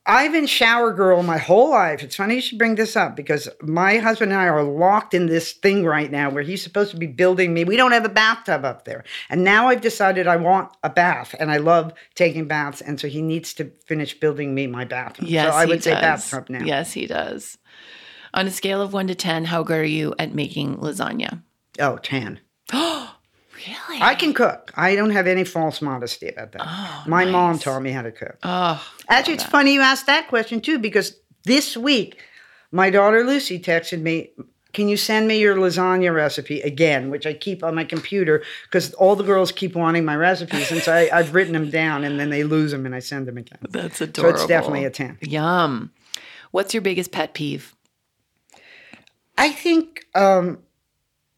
I've 0.07 0.31
been 0.31 0.45
shower 0.45 0.93
girl 0.93 1.23
my 1.23 1.39
whole 1.39 1.71
life. 1.71 2.03
It's 2.03 2.15
funny 2.15 2.35
you 2.35 2.41
should 2.41 2.59
bring 2.59 2.75
this 2.75 2.95
up 2.95 3.15
because 3.15 3.49
my 3.61 3.97
husband 3.97 4.31
and 4.31 4.39
I 4.39 4.45
are 4.45 4.63
locked 4.63 5.15
in 5.15 5.25
this 5.25 5.53
thing 5.53 5.83
right 5.83 6.11
now 6.11 6.29
where 6.29 6.43
he's 6.43 6.61
supposed 6.61 6.91
to 6.91 6.97
be 6.97 7.07
building 7.07 7.53
me. 7.55 7.63
We 7.63 7.75
don't 7.75 7.91
have 7.91 8.05
a 8.05 8.09
bathtub 8.09 8.65
up 8.65 8.85
there. 8.85 9.03
And 9.29 9.43
now 9.43 9.67
I've 9.67 9.81
decided 9.81 10.27
I 10.27 10.35
want 10.35 10.71
a 10.83 10.91
bath 10.91 11.33
and 11.39 11.49
I 11.49 11.57
love 11.57 11.91
taking 12.13 12.47
baths. 12.47 12.81
And 12.81 12.99
so 12.99 13.07
he 13.07 13.21
needs 13.23 13.53
to 13.55 13.71
finish 13.87 14.19
building 14.19 14.53
me 14.53 14.67
my 14.67 14.85
bathroom. 14.85 15.27
Yes, 15.27 15.51
so 15.51 15.57
I 15.57 15.65
he 15.65 15.71
would 15.71 15.83
say 15.83 15.91
does. 15.91 16.01
bathtub 16.01 16.49
now. 16.49 16.63
Yes, 16.63 16.93
he 16.93 17.07
does. 17.07 17.57
On 18.35 18.45
a 18.45 18.51
scale 18.51 18.81
of 18.81 18.93
one 18.93 19.07
to 19.07 19.15
10, 19.15 19.45
how 19.45 19.63
good 19.63 19.79
are 19.79 19.83
you 19.83 20.13
at 20.19 20.35
making 20.35 20.77
lasagna? 20.77 21.41
Oh, 21.79 21.97
10. 21.97 22.39
Really? 23.55 24.01
I 24.01 24.15
can 24.15 24.33
cook. 24.33 24.71
I 24.75 24.95
don't 24.95 25.11
have 25.11 25.27
any 25.27 25.43
false 25.43 25.81
modesty 25.81 26.27
about 26.29 26.51
that. 26.53 27.07
my 27.07 27.25
mom 27.25 27.57
taught 27.59 27.81
me 27.81 27.91
how 27.91 28.01
to 28.01 28.11
cook. 28.11 28.37
Oh, 28.43 28.85
Actually, 29.07 29.35
it's 29.35 29.43
funny 29.43 29.73
you 29.73 29.81
asked 29.81 30.07
that 30.07 30.27
question 30.27 30.59
too, 30.61 30.79
because 30.79 31.17
this 31.43 31.77
week, 31.77 32.19
my 32.71 32.89
daughter 32.89 33.23
Lucy 33.23 33.59
texted 33.59 34.01
me, 34.01 34.31
Can 34.73 34.89
you 34.89 34.97
send 34.97 35.27
me 35.27 35.39
your 35.39 35.55
lasagna 35.55 36.13
recipe 36.13 36.59
again? 36.61 37.09
Which 37.09 37.25
I 37.25 37.33
keep 37.33 37.63
on 37.63 37.75
my 37.75 37.85
computer 37.85 38.43
because 38.65 38.93
all 38.95 39.15
the 39.15 39.23
girls 39.23 39.51
keep 39.51 39.75
wanting 39.75 40.03
my 40.03 40.15
recipes. 40.17 40.71
And 40.71 40.81
so 40.81 40.91
I, 40.93 41.09
I've 41.17 41.33
written 41.33 41.53
them 41.53 41.69
down 41.69 42.03
and 42.03 42.19
then 42.19 42.29
they 42.29 42.43
lose 42.43 42.71
them 42.71 42.85
and 42.85 42.93
I 42.93 42.99
send 42.99 43.27
them 43.27 43.37
again. 43.37 43.59
that's 43.69 44.01
adorable. 44.01 44.37
So 44.37 44.43
it's 44.43 44.47
definitely 44.47 44.83
a 44.85 44.89
10. 44.89 45.19
Yum. 45.21 45.91
What's 46.51 46.73
your 46.73 46.81
biggest 46.81 47.11
pet 47.11 47.33
peeve? 47.33 47.73
I 49.37 49.51
think, 49.51 50.05
um, 50.15 50.59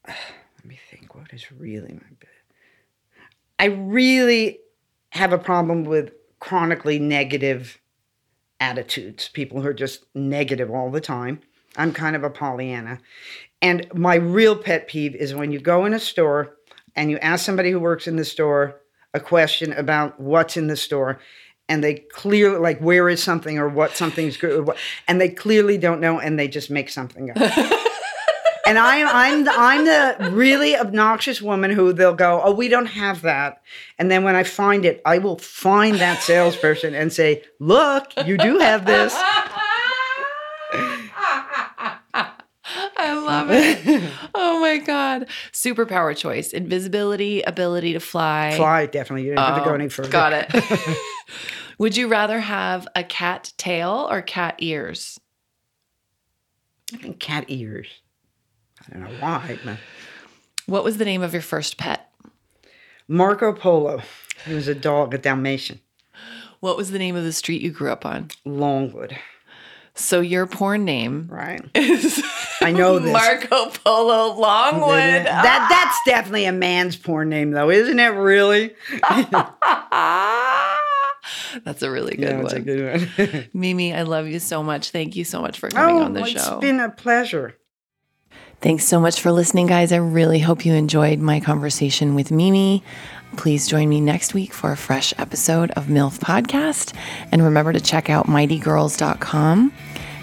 let 0.07 0.65
me 0.65 0.79
think, 0.89 1.15
what 1.15 1.26
is 1.37 1.51
really 1.51 1.93
my 1.93 2.15
bad? 2.19 2.29
I 3.59 3.65
really 3.65 4.59
have 5.11 5.33
a 5.33 5.37
problem 5.37 5.83
with 5.83 6.11
chronically 6.39 6.99
negative 6.99 7.79
attitudes, 8.59 9.29
people 9.29 9.61
who 9.61 9.67
are 9.67 9.73
just 9.73 10.03
negative 10.15 10.71
all 10.71 10.89
the 10.89 11.01
time. 11.01 11.39
I'm 11.75 11.93
kind 11.93 12.15
of 12.15 12.23
a 12.23 12.29
Pollyanna. 12.29 12.99
And 13.61 13.87
my 13.93 14.15
real 14.15 14.55
pet 14.55 14.87
peeve 14.87 15.15
is 15.15 15.35
when 15.35 15.51
you 15.51 15.59
go 15.59 15.85
in 15.85 15.93
a 15.93 15.99
store 15.99 16.57
and 16.95 17.11
you 17.11 17.17
ask 17.19 17.45
somebody 17.45 17.71
who 17.71 17.79
works 17.79 18.07
in 18.07 18.15
the 18.15 18.25
store 18.25 18.81
a 19.13 19.19
question 19.19 19.73
about 19.73 20.19
what's 20.19 20.57
in 20.57 20.67
the 20.67 20.75
store 20.75 21.19
and 21.69 21.83
they 21.83 21.95
clearly 21.95 22.59
like 22.59 22.79
where 22.79 23.09
is 23.09 23.21
something 23.21 23.57
or 23.57 23.67
what 23.67 23.95
something's 23.95 24.37
good 24.37 24.67
and 25.07 25.21
they 25.21 25.29
clearly 25.29 25.77
don't 25.77 26.01
know 26.01 26.19
and 26.19 26.39
they 26.39 26.47
just 26.47 26.71
make 26.71 26.89
something 26.89 27.31
up. 27.31 27.37
And 28.67 28.77
I'm 28.77 29.07
I'm 29.07 29.43
the, 29.45 29.51
I'm 29.55 29.85
the 29.85 30.31
really 30.31 30.75
obnoxious 30.77 31.41
woman 31.41 31.71
who 31.71 31.93
they'll 31.93 32.13
go, 32.13 32.41
oh, 32.43 32.53
we 32.53 32.67
don't 32.67 32.85
have 32.87 33.21
that. 33.21 33.61
And 33.97 34.11
then 34.11 34.23
when 34.23 34.35
I 34.35 34.43
find 34.43 34.85
it, 34.85 35.01
I 35.05 35.17
will 35.19 35.37
find 35.37 35.95
that 35.97 36.21
salesperson 36.21 36.93
and 36.93 37.11
say, 37.13 37.43
look, 37.59 38.11
you 38.25 38.37
do 38.37 38.59
have 38.59 38.85
this. 38.85 39.13
I 42.99 43.13
love 43.13 43.47
it. 43.51 44.11
oh 44.35 44.59
my 44.59 44.77
God. 44.77 45.27
Superpower 45.53 46.15
choice 46.15 46.51
invisibility, 46.51 47.41
ability 47.41 47.93
to 47.93 47.99
fly. 47.99 48.53
Fly, 48.55 48.85
definitely. 48.87 49.27
You 49.27 49.35
don't 49.35 49.45
have 49.45 49.57
to 49.57 49.63
go 49.63 49.71
Oh, 49.71 49.75
any 49.75 49.87
further. 49.89 50.09
Got 50.09 50.33
it. 50.33 50.97
Would 51.79 51.95
you 51.95 52.07
rather 52.07 52.39
have 52.39 52.87
a 52.95 53.03
cat 53.03 53.53
tail 53.57 54.07
or 54.09 54.21
cat 54.21 54.55
ears? 54.59 55.19
I 56.93 56.97
think 56.97 57.19
cat 57.19 57.45
ears. 57.47 57.87
I 58.89 58.93
don't 58.93 59.03
know 59.03 59.09
why. 59.19 59.59
But 59.63 59.77
What 60.65 60.83
was 60.83 60.97
the 60.97 61.05
name 61.05 61.21
of 61.21 61.33
your 61.33 61.41
first 61.41 61.77
pet? 61.77 62.09
Marco 63.07 63.53
Polo. 63.53 64.01
He 64.45 64.53
was 64.53 64.67
a 64.67 64.75
dog, 64.75 65.13
a 65.13 65.17
Dalmatian. 65.17 65.79
What 66.59 66.77
was 66.77 66.91
the 66.91 66.99
name 66.99 67.15
of 67.15 67.23
the 67.23 67.31
street 67.33 67.61
you 67.61 67.71
grew 67.71 67.91
up 67.91 68.05
on? 68.05 68.29
Longwood, 68.43 69.17
So 69.95 70.21
your 70.21 70.45
porn 70.47 70.85
name 70.85 71.27
right? 71.31 71.61
is 71.75 72.21
I 72.61 72.71
know 72.71 72.97
this. 72.99 73.13
Marco 73.13 73.69
Polo 73.69 74.33
Longwood. 74.39 75.25
That 75.25 75.67
that's 75.69 75.97
definitely 76.05 76.45
a 76.45 76.51
man's 76.51 76.95
porn 76.95 77.29
name, 77.29 77.51
though, 77.51 77.69
isn't 77.69 77.99
it? 77.99 78.07
Really? 78.09 78.73
That's 81.63 81.81
a 81.81 81.89
really 81.91 82.15
good 82.15 82.21
Yeah, 82.29 82.41
it's 82.41 82.53
a 82.53 82.59
good 82.59 83.17
one. 83.17 83.49
Mimi, 83.53 83.93
I 83.93 84.03
love 84.03 84.27
you 84.27 84.39
so 84.39 84.61
much. 84.63 84.91
Thank 84.91 85.15
you 85.15 85.23
so 85.25 85.41
much 85.41 85.59
for 85.59 85.69
coming 85.69 85.97
oh, 85.97 86.03
on 86.03 86.13
the 86.13 86.21
it's 86.23 86.43
show. 86.45 86.59
been 86.59 86.79
a 86.79 86.89
pleasure. 86.89 87.55
Thanks 88.59 88.85
so 88.85 88.99
much 88.99 89.21
for 89.21 89.31
listening, 89.31 89.67
guys. 89.67 89.91
I 89.91 89.97
really 89.97 90.39
hope 90.39 90.65
you 90.65 90.73
enjoyed 90.73 91.19
my 91.19 91.39
conversation 91.39 92.15
with 92.15 92.31
Mimi. 92.31 92.83
Please 93.35 93.67
join 93.67 93.87
me 93.87 94.01
next 94.01 94.33
week 94.33 94.51
for 94.51 94.71
a 94.71 94.77
fresh 94.77 95.13
episode 95.19 95.69
of 95.71 95.85
MILF 95.85 96.17
Podcast. 96.17 96.95
And 97.31 97.43
remember 97.43 97.71
to 97.71 97.79
check 97.79 98.09
out 98.09 98.25
mightygirls.com 98.25 99.71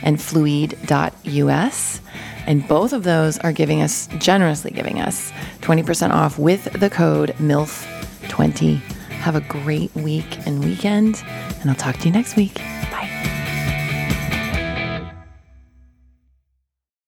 and 0.02 0.16
fluide.us. 0.18 2.00
And 2.46 2.68
both 2.68 2.92
of 2.92 3.04
those 3.04 3.38
are 3.38 3.52
giving 3.52 3.82
us, 3.82 4.08
generously 4.18 4.72
giving 4.72 5.00
us, 5.00 5.32
20% 5.60 6.10
off 6.10 6.36
with 6.36 6.64
the 6.78 6.90
code 6.90 7.30
MILF20. 7.38 8.80
Have 8.80 9.36
a 9.36 9.40
great 9.42 9.94
week 9.94 10.44
and 10.44 10.62
weekend, 10.62 11.22
and 11.60 11.70
I'll 11.70 11.76
talk 11.76 11.96
to 11.98 12.06
you 12.06 12.12
next 12.12 12.36
week. 12.36 12.60